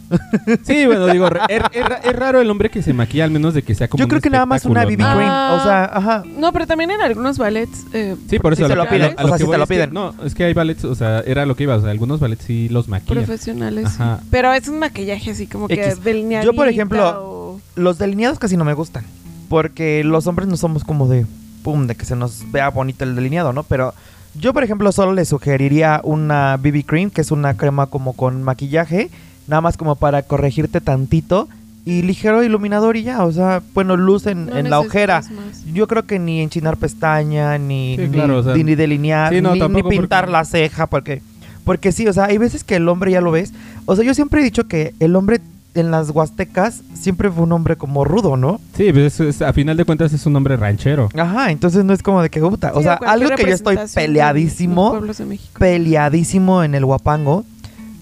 Sí, 0.64 0.86
bueno, 0.88 1.06
digo, 1.08 1.30
re- 1.30 1.42
es, 1.50 1.62
es 1.72 1.86
ra- 1.88 1.98
es 2.04 2.16
raro 2.16 2.42
el 2.42 2.50
hombre 2.50 2.70
que 2.72 2.82
se 2.82 2.94
maquilla, 2.94 3.26
al 3.26 3.32
menos 3.32 3.54
de 3.54 3.62
que 3.62 3.76
sea 3.76 3.88
como 3.88 4.00
Yo 4.00 4.06
un 4.06 4.10
creo 4.10 4.22
que 4.22 4.30
nada 4.32 4.46
más 4.48 4.66
una 4.66 4.86
BB. 4.86 4.98
¿no? 4.98 5.06
Ah. 5.08 5.58
O 5.60 5.64
sea, 5.64 5.86
ajá. 5.86 6.24
No, 6.38 6.52
pero 6.54 6.66
también 6.66 6.90
en 6.90 7.02
algunos 7.02 7.38
ballets. 7.38 7.86
eh, 7.94 8.16
Sí, 8.30 8.40
por 8.40 8.54
eso 8.54 8.62
Sí 8.62 8.64
a 8.66 8.68
se 8.70 8.76
lo 8.76 8.84
lo 8.84 8.90
a 8.90 8.92
piden, 8.92 9.14
a 9.18 9.24
o 9.24 9.28
sea, 9.28 9.38
sí 9.38 9.44
te 9.44 9.48
voy 9.48 9.58
lo 9.58 9.64
es 9.64 9.70
que- 9.70 9.76
piden. 9.76 9.94
no, 9.94 10.16
es 10.24 10.34
que 10.34 10.44
hay 10.46 10.54
ballets, 10.54 10.84
o 10.86 10.96
sea, 10.96 11.20
era 11.20 11.46
lo 11.46 11.56
que 11.56 11.64
iba, 11.64 11.76
o 11.76 11.82
sea, 11.82 11.92
algunos 11.92 12.20
ballets 12.20 12.44
sí 12.46 12.70
los 12.70 12.88
maquillan. 12.88 13.26
profesionales. 13.26 13.90
sí. 13.90 13.96
Ajá. 14.02 14.20
Pero 14.32 14.52
es 14.54 14.68
un 14.68 14.80
maquillaje 14.80 15.32
así 15.32 15.46
como 15.48 15.68
que 15.68 15.74
X. 15.86 16.04
delineadita 16.04 16.52
Yo, 16.52 16.56
por 16.56 16.68
ejemplo, 16.68 17.22
o- 17.24 17.62
Los 17.76 17.98
delineados 18.00 18.40
casi 18.40 18.58
no 18.58 18.64
me 18.66 18.74
gustan. 18.74 19.04
Porque 19.50 20.04
los 20.04 20.26
hombres 20.28 20.48
no 20.48 20.58
somos 20.58 20.84
como 20.84 21.08
de, 21.08 21.26
pum, 21.66 21.88
de 21.88 21.96
que 21.96 22.06
se 22.06 22.16
nos 22.16 22.50
vea 22.52 22.70
bonito 22.70 23.04
el 23.04 23.16
delineado, 23.16 23.52
¿no? 23.52 23.64
Pero 23.64 23.94
yo, 24.36 24.54
por 24.54 24.64
ejemplo, 24.64 24.92
solo 24.92 25.14
le 25.14 25.26
sugeriría 25.26 26.00
una 26.04 26.58
BB 26.58 26.86
Cream, 26.86 27.10
que 27.10 27.22
es 27.22 27.32
una 27.32 27.56
crema 27.58 27.88
como 27.88 28.14
con 28.14 28.44
maquillaje, 28.44 29.10
nada 29.48 29.62
más 29.62 29.76
como 29.76 29.96
para 29.96 30.22
corregirte 30.22 30.80
tantito. 30.80 31.50
Y 31.88 32.02
ligero 32.02 32.44
iluminador 32.44 32.98
y 32.98 33.04
ya, 33.04 33.24
o 33.26 33.32
sea, 33.32 33.62
bueno, 33.76 33.96
luz 33.96 34.26
en, 34.26 34.48
no 34.48 34.58
en 34.58 34.70
la 34.72 34.80
ojera. 34.80 35.22
más. 35.22 35.64
Yo 35.72 35.88
creo 35.88 36.04
que 36.08 36.18
ni 36.18 36.42
enchinar 36.42 36.78
pestaña, 36.78 37.58
ni, 37.60 37.96
Sí, 37.96 38.04
ni, 38.08 38.10
claro, 38.10 38.38
o 38.40 38.44
sea, 38.44 38.56
ni- 38.56 38.64
ni 38.64 38.74
delinear, 38.76 39.32
sí, 39.34 39.40
no, 39.42 39.54
ni, 39.54 39.60
ni 39.62 39.84
pintar 39.84 40.22
porque- 40.26 40.32
la 40.32 40.46
ceja, 40.46 40.88
porque, 40.88 41.22
porque 41.64 41.92
sí, 41.92 42.08
o 42.08 42.14
sea, 42.14 42.26
hay 42.26 42.40
veces 42.40 42.64
que 42.64 42.78
el 42.78 42.90
hombre 42.90 43.12
ya 43.12 43.22
lo 43.22 43.30
ves. 43.32 43.54
O 43.86 43.96
sea, 43.96 44.04
yo 44.04 44.16
siempre 44.16 44.42
he 44.42 44.44
dicho 44.44 44.68
que 44.68 44.96
el 45.00 45.16
hombre 45.16 45.40
en 45.76 45.92
las 45.92 46.10
huastecas 46.10 46.82
siempre 46.94 47.30
fue 47.30 47.44
un 47.44 47.52
hombre 47.52 47.76
como 47.76 48.04
rudo, 48.06 48.38
¿no? 48.38 48.60
Sí, 48.76 48.92
pues 48.92 49.20
es- 49.20 49.36
es- 49.36 49.42
a 49.42 49.54
final 49.54 49.78
de 49.78 49.86
cuentas 49.86 50.12
es 50.14 50.26
un 50.26 50.36
hombre 50.36 50.58
ranchero. 50.58 51.10
Ajá, 51.18 51.52
entonces 51.52 51.84
no 51.86 51.94
es 51.94 52.02
como 52.02 52.22
de 52.22 52.30
que 52.30 52.40
puta. 52.40 52.72
O 52.74 52.78
Sí, 52.78 52.84
sea, 52.84 52.98
cualquier 52.98 53.24
algo 53.32 53.36
que 53.38 53.50
yo 53.50 53.56
estoy 53.56 53.78
peleadísimo, 53.94 54.84
los 54.84 54.92
pueblos 54.92 55.18
de 55.18 55.26
México. 55.26 55.60
peleadísimo 55.60 56.64
en 56.64 56.76
el 56.76 56.86
guapango 56.86 57.44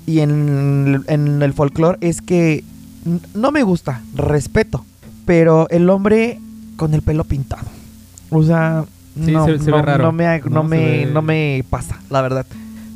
y 0.06 0.20
en, 0.20 1.04
en 1.08 1.42
el 1.42 1.54
folclore 1.54 1.98
es 2.02 2.22
que 2.22 2.64
no 3.34 3.52
me 3.52 3.64
gusta, 3.64 4.02
respeto, 4.16 4.86
pero 5.26 5.68
el 5.70 5.90
hombre 5.90 6.40
con 6.78 6.94
el 6.94 7.02
pelo 7.02 7.24
pintado. 7.24 7.68
O 8.30 8.44
sea, 8.44 8.86
Sí, 9.24 9.32
no, 9.32 9.46
se- 9.46 9.60
se 9.60 9.70
no, 9.70 9.78
ve 9.78 9.82
raro. 9.84 10.04
no 10.06 10.12
me, 10.12 10.42
no, 10.50 10.64
me, 10.64 10.78
ve- 10.78 11.06
no 11.12 11.22
me 11.22 11.64
pasa, 11.70 12.00
la 12.10 12.22
verdad. 12.22 12.46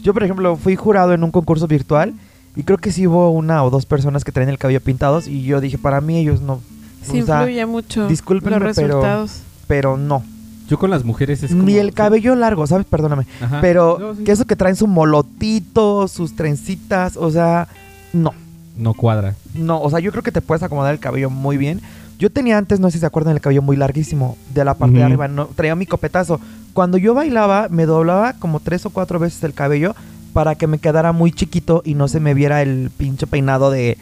Yo, 0.01 0.13
por 0.13 0.23
ejemplo, 0.23 0.55
fui 0.55 0.75
jurado 0.75 1.13
en 1.13 1.23
un 1.23 1.31
concurso 1.31 1.67
virtual 1.67 2.13
y 2.57 2.63
creo 2.63 2.77
que 2.77 2.91
sí 2.91 3.07
hubo 3.07 3.29
una 3.31 3.63
o 3.63 3.69
dos 3.69 3.85
personas 3.85 4.23
que 4.25 4.31
traen 4.33 4.49
el 4.49 4.57
cabello 4.57 4.81
pintados 4.81 5.27
y 5.27 5.43
yo 5.43 5.61
dije, 5.61 5.77
para 5.77 6.01
mí 6.01 6.17
ellos 6.17 6.41
no. 6.41 6.59
Sí 7.03 7.21
o 7.21 7.25
sea, 7.25 7.37
influye 7.41 7.65
mucho 7.65 8.07
discúlpenme, 8.07 8.57
los 8.59 8.75
resultados. 8.75 9.39
pero 9.67 9.95
no. 9.95 10.23
Yo 10.67 10.77
con 10.77 10.89
las 10.89 11.05
mujeres 11.05 11.41
es 11.43 11.51
como... 11.51 11.63
Ni 11.63 11.77
el 11.77 11.93
cabello 11.93 12.35
largo, 12.35 12.67
¿sabes? 12.67 12.85
Perdóname. 12.85 13.25
Ajá. 13.39 13.59
Pero 13.61 13.97
No, 13.99 14.15
sí. 14.15 14.23
que 14.25 14.33
eso 14.33 14.43
que 14.45 14.57
traen 14.57 14.75
su 14.75 14.85
molotito, 14.87 16.07
sus 16.09 16.35
trencitas, 16.35 17.15
o 17.15 17.31
sea, 17.31 17.67
no. 18.11 18.33
No 18.77 18.93
cuadra. 18.93 19.35
No, 19.55 19.81
o 19.81 19.89
sea, 19.89 19.99
yo 19.99 20.11
creo 20.11 20.23
que 20.23 20.31
te 20.31 20.41
puedes 20.41 20.63
acomodar 20.63 20.93
el 20.93 20.99
cabello 20.99 21.29
muy 21.29 21.55
bien. 21.57 21.81
Yo 22.19 22.31
tenía 22.31 22.57
antes, 22.57 22.79
no 22.79 22.89
sé 22.89 22.93
si 22.93 22.99
se 22.99 23.05
acuerdan, 23.05 23.33
el 23.33 23.41
cabello 23.41 23.61
muy 23.61 23.77
larguísimo 23.77 24.37
de 24.53 24.65
la 24.65 24.73
parte 24.73 24.95
de 24.95 24.99
Ujú. 25.01 25.05
arriba. 25.07 25.27
No, 25.27 25.45
traía 25.45 25.75
mi 25.75 25.85
copetazo. 25.85 26.39
Cuando 26.73 26.97
yo 26.97 27.13
bailaba, 27.13 27.67
me 27.69 27.85
doblaba 27.85 28.33
como 28.33 28.59
tres 28.59 28.85
o 28.85 28.89
cuatro 28.89 29.19
veces 29.19 29.43
el 29.43 29.53
cabello 29.53 29.95
para 30.37 30.53
que 30.53 30.67
me 30.67 30.77
quedara 30.77 31.13
muy 31.13 31.31
chiquito 31.31 31.81
y 31.83 31.95
no 31.95 32.07
se 32.07 32.19
me 32.19 32.35
viera 32.35 32.61
el 32.61 32.91
pinche 32.95 33.25
peinado 33.25 33.71
de, 33.71 33.97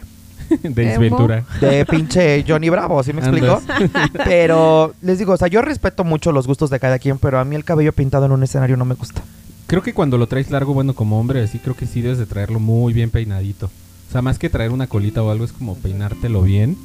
de 0.50 0.68
Emo. 0.68 0.76
desventura. 0.76 1.46
de 1.62 1.86
pinche 1.86 2.44
Johnny 2.46 2.68
Bravo, 2.68 3.02
¿sí 3.04 3.14
me 3.14 3.22
explico? 3.22 3.62
Pero 4.26 4.94
les 5.02 5.18
digo, 5.18 5.32
o 5.32 5.38
sea, 5.38 5.48
yo 5.48 5.62
respeto 5.62 6.04
mucho 6.04 6.34
los 6.34 6.46
gustos 6.46 6.70
de 6.70 6.78
cada 6.82 7.00
quien, 7.00 7.20
pero 7.20 7.40
a 7.40 7.46
mí 7.46 7.56
el 7.56 7.64
cabello 7.64 7.94
pintado 7.94 8.26
en 8.26 8.34
un 8.34 8.44
escenario 8.44 8.76
no 8.76 8.84
me 8.84 8.96
gusta. 8.96 9.22
Creo 9.68 9.82
que 9.82 9.94
cuando 9.94 10.18
lo 10.18 10.28
traes 10.28 10.52
largo, 10.52 10.74
bueno, 10.74 10.94
como 10.94 11.22
hombre, 11.22 11.42
así 11.42 11.58
creo 11.58 11.74
que 11.74 11.86
sí 11.86 12.02
debes 12.02 12.18
de 12.18 12.26
traerlo 12.26 12.60
muy 12.60 12.92
bien 12.92 13.12
peinadito. 13.12 13.68
O 13.68 14.12
sea, 14.12 14.22
más 14.22 14.38
que 14.38 14.50
traer 14.50 14.72
una 14.72 14.88
colita 14.88 15.24
o 15.24 15.32
algo, 15.32 15.46
es 15.46 15.54
como 15.54 15.78
peinártelo 15.78 16.42
bien 16.42 16.76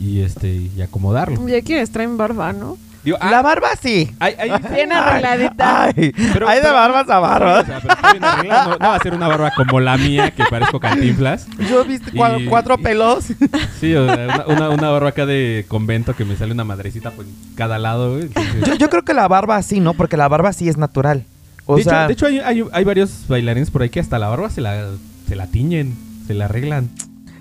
y 0.00 0.20
este 0.20 0.54
y 0.54 0.82
acomodarlo. 0.82 1.48
Ya 1.48 1.62
quienes 1.62 1.90
traen 1.90 2.16
barba, 2.16 2.52
¿no? 2.52 2.78
Digo, 3.02 3.16
ah, 3.20 3.30
La 3.30 3.40
barba 3.42 3.68
sí. 3.80 4.14
hay, 4.20 4.34
Bien 4.74 4.92
arregladita. 4.92 5.84
Ay, 5.84 6.12
Pero- 6.32 6.48
hay 6.48 6.56
de 6.56 6.62
pero- 6.62 6.74
barbas 6.74 7.08
a 7.08 7.18
o 7.18 7.22
barbas. 7.22 7.66
sea, 7.66 7.80
pero 7.80 7.94
está 7.94 8.12
bien 8.12 8.24
arreglado, 8.24 8.70
no, 8.72 8.76
no 8.78 8.88
va 8.88 8.94
a 8.96 8.98
ser 9.00 9.14
una 9.14 9.28
barba 9.28 9.52
como 9.56 9.80
la 9.80 9.96
mía, 9.96 10.30
que 10.32 10.44
parezco 10.44 10.78
cantinflas. 10.80 11.46
Yo 11.70 11.84
viste 11.84 12.10
Y- 12.12 12.44
cuatro 12.46 12.76
pelos. 12.78 13.24
Sí, 13.80 13.94
o 13.94 14.06
sea, 14.06 14.24
una, 14.26 14.46
una, 14.46 14.68
una 14.70 14.90
barba 14.90 15.08
acá 15.10 15.24
de 15.24 15.64
convento 15.68 16.14
que 16.14 16.24
me 16.26 16.36
sale 16.36 16.52
una 16.52 16.64
madrecita 16.64 17.10
por 17.10 17.24
cada 17.54 17.78
lado, 17.78 18.12
güey. 18.12 18.24
Entonces- 18.24 18.66
Yo, 18.68 18.74
yo 18.74 18.90
creo 18.90 19.02
que 19.02 19.14
la 19.14 19.26
barba 19.28 19.62
sí, 19.62 19.80
¿no? 19.80 19.94
Porque 19.94 20.16
la 20.18 20.28
barba 20.28 20.52
sí 20.52 20.68
es 20.68 20.76
natural. 20.76 21.24
O 21.66 21.76
de, 21.76 21.84
sea, 21.84 22.06
hecho, 22.10 22.26
de 22.26 22.34
hecho, 22.34 22.44
hay, 22.46 22.58
hay, 22.60 22.64
hay 22.72 22.84
varios 22.84 23.26
bailarines 23.28 23.70
por 23.70 23.80
ahí 23.82 23.88
que 23.88 24.00
hasta 24.00 24.18
la 24.18 24.28
barba 24.28 24.50
se 24.50 24.60
la, 24.60 24.88
se 25.28 25.36
la 25.36 25.46
tiñen, 25.46 25.94
se 26.26 26.34
la 26.34 26.46
arreglan. 26.46 26.90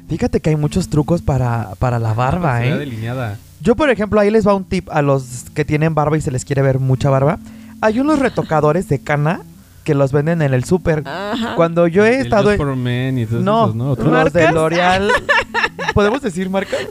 fíjate 0.07 0.39
que 0.39 0.51
hay 0.51 0.55
muchos 0.55 0.89
trucos 0.89 1.22
para, 1.22 1.70
para 1.80 1.99
la 1.99 2.14
barba, 2.14 2.64
¿eh? 2.64 2.78
delineada. 2.78 3.38
Yo, 3.62 3.76
por 3.76 3.89
ejemplo, 3.89 4.20
ahí 4.20 4.30
les 4.32 4.47
va 4.47 4.53
un 4.55 4.64
tip 4.64 4.89
a 4.89 5.01
los 5.01 5.45
que 5.53 5.66
tienen 5.66 5.93
barba 5.95 6.18
y 6.18 6.22
se 6.22 6.32
les 6.32 6.45
quiere 6.45 6.62
ver 6.62 6.80
mucha 6.80 7.10
barba. 7.10 7.39
Hay 7.82 7.99
unos 7.99 8.20
retocadores 8.20 8.88
de 8.89 8.99
cana 8.99 9.41
que 9.84 9.95
los 9.95 10.12
venden 10.12 10.41
en 10.41 10.53
el 10.53 10.64
súper. 10.64 11.03
Ajá. 11.07 11.55
Cuando 11.55 11.88
yo 11.88 12.05
he 12.05 12.16
El 12.20 12.26
estado 12.26 12.51
en... 12.51 12.84
Men 12.84 13.18
y 13.18 13.26
todos 13.26 13.43
No, 13.43 13.64
esos, 13.66 13.76
¿no? 13.76 13.91
Otros. 13.91 14.12
los 14.12 14.34
de. 14.34 14.51
L'Oreal. 14.51 15.12
¿Podemos 15.93 16.22
decir 16.22 16.49
marcas? 16.49 16.80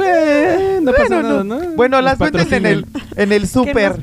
Eh, 0.00 0.78
no 0.80 0.92
pasa 0.92 1.08
Bueno, 1.08 1.22
nada, 1.22 1.42
no. 1.44 1.58
¿no? 1.58 1.70
Bueno, 1.74 2.00
las 2.00 2.20
venden 2.20 2.54
en 2.54 2.66
el, 2.66 2.86
en 3.16 3.32
el 3.32 3.48
súper. 3.48 3.98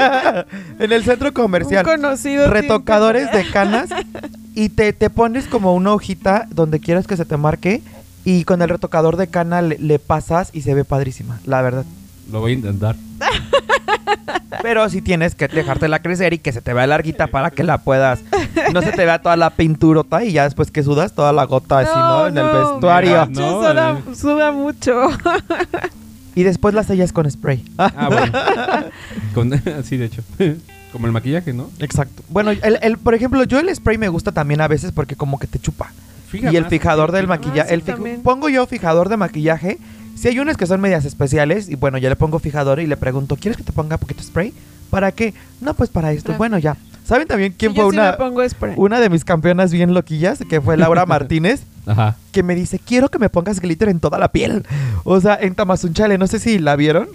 en 0.78 0.92
el 0.92 1.02
centro 1.02 1.28
Un 1.30 1.34
comercial. 1.34 1.84
conocido. 1.84 2.48
retocadores 2.48 3.32
de 3.32 3.50
canas 3.50 3.88
y 4.54 4.68
te, 4.68 4.92
te 4.92 5.10
pones 5.10 5.46
como 5.48 5.74
una 5.74 5.94
hojita 5.94 6.46
donde 6.50 6.78
quieras 6.78 7.08
que 7.08 7.16
se 7.16 7.24
te 7.24 7.36
marque 7.36 7.82
y 8.24 8.44
con 8.44 8.62
el 8.62 8.68
retocador 8.68 9.16
de 9.16 9.26
cana 9.28 9.62
le, 9.62 9.78
le 9.78 9.98
pasas 9.98 10.50
y 10.52 10.62
se 10.62 10.74
ve 10.74 10.84
padrísima, 10.84 11.40
la 11.44 11.62
verdad. 11.62 11.84
Lo 12.30 12.40
voy 12.40 12.52
a 12.52 12.54
intentar. 12.54 12.96
Pero 14.62 14.88
si 14.88 15.02
tienes 15.02 15.34
que 15.34 15.48
dejártela 15.48 16.00
crecer 16.02 16.32
y 16.34 16.38
que 16.38 16.52
se 16.52 16.60
te 16.60 16.72
vea 16.72 16.86
larguita 16.86 17.26
para 17.26 17.50
que 17.50 17.64
la 17.64 17.78
puedas, 17.78 18.20
no 18.72 18.80
se 18.82 18.92
te 18.92 19.04
vea 19.04 19.20
toda 19.20 19.36
la 19.36 19.50
pinturota 19.50 20.22
y 20.24 20.32
ya 20.32 20.44
después 20.44 20.70
que 20.70 20.82
sudas 20.84 21.14
toda 21.14 21.32
la 21.32 21.44
gota 21.44 21.80
así, 21.80 21.90
¿no? 21.94 22.26
En 22.28 22.38
el 22.38 22.46
vestuario. 22.46 23.26
No, 23.26 23.40
No, 23.40 23.50
no, 23.50 23.60
suda, 23.60 23.90
eh. 23.98 24.14
suda 24.14 24.52
mucho. 24.52 25.08
Y 26.34 26.44
después 26.44 26.74
las 26.74 26.86
sellas 26.86 27.12
con 27.12 27.28
spray. 27.30 27.64
Ah, 27.76 28.08
bueno. 28.08 28.32
Con, 29.34 29.50
sí, 29.84 29.96
de 29.96 30.04
hecho. 30.06 30.22
Como 30.92 31.06
el 31.06 31.12
maquillaje, 31.12 31.52
¿no? 31.52 31.70
Exacto. 31.80 32.22
Bueno, 32.28 32.50
el, 32.52 32.78
el- 32.82 32.98
por 32.98 33.14
ejemplo, 33.14 33.42
yo 33.44 33.58
el 33.58 33.74
spray 33.74 33.98
me 33.98 34.08
gusta 34.10 34.30
también 34.32 34.60
a 34.60 34.68
veces 34.68 34.92
porque 34.92 35.16
como 35.16 35.38
que 35.38 35.46
te 35.48 35.58
chupa. 35.58 35.90
Fija 36.32 36.50
y 36.52 36.56
el 36.56 36.62
más, 36.64 36.70
fijador 36.70 37.10
fija- 37.10 37.16
del 37.18 37.26
maquillaje. 37.28 37.68
Sí, 37.68 37.74
el 37.92 38.20
pongo 38.22 38.48
yo 38.48 38.66
fijador 38.66 39.08
de 39.08 39.16
maquillaje. 39.16 39.78
Si 40.16 40.28
hay 40.28 40.38
unas 40.40 40.56
que 40.56 40.66
son 40.66 40.80
medias 40.80 41.04
especiales, 41.04 41.68
y 41.68 41.74
bueno, 41.76 41.98
ya 41.98 42.08
le 42.08 42.16
pongo 42.16 42.38
fijador 42.40 42.80
y 42.80 42.86
le 42.86 42.96
pregunto, 42.96 43.36
¿quieres 43.36 43.56
que 43.56 43.62
te 43.64 43.72
ponga 43.72 43.96
poquito 43.98 44.22
spray? 44.22 44.52
¿Para 44.90 45.12
qué? 45.12 45.32
No, 45.60 45.74
pues 45.74 45.88
para 45.90 46.12
esto. 46.12 46.32
Ah. 46.32 46.36
Bueno, 46.38 46.58
ya. 46.58 46.76
¿Saben 47.04 47.26
también 47.26 47.54
quién 47.58 47.72
Sí, 47.72 47.76
fue 47.76 47.84
yo 47.86 47.90
sí 47.90 47.96
una, 47.96 48.10
me 48.12 48.16
pongo 48.16 48.48
spray. 48.48 48.74
una 48.76 49.00
de 49.00 49.08
mis 49.10 49.24
campeonas 49.24 49.72
bien 49.72 49.92
loquillas? 49.94 50.38
Que 50.48 50.60
fue 50.60 50.76
Laura 50.76 51.04
Martínez, 51.06 51.62
Ajá. 51.86 52.16
que 52.30 52.42
me 52.44 52.54
dice, 52.54 52.78
quiero 52.78 53.08
que 53.08 53.18
me 53.18 53.28
pongas 53.28 53.58
glitter 53.60 53.88
en 53.88 53.98
toda 54.00 54.18
la 54.18 54.28
piel. 54.28 54.64
O 55.02 55.20
sea, 55.20 55.36
en 55.40 55.54
Tamazunchale, 55.56 56.16
no 56.18 56.26
sé 56.28 56.38
si 56.38 56.58
la 56.60 56.76
vieron. 56.76 57.08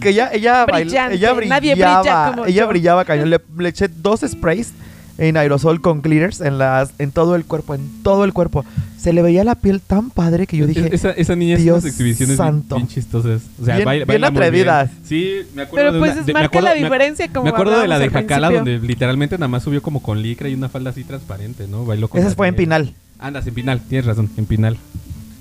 Que 0.00 0.08
ella, 0.10 0.30
ella, 0.32 0.66
bail- 0.66 0.86
Brillante, 0.86 1.14
ella 1.14 1.32
brillaba. 1.34 1.60
nadie 1.60 1.74
brilla 1.74 2.30
como 2.32 2.46
ella 2.46 2.62
yo. 2.62 2.68
brillaba 2.68 3.04
cañón. 3.04 3.30
Le, 3.30 3.40
le 3.58 3.68
eché 3.68 3.86
dos 3.88 4.20
sprays 4.26 4.72
en 5.18 5.36
aerosol 5.36 5.80
con 5.80 6.00
glitters 6.00 6.40
en, 6.40 6.58
las, 6.58 6.92
en 6.98 7.10
todo 7.12 7.34
el 7.36 7.44
cuerpo, 7.44 7.74
en 7.74 8.02
todo 8.02 8.24
el 8.24 8.32
cuerpo. 8.32 8.64
Se 8.98 9.12
le 9.12 9.22
veía 9.22 9.44
la 9.44 9.54
piel 9.54 9.80
tan 9.80 10.10
padre 10.10 10.46
que 10.46 10.56
yo 10.56 10.66
dije, 10.66 10.92
esa, 10.94 11.10
esa 11.10 11.36
niña 11.36 11.56
Dios 11.56 11.82
unas 11.82 11.92
exhibiciones 11.92 12.36
bien- 12.36 12.46
santo. 12.46 12.76
Bien, 12.76 12.88
chistosas. 12.88 13.42
O 13.60 13.64
sea, 13.64 13.76
Bien- 13.76 13.84
baila, 13.84 14.04
bien 14.04 14.06
baila 14.20 14.30
muy 14.30 14.38
atrevidas. 14.38 14.90
Sí, 15.04 15.34
me 15.54 15.62
acuerdo 15.62 15.76
Pero 15.76 15.92
de 15.92 15.98
pues 15.98 16.12
una- 16.12 16.20
es- 16.20 16.26
de- 16.26 16.32
me 16.32 16.40
marca 16.40 16.46
acuerdo- 16.58 16.68
la 16.68 16.74
me- 16.74 16.82
diferencia 16.82 17.28
como 17.28 17.44
Me 17.44 17.50
acuerdo 17.50 17.80
de 17.80 17.88
la 17.88 17.98
de 17.98 18.10
Jacala, 18.10 18.50
donde 18.50 18.78
literalmente 18.78 19.36
nada 19.36 19.48
más 19.48 19.62
subió 19.62 19.82
como 19.82 20.02
con 20.02 20.20
licra 20.22 20.48
y 20.48 20.54
una 20.54 20.68
falda 20.68 20.90
así 20.90 21.04
transparente, 21.04 21.68
¿no? 21.68 21.84
Bailó 21.84 22.08
con 22.08 22.20
esa 22.20 22.30
fue 22.34 22.48
en 22.48 22.56
Pinal. 22.56 22.94
Andas 23.20 23.46
en 23.46 23.54
Pinal, 23.54 23.80
tienes 23.88 24.06
razón, 24.06 24.30
en 24.36 24.46
Pinal. 24.46 24.76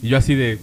Y 0.01 0.09
yo 0.09 0.17
así 0.17 0.35
de... 0.35 0.59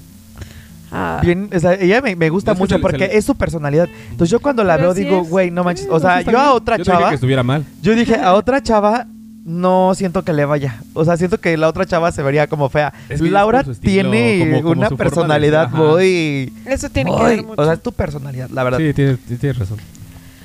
Ah, 0.93 1.21
Bien, 1.23 1.51
o 1.55 1.59
sea, 1.59 1.75
ella 1.75 2.01
me, 2.01 2.15
me 2.15 2.31
gusta 2.31 2.55
mucho 2.55 2.81
porque 2.81 3.11
es 3.13 3.25
su 3.25 3.35
personalidad. 3.35 3.89
Entonces 4.11 4.31
yo 4.31 4.41
cuando 4.41 4.63
la 4.65 4.77
Pero 4.77 4.95
veo 4.95 4.95
digo, 4.95 5.23
es. 5.23 5.29
güey, 5.29 5.51
no 5.51 5.65
manches. 5.65 5.89
O 5.91 5.99
sea, 5.99 6.21
yo 6.21 6.39
a 6.39 6.53
otra 6.55 6.77
Yo 6.77 6.85
no 6.85 6.85
dije 6.85 6.97
chava, 6.99 7.09
que 7.11 7.15
estuviera 7.17 7.43
mal. 7.43 7.65
yo 7.83 7.95
dije, 7.95 8.17
a 8.17 8.35
otra 8.35 8.63
chava 8.63 9.07
no 9.45 9.93
siento 9.95 10.23
que 10.23 10.33
le 10.33 10.45
vaya. 10.45 10.81
O 10.95 11.05
sea, 11.05 11.17
siento 11.17 11.39
que 11.41 11.57
la 11.57 11.69
otra 11.69 11.85
chava 11.85 12.13
se 12.13 12.23
vería 12.23 12.47
como 12.47 12.69
fea. 12.69 12.93
Es 13.09 13.21
que 13.21 13.27
es 13.27 13.33
Laura 13.33 13.61
estilo, 13.61 13.81
tiene 14.11 14.39
como- 14.39 14.63
como 14.63 14.73
una 14.81 14.89
de 14.89 14.97
personalidad 14.97 15.65
ajá. 15.65 15.77
muy... 15.77 16.53
eso 16.65 16.89
tiene 16.91 17.15
que 17.17 17.23
ver 17.23 17.43
mucho. 17.45 17.61
O 17.61 17.65
sea, 17.65 17.75
es 17.75 17.83
tu 17.83 17.93
personalidad, 17.93 18.49
la 18.51 18.63
verdad. 18.65 18.79
Sí, 18.79 18.95
tienes, 18.95 19.19
tienes 19.21 19.59
razón. 19.59 19.79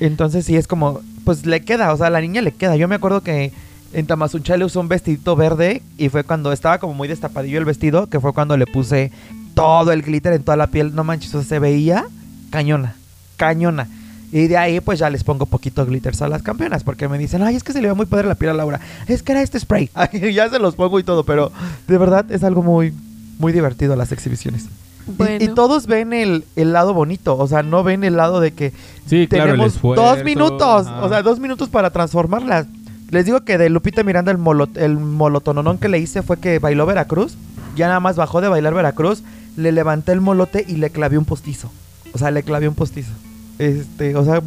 Entonces 0.00 0.44
sí 0.44 0.56
es 0.56 0.66
como, 0.66 1.00
pues 1.24 1.46
le 1.46 1.60
queda, 1.62 1.92
o 1.92 1.96
sea, 1.96 2.08
a 2.08 2.10
la 2.10 2.20
niña 2.20 2.42
le 2.42 2.52
queda. 2.52 2.76
Yo 2.76 2.88
me 2.88 2.94
acuerdo 2.96 3.22
que 3.22 3.52
en 3.92 4.06
Tamazunchale 4.06 4.64
usó 4.64 4.80
un 4.80 4.88
vestidito 4.88 5.36
verde 5.36 5.82
y 5.98 6.08
fue 6.08 6.24
cuando 6.24 6.52
estaba 6.52 6.78
como 6.78 6.94
muy 6.94 7.08
destapadillo 7.08 7.58
el 7.58 7.64
vestido, 7.64 8.06
que 8.08 8.20
fue 8.20 8.32
cuando 8.32 8.56
le 8.56 8.66
puse 8.66 9.10
todo 9.54 9.92
el 9.92 10.02
glitter 10.02 10.32
en 10.32 10.42
toda 10.42 10.56
la 10.56 10.68
piel. 10.68 10.94
No 10.94 11.04
manches, 11.04 11.34
o 11.34 11.40
sea, 11.40 11.48
se 11.48 11.58
veía 11.58 12.04
cañona, 12.50 12.94
cañona. 13.36 13.88
Y 14.32 14.46
de 14.46 14.56
ahí 14.56 14.80
pues 14.80 14.98
ya 15.00 15.10
les 15.10 15.24
pongo 15.24 15.46
poquito 15.46 15.84
glitter 15.84 16.12
a 16.20 16.28
las 16.28 16.42
campeonas 16.42 16.84
porque 16.84 17.08
me 17.08 17.18
dicen, 17.18 17.42
ay, 17.42 17.56
es 17.56 17.64
que 17.64 17.72
se 17.72 17.82
le 17.82 17.88
ve 17.88 17.94
muy 17.94 18.06
padre 18.06 18.28
la 18.28 18.36
piel 18.36 18.50
a 18.52 18.54
Laura. 18.54 18.80
Es 19.08 19.22
que 19.22 19.32
era 19.32 19.42
este 19.42 19.58
spray. 19.58 19.90
Y 20.12 20.32
ya 20.32 20.48
se 20.48 20.58
los 20.58 20.76
pongo 20.76 20.98
y 21.00 21.04
todo, 21.04 21.24
pero 21.24 21.50
de 21.88 21.98
verdad 21.98 22.30
es 22.30 22.44
algo 22.44 22.62
muy, 22.62 22.94
muy 23.38 23.52
divertido 23.52 23.96
las 23.96 24.12
exhibiciones. 24.12 24.64
Y- 24.64 25.12
Bueno. 25.16 25.44
Y, 25.44 25.48
todos 25.48 25.86
ven 25.86 26.12
el, 26.12 26.44
el 26.54 26.72
lado 26.72 26.94
bonito, 26.94 27.36
o 27.36 27.48
sea, 27.48 27.62
no 27.64 27.82
ven 27.82 28.04
el 28.04 28.16
lado 28.16 28.38
de 28.38 28.52
que 28.52 28.72
Sí, 29.06 29.26
claro, 29.26 29.46
tenemos 29.52 29.74
esfuerzo, 29.74 30.02
dos 30.04 30.22
minutos, 30.24 30.86
ajá. 30.86 31.04
o 31.04 31.08
sea, 31.08 31.22
dos 31.22 31.40
minutos 31.40 31.68
para 31.68 31.90
transformarlas. 31.90 32.66
Les 33.10 33.24
digo 33.24 33.40
que 33.40 33.58
de 33.58 33.70
Lupita 33.70 34.04
Miranda 34.04 34.30
el, 34.30 34.38
molo, 34.38 34.68
el 34.76 34.96
molotononón 34.96 35.78
que 35.78 35.88
le 35.88 35.98
hice 35.98 36.22
fue 36.22 36.38
que 36.38 36.60
bailó 36.60 36.86
Veracruz, 36.86 37.34
ya 37.74 37.88
nada 37.88 37.98
más 37.98 38.14
bajó 38.14 38.40
de 38.40 38.48
bailar 38.48 38.74
Veracruz, 38.74 39.24
le 39.60 39.72
levanté 39.72 40.12
el 40.12 40.20
molote 40.20 40.64
y 40.66 40.76
le 40.76 40.90
clavé 40.90 41.18
un 41.18 41.24
postizo. 41.24 41.70
O 42.12 42.18
sea, 42.18 42.30
le 42.30 42.42
clavé 42.42 42.68
un 42.68 42.74
postizo. 42.74 43.10
Este, 43.58 44.16
o 44.16 44.24
sea, 44.24 44.42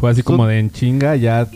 Fue 0.00 0.10
así 0.10 0.20
Su- 0.22 0.24
como 0.26 0.46
de 0.46 0.58
en 0.58 0.70
chinga, 0.70 1.16
ya... 1.16 1.46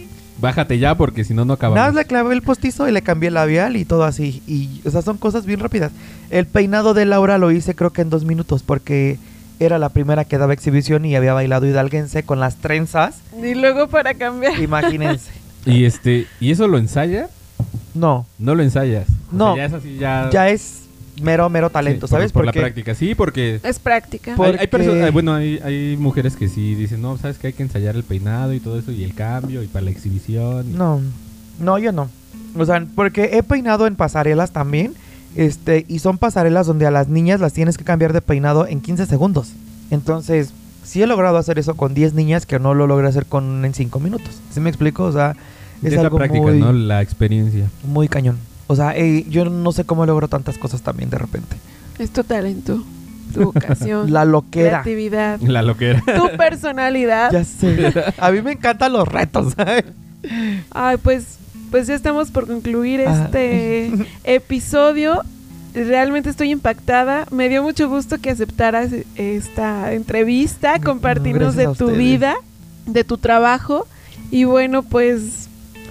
Bájate 0.40 0.78
ya 0.78 0.94
porque 0.94 1.22
si 1.24 1.34
no, 1.34 1.44
no 1.44 1.52
acabamos. 1.52 1.76
nada 1.76 1.88
más 1.88 1.96
le 1.96 2.06
clavé 2.06 2.32
el 2.34 2.40
postizo 2.40 2.88
y 2.88 2.92
le 2.92 3.02
cambié 3.02 3.28
el 3.28 3.34
labial 3.34 3.76
y 3.76 3.84
todo 3.84 4.04
así. 4.04 4.42
Y, 4.46 4.80
o 4.86 4.90
sea, 4.90 5.02
son 5.02 5.18
cosas 5.18 5.44
bien 5.44 5.60
rápidas. 5.60 5.92
El 6.30 6.46
peinado 6.46 6.94
de 6.94 7.04
Laura 7.04 7.36
lo 7.36 7.50
hice 7.50 7.74
creo 7.74 7.90
que 7.92 8.00
en 8.00 8.08
dos 8.08 8.24
minutos 8.24 8.62
porque 8.62 9.18
era 9.58 9.78
la 9.78 9.90
primera 9.90 10.24
que 10.24 10.38
daba 10.38 10.54
exhibición 10.54 11.04
y 11.04 11.14
había 11.14 11.34
bailado 11.34 11.66
hidalguense 11.66 12.22
con 12.22 12.40
las 12.40 12.56
trenzas. 12.56 13.16
Y 13.38 13.54
luego 13.54 13.88
para 13.88 14.14
cambiar. 14.14 14.58
Imagínense. 14.60 15.30
Y 15.66 15.84
este... 15.84 16.26
¿Y 16.40 16.52
eso 16.52 16.66
lo 16.68 16.78
ensaya? 16.78 17.28
No, 17.92 18.24
No 18.38 18.54
lo 18.54 18.62
ensayas. 18.62 19.06
O 19.30 19.36
No. 19.36 19.54
sea, 19.56 19.56
ya 19.56 19.66
es 19.66 19.72
así, 19.74 19.96
ya... 19.98 20.30
ya 20.32 20.48
es 20.48 20.80
mero, 21.20 21.48
mero 21.50 21.70
talento, 21.70 22.06
Sí, 22.06 22.10
por- 22.10 22.18
¿sabes? 22.18 22.32
Por, 22.32 22.44
la 22.44 22.52
Porque 22.52 22.60
práctica, 22.60 22.94
sí, 22.94 23.14
porque... 23.14 23.60
Es 23.62 23.78
práctica. 23.78 24.34
Hay, 24.58 24.66
personas, 24.66 25.12
bueno, 25.12 25.34
hay, 25.34 25.58
hay 25.62 25.96
mujeres 25.98 26.36
que 26.36 26.48
sí 26.48 26.74
dicen, 26.74 27.02
no, 27.02 27.16
sabes 27.18 27.38
que 27.38 27.48
hay 27.48 27.52
que 27.52 27.62
ensayar 27.62 27.96
el 27.96 28.02
peinado 28.04 28.52
y 28.54 28.60
todo 28.60 28.78
eso, 28.78 28.92
y 28.92 29.04
el 29.04 29.14
cambio, 29.14 29.62
y 29.62 29.66
para 29.66 29.84
la 29.84 29.90
exhibición. 29.90 30.70
y- 30.70 30.74
No, 30.74 31.00
no, 31.58 31.78
yo 31.78 31.92
no. 31.92 32.08
O 32.56 32.64
sea, 32.64 32.84
porque 32.94 33.30
he 33.34 33.42
peinado 33.42 33.86
en 33.86 33.96
pasarelas 33.96 34.50
también. 34.52 34.94
Este, 35.36 35.84
y 35.86 36.00
son 36.00 36.18
pasarelas 36.18 36.66
donde 36.66 36.86
a 36.86 36.90
las 36.90 37.06
niñas 37.06 37.38
las 37.38 37.52
tienes 37.52 37.78
que 37.78 37.84
cambiar 37.84 38.12
de 38.12 38.20
peinado 38.20 38.66
en 38.66 38.80
15 38.80 39.06
segundos. 39.06 39.52
Entonces, 39.92 40.52
sí 40.82 41.00
he 41.02 41.06
logrado 41.06 41.36
hacer 41.36 41.58
eso 41.60 41.76
con 41.76 41.94
10 41.94 42.14
niñas 42.14 42.46
que 42.46 42.58
no 42.58 42.74
lo 42.74 42.88
logré 42.88 43.06
hacer 43.06 43.26
con 43.26 43.64
en 43.64 43.72
5 43.72 44.00
minutos. 44.00 44.40
¿Sí 44.52 44.58
me 44.58 44.70
explico? 44.70 45.04
O 45.04 45.12
sea, 45.12 45.36
es 45.82 45.92
es 45.92 45.94
la 45.94 46.00
algo 46.02 46.16
práctica, 46.18 46.42
muy, 46.42 46.58
¿no? 46.58 46.72
La 46.72 47.00
experiencia. 47.00 47.70
muy 47.84 48.08
cañón. 48.08 48.38
O 48.70 48.76
sea, 48.76 48.96
eh, 48.96 49.24
yo 49.28 49.44
no 49.46 49.72
sé 49.72 49.84
cómo 49.84 50.06
logro 50.06 50.28
tantas 50.28 50.56
cosas 50.56 50.82
también 50.82 51.10
de 51.10 51.18
repente. 51.18 51.56
Es 51.98 52.10
tu 52.12 52.22
talento, 52.22 52.84
tu 53.34 53.46
vocación, 53.46 54.12
La 54.12 54.24
loquera. 54.24 54.82
creatividad, 54.82 55.40
La 55.40 55.62
loquera. 55.62 56.00
tu 56.14 56.36
personalidad. 56.36 57.32
Ya 57.32 57.42
sé. 57.44 57.92
A 58.18 58.30
mí 58.30 58.42
me 58.42 58.52
encantan 58.52 58.92
los 58.92 59.08
retos. 59.08 59.54
¿sabes? 59.56 59.84
Ay, 60.70 60.98
pues, 61.02 61.38
pues 61.72 61.88
ya 61.88 61.94
estamos 61.94 62.30
por 62.30 62.46
concluir 62.46 63.02
Ah. 63.08 63.24
este 63.24 63.90
episodio. 64.24 65.22
Realmente 65.74 66.30
estoy 66.30 66.50
impactada. 66.50 67.26
Me 67.30 67.48
dio 67.48 67.62
mucho 67.62 67.88
gusto 67.88 68.18
que 68.18 68.30
aceptaras 68.30 68.90
esta 69.16 69.92
entrevista, 69.94 70.78
compartirnos 70.80 71.56
de 71.56 71.64
tu 71.64 71.70
ustedes. 71.70 71.96
vida, 71.98 72.34
de 72.86 73.02
tu 73.04 73.18
trabajo. 73.18 73.86
Y 74.32 74.44
bueno, 74.44 74.82
pues 74.84 75.39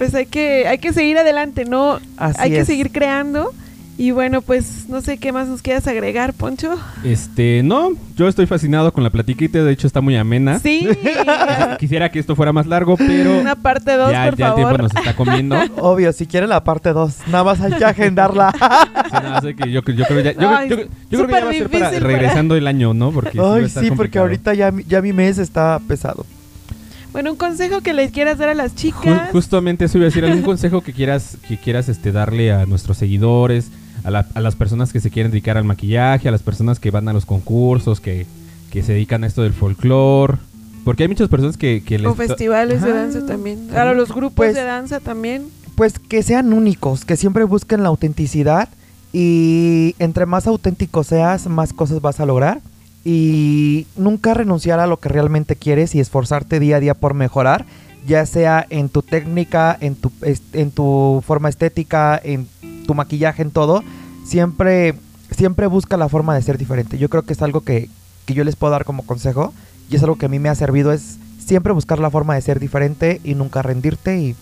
pues 0.00 0.14
hay 0.14 0.24
que, 0.24 0.66
hay 0.66 0.78
que 0.78 0.94
seguir 0.94 1.18
adelante, 1.18 1.66
¿no? 1.66 2.00
Así 2.16 2.38
hay 2.40 2.50
que 2.52 2.64
seguir 2.64 2.90
creando. 2.90 3.50
Y 3.98 4.12
bueno, 4.12 4.40
pues 4.40 4.88
no 4.88 5.02
sé 5.02 5.18
qué 5.18 5.30
más 5.30 5.46
nos 5.46 5.60
quieras 5.60 5.86
agregar, 5.86 6.32
Poncho. 6.32 6.74
Este, 7.04 7.60
no, 7.62 7.90
yo 8.16 8.28
estoy 8.28 8.46
fascinado 8.46 8.94
con 8.94 9.04
la 9.04 9.10
platiquita, 9.10 9.62
de 9.62 9.70
hecho 9.70 9.86
está 9.86 10.00
muy 10.00 10.16
amena. 10.16 10.58
Sí, 10.58 10.88
Quisiera 11.78 12.10
que 12.10 12.18
esto 12.18 12.34
fuera 12.34 12.50
más 12.50 12.66
largo, 12.66 12.96
pero 12.96 13.38
una 13.40 13.56
parte 13.56 13.94
2, 13.98 14.10
ya, 14.10 14.24
por 14.30 14.36
ya 14.38 14.48
el 14.48 14.54
tiempo 14.54 14.62
favor. 14.70 14.82
nos 14.84 14.94
está 14.94 15.14
comiendo. 15.14 15.56
Obvio, 15.76 16.14
si 16.14 16.26
quieren 16.26 16.48
la 16.48 16.64
parte 16.64 16.94
2, 16.94 17.14
nada 17.26 17.44
más 17.44 17.60
hay 17.60 17.74
que 17.74 17.84
agendarla. 17.84 18.54
Sí, 19.10 19.16
no, 19.22 19.40
sé 19.42 19.54
que 19.56 19.70
yo, 19.70 19.82
yo 19.82 20.04
creo 20.06 20.20
ya, 20.20 20.32
yo, 20.32 20.48
Ay, 20.48 20.68
yo- 20.70 20.76
yo 20.76 20.86
creo 21.10 21.26
que 21.26 21.32
ya 21.32 21.44
va 21.44 21.50
a 21.50 21.52
ser 21.52 21.68
para 21.68 21.90
regresando 21.98 22.54
el 22.56 22.66
año, 22.68 22.94
¿no? 22.94 23.10
Porque 23.10 23.38
Ay, 23.38 23.64
estar 23.64 23.82
sí, 23.84 23.90
porque 23.90 24.18
ahorita 24.20 24.54
ya, 24.54 24.70
mi- 24.70 24.84
ya 24.84 25.02
mi 25.02 25.12
mes 25.12 25.36
está 25.38 25.78
pesado. 25.86 26.24
Bueno, 27.12 27.32
un 27.32 27.36
consejo 27.36 27.80
que 27.80 27.92
les 27.92 28.12
quieras 28.12 28.38
dar 28.38 28.48
a 28.50 28.54
las 28.54 28.72
Ju- 28.72 28.76
chicas. 28.76 29.30
justamente 29.32 29.84
eso 29.86 29.98
iba 29.98 30.04
a 30.06 30.08
decir, 30.10 30.24
algún 30.24 30.42
consejo 30.42 30.80
que 30.80 30.92
quieras, 30.92 31.36
que 31.48 31.56
quieras 31.58 31.88
este, 31.88 32.12
darle 32.12 32.52
a 32.52 32.66
nuestros 32.66 32.96
seguidores, 32.98 33.68
a, 34.04 34.10
la- 34.10 34.26
a 34.34 34.40
las 34.40 34.54
personas 34.56 34.92
que 34.92 35.00
se 35.00 35.10
quieren 35.10 35.30
dedicar 35.32 35.56
al 35.56 35.64
maquillaje, 35.64 36.28
a 36.28 36.32
las 36.32 36.42
personas 36.42 36.78
que 36.78 36.90
van 36.90 37.08
a 37.08 37.12
los 37.12 37.26
concursos, 37.26 38.00
que, 38.00 38.26
que 38.70 38.82
se 38.82 38.92
dedican 38.92 39.24
a 39.24 39.26
esto 39.26 39.42
del 39.42 39.52
folclore. 39.52 40.34
Porque 40.84 41.02
hay 41.02 41.08
muchas 41.08 41.28
personas 41.28 41.56
que, 41.56 41.82
que 41.84 41.98
les... 41.98 42.06
o 42.10 42.14
festivales 42.14 42.80
de 42.82 42.92
danza 42.92 43.26
también. 43.26 43.68
Ahora 43.76 43.92
los 43.92 44.08
grupos 44.14 44.34
Pues- 44.36 44.54
de 44.54 44.62
danza 44.64 45.00
también. 45.00 45.48
Pues 45.74 45.98
que 45.98 46.22
sean 46.22 46.52
únicos, 46.52 47.04
que 47.06 47.16
siempre 47.16 47.44
busquen 47.44 47.82
la 47.82 47.88
autenticidad 47.88 48.68
y 49.12 49.94
entre 49.98 50.26
más 50.26 50.46
auténtico 50.46 51.04
seas, 51.04 51.46
más 51.48 51.72
cosas 51.72 52.00
vas 52.00 52.20
a 52.20 52.26
lograr. 52.26 52.60
Y 53.04 53.86
nunca 53.96 54.34
renunciar 54.34 54.80
a 54.80 54.86
lo 54.86 54.98
que 54.98 55.08
realmente 55.08 55.56
quieres 55.56 55.94
y 55.94 56.00
esforzarte 56.00 56.60
día 56.60 56.76
a 56.76 56.80
día 56.80 56.94
por 56.94 57.14
mejorar, 57.14 57.64
ya 58.06 58.26
sea 58.26 58.66
en 58.68 58.88
tu 58.88 59.02
técnica, 59.02 59.76
en 59.80 59.94
tu, 59.94 60.12
en 60.52 60.70
tu 60.70 61.22
forma 61.26 61.48
estética, 61.48 62.20
en 62.22 62.46
tu 62.86 62.94
maquillaje, 62.94 63.42
en 63.42 63.50
todo. 63.50 63.82
Siempre, 64.24 64.94
siempre 65.30 65.66
busca 65.66 65.96
la 65.96 66.08
forma 66.08 66.34
de 66.34 66.42
ser 66.42 66.58
diferente. 66.58 66.98
Yo 66.98 67.08
creo 67.08 67.22
que 67.22 67.32
es 67.32 67.42
algo 67.42 67.62
que, 67.62 67.88
que 68.26 68.34
yo 68.34 68.44
les 68.44 68.56
puedo 68.56 68.72
dar 68.72 68.84
como 68.84 69.04
consejo 69.04 69.52
y 69.88 69.96
es 69.96 70.02
algo 70.02 70.16
que 70.16 70.26
a 70.26 70.28
mí 70.28 70.38
me 70.38 70.48
ha 70.48 70.54
servido, 70.54 70.92
es 70.92 71.18
siempre 71.38 71.72
buscar 71.72 71.98
la 71.98 72.10
forma 72.10 72.34
de 72.34 72.42
ser 72.42 72.60
diferente 72.60 73.20
y 73.24 73.34
nunca 73.34 73.62
rendirte 73.62 74.18
y, 74.20 74.36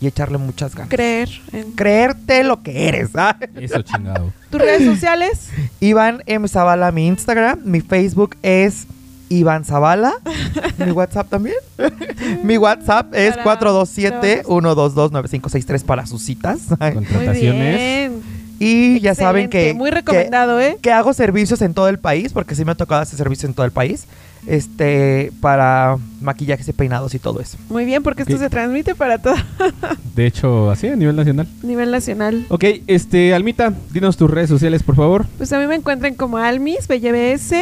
y 0.00 0.06
echarle 0.06 0.38
muchas 0.38 0.74
ganas. 0.74 0.88
Creer 0.88 1.28
en 1.52 1.72
Creerte 1.72 2.42
lo 2.44 2.62
que 2.62 2.88
eres. 2.88 3.10
¿ah? 3.14 3.36
Eso 3.56 3.82
chingado. 3.82 4.32
tus 4.50 4.60
redes 4.60 4.84
sociales. 4.84 5.48
Iván 5.80 6.22
M. 6.26 6.46
Zavala, 6.48 6.90
mi 6.92 7.06
Instagram. 7.06 7.60
Mi 7.64 7.80
Facebook 7.82 8.36
es 8.42 8.86
Iván 9.28 9.64
Zavala. 9.64 10.14
mi 10.78 10.90
WhatsApp 10.92 11.28
también. 11.28 11.56
mi 12.44 12.56
WhatsApp 12.56 13.14
es 13.14 13.36
Para- 13.36 13.60
427-122-9563 13.60 15.84
para 15.84 16.06
sus 16.06 16.22
citas. 16.24 16.60
Muy 16.78 16.92
Contrataciones. 16.94 17.76
bien. 17.76 18.22
y 18.58 19.00
ya 19.00 19.14
saben 19.14 19.50
que, 19.50 19.74
Muy 19.74 19.90
que, 19.90 19.96
recomendado, 19.96 20.60
¿eh? 20.60 20.78
que 20.80 20.92
hago 20.92 21.12
servicios 21.12 21.60
en 21.62 21.74
todo 21.74 21.88
el 21.88 21.98
país, 21.98 22.32
porque 22.32 22.54
sí 22.54 22.64
me 22.64 22.72
ha 22.72 22.74
tocado 22.74 23.02
hacer 23.02 23.18
servicios 23.18 23.48
en 23.48 23.54
todo 23.54 23.66
el 23.66 23.72
país. 23.72 24.06
Este, 24.46 25.32
para 25.40 25.96
maquillajes 26.20 26.66
y 26.68 26.72
peinados 26.72 27.14
y 27.14 27.18
todo 27.18 27.40
eso. 27.40 27.58
Muy 27.68 27.84
bien, 27.84 28.02
porque 28.02 28.22
esto 28.22 28.38
se 28.38 28.48
transmite 28.50 28.94
para 28.94 29.18
todo 29.18 29.34
De 30.16 30.26
hecho, 30.26 30.70
así 30.70 30.88
a 30.88 30.96
nivel 30.96 31.14
nacional. 31.16 31.46
nivel 31.62 31.90
nacional. 31.90 32.46
Ok, 32.48 32.64
este, 32.86 33.34
Almita, 33.34 33.72
dinos 33.92 34.16
tus 34.16 34.30
redes 34.30 34.48
sociales, 34.48 34.82
por 34.82 34.96
favor. 34.96 35.26
Pues 35.36 35.52
a 35.52 35.58
mí 35.58 35.66
me 35.66 35.74
encuentran 35.74 36.14
como 36.14 36.38
Almis 36.38 36.88
BBS 36.88 37.52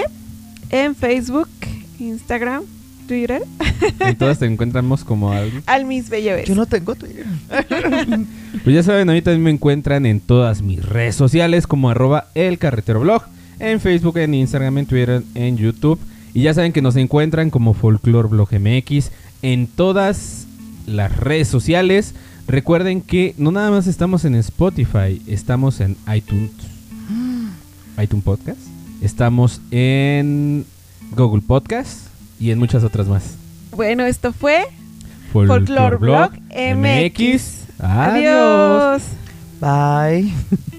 en 0.71 0.95
Facebook, 0.95 1.49
Instagram, 1.99 2.63
Twitter. 3.07 3.43
En 4.01 4.17
todas 4.17 4.39
te 4.39 4.47
encontramos 4.53 5.03
como 5.05 5.33
Almi. 5.33 5.61
Almis 5.67 6.09
BBS. 6.09 6.45
Yo 6.47 6.55
no 6.55 6.67
tengo 6.67 6.95
Twitter. 6.95 7.27
Pues 8.65 8.75
ya 8.75 8.83
saben, 8.83 9.09
a 9.09 9.13
mí 9.13 9.23
también 9.23 9.43
me 9.45 9.51
encuentran 9.51 10.05
en 10.05 10.21
todas 10.21 10.63
mis 10.63 10.85
redes 10.85 11.15
sociales 11.15 11.67
como 11.67 11.91
arroba 11.91 12.27
el 12.35 12.59
carretero 12.59 13.01
blog, 13.01 13.23
en 13.61 13.81
Facebook, 13.81 14.19
en 14.19 14.35
Instagram, 14.35 14.79
en 14.79 14.87
Twitter, 14.87 15.23
en 15.35 15.57
YouTube. 15.57 15.99
Y 16.39 16.43
ya 16.43 16.55
saben 16.55 16.73
que 16.73 16.83
nos 16.83 16.95
encuentran 16.95 17.51
como 17.51 17.75
Folklore 17.75 18.29
Blog 18.29 18.51
MX 18.53 19.11
en 19.43 19.67
todas 19.67 20.47
las 20.87 21.17
redes 21.17 21.49
sociales. 21.49 22.15
Recuerden 22.47 23.01
que 23.01 23.35
no 23.39 23.51
nada 23.51 23.73
más 23.73 23.89
estamos 23.89 24.25
en 24.25 24.37
Spotify, 24.37 25.21
estamos 25.27 25.81
en 25.81 25.97
iTunes, 26.15 26.53
iTunes 28.01 28.25
Podcast, 28.25 28.61
estamos 29.03 29.61
en 29.73 30.65
Google 31.17 31.43
Podcast 31.45 32.07
y 32.39 32.53
en 32.53 32.61
muchas 32.61 32.85
otras 32.85 33.09
más. 33.09 33.35
Bueno, 33.73 34.05
esto 34.05 34.33
fue 34.33 34.67
Folklore 35.33 35.67
Folklore 35.67 35.97
Blog 35.97 36.31
MX. 36.53 37.65
Adiós. 37.81 39.03
Adiós. 39.61 40.31
Bye. 40.31 40.33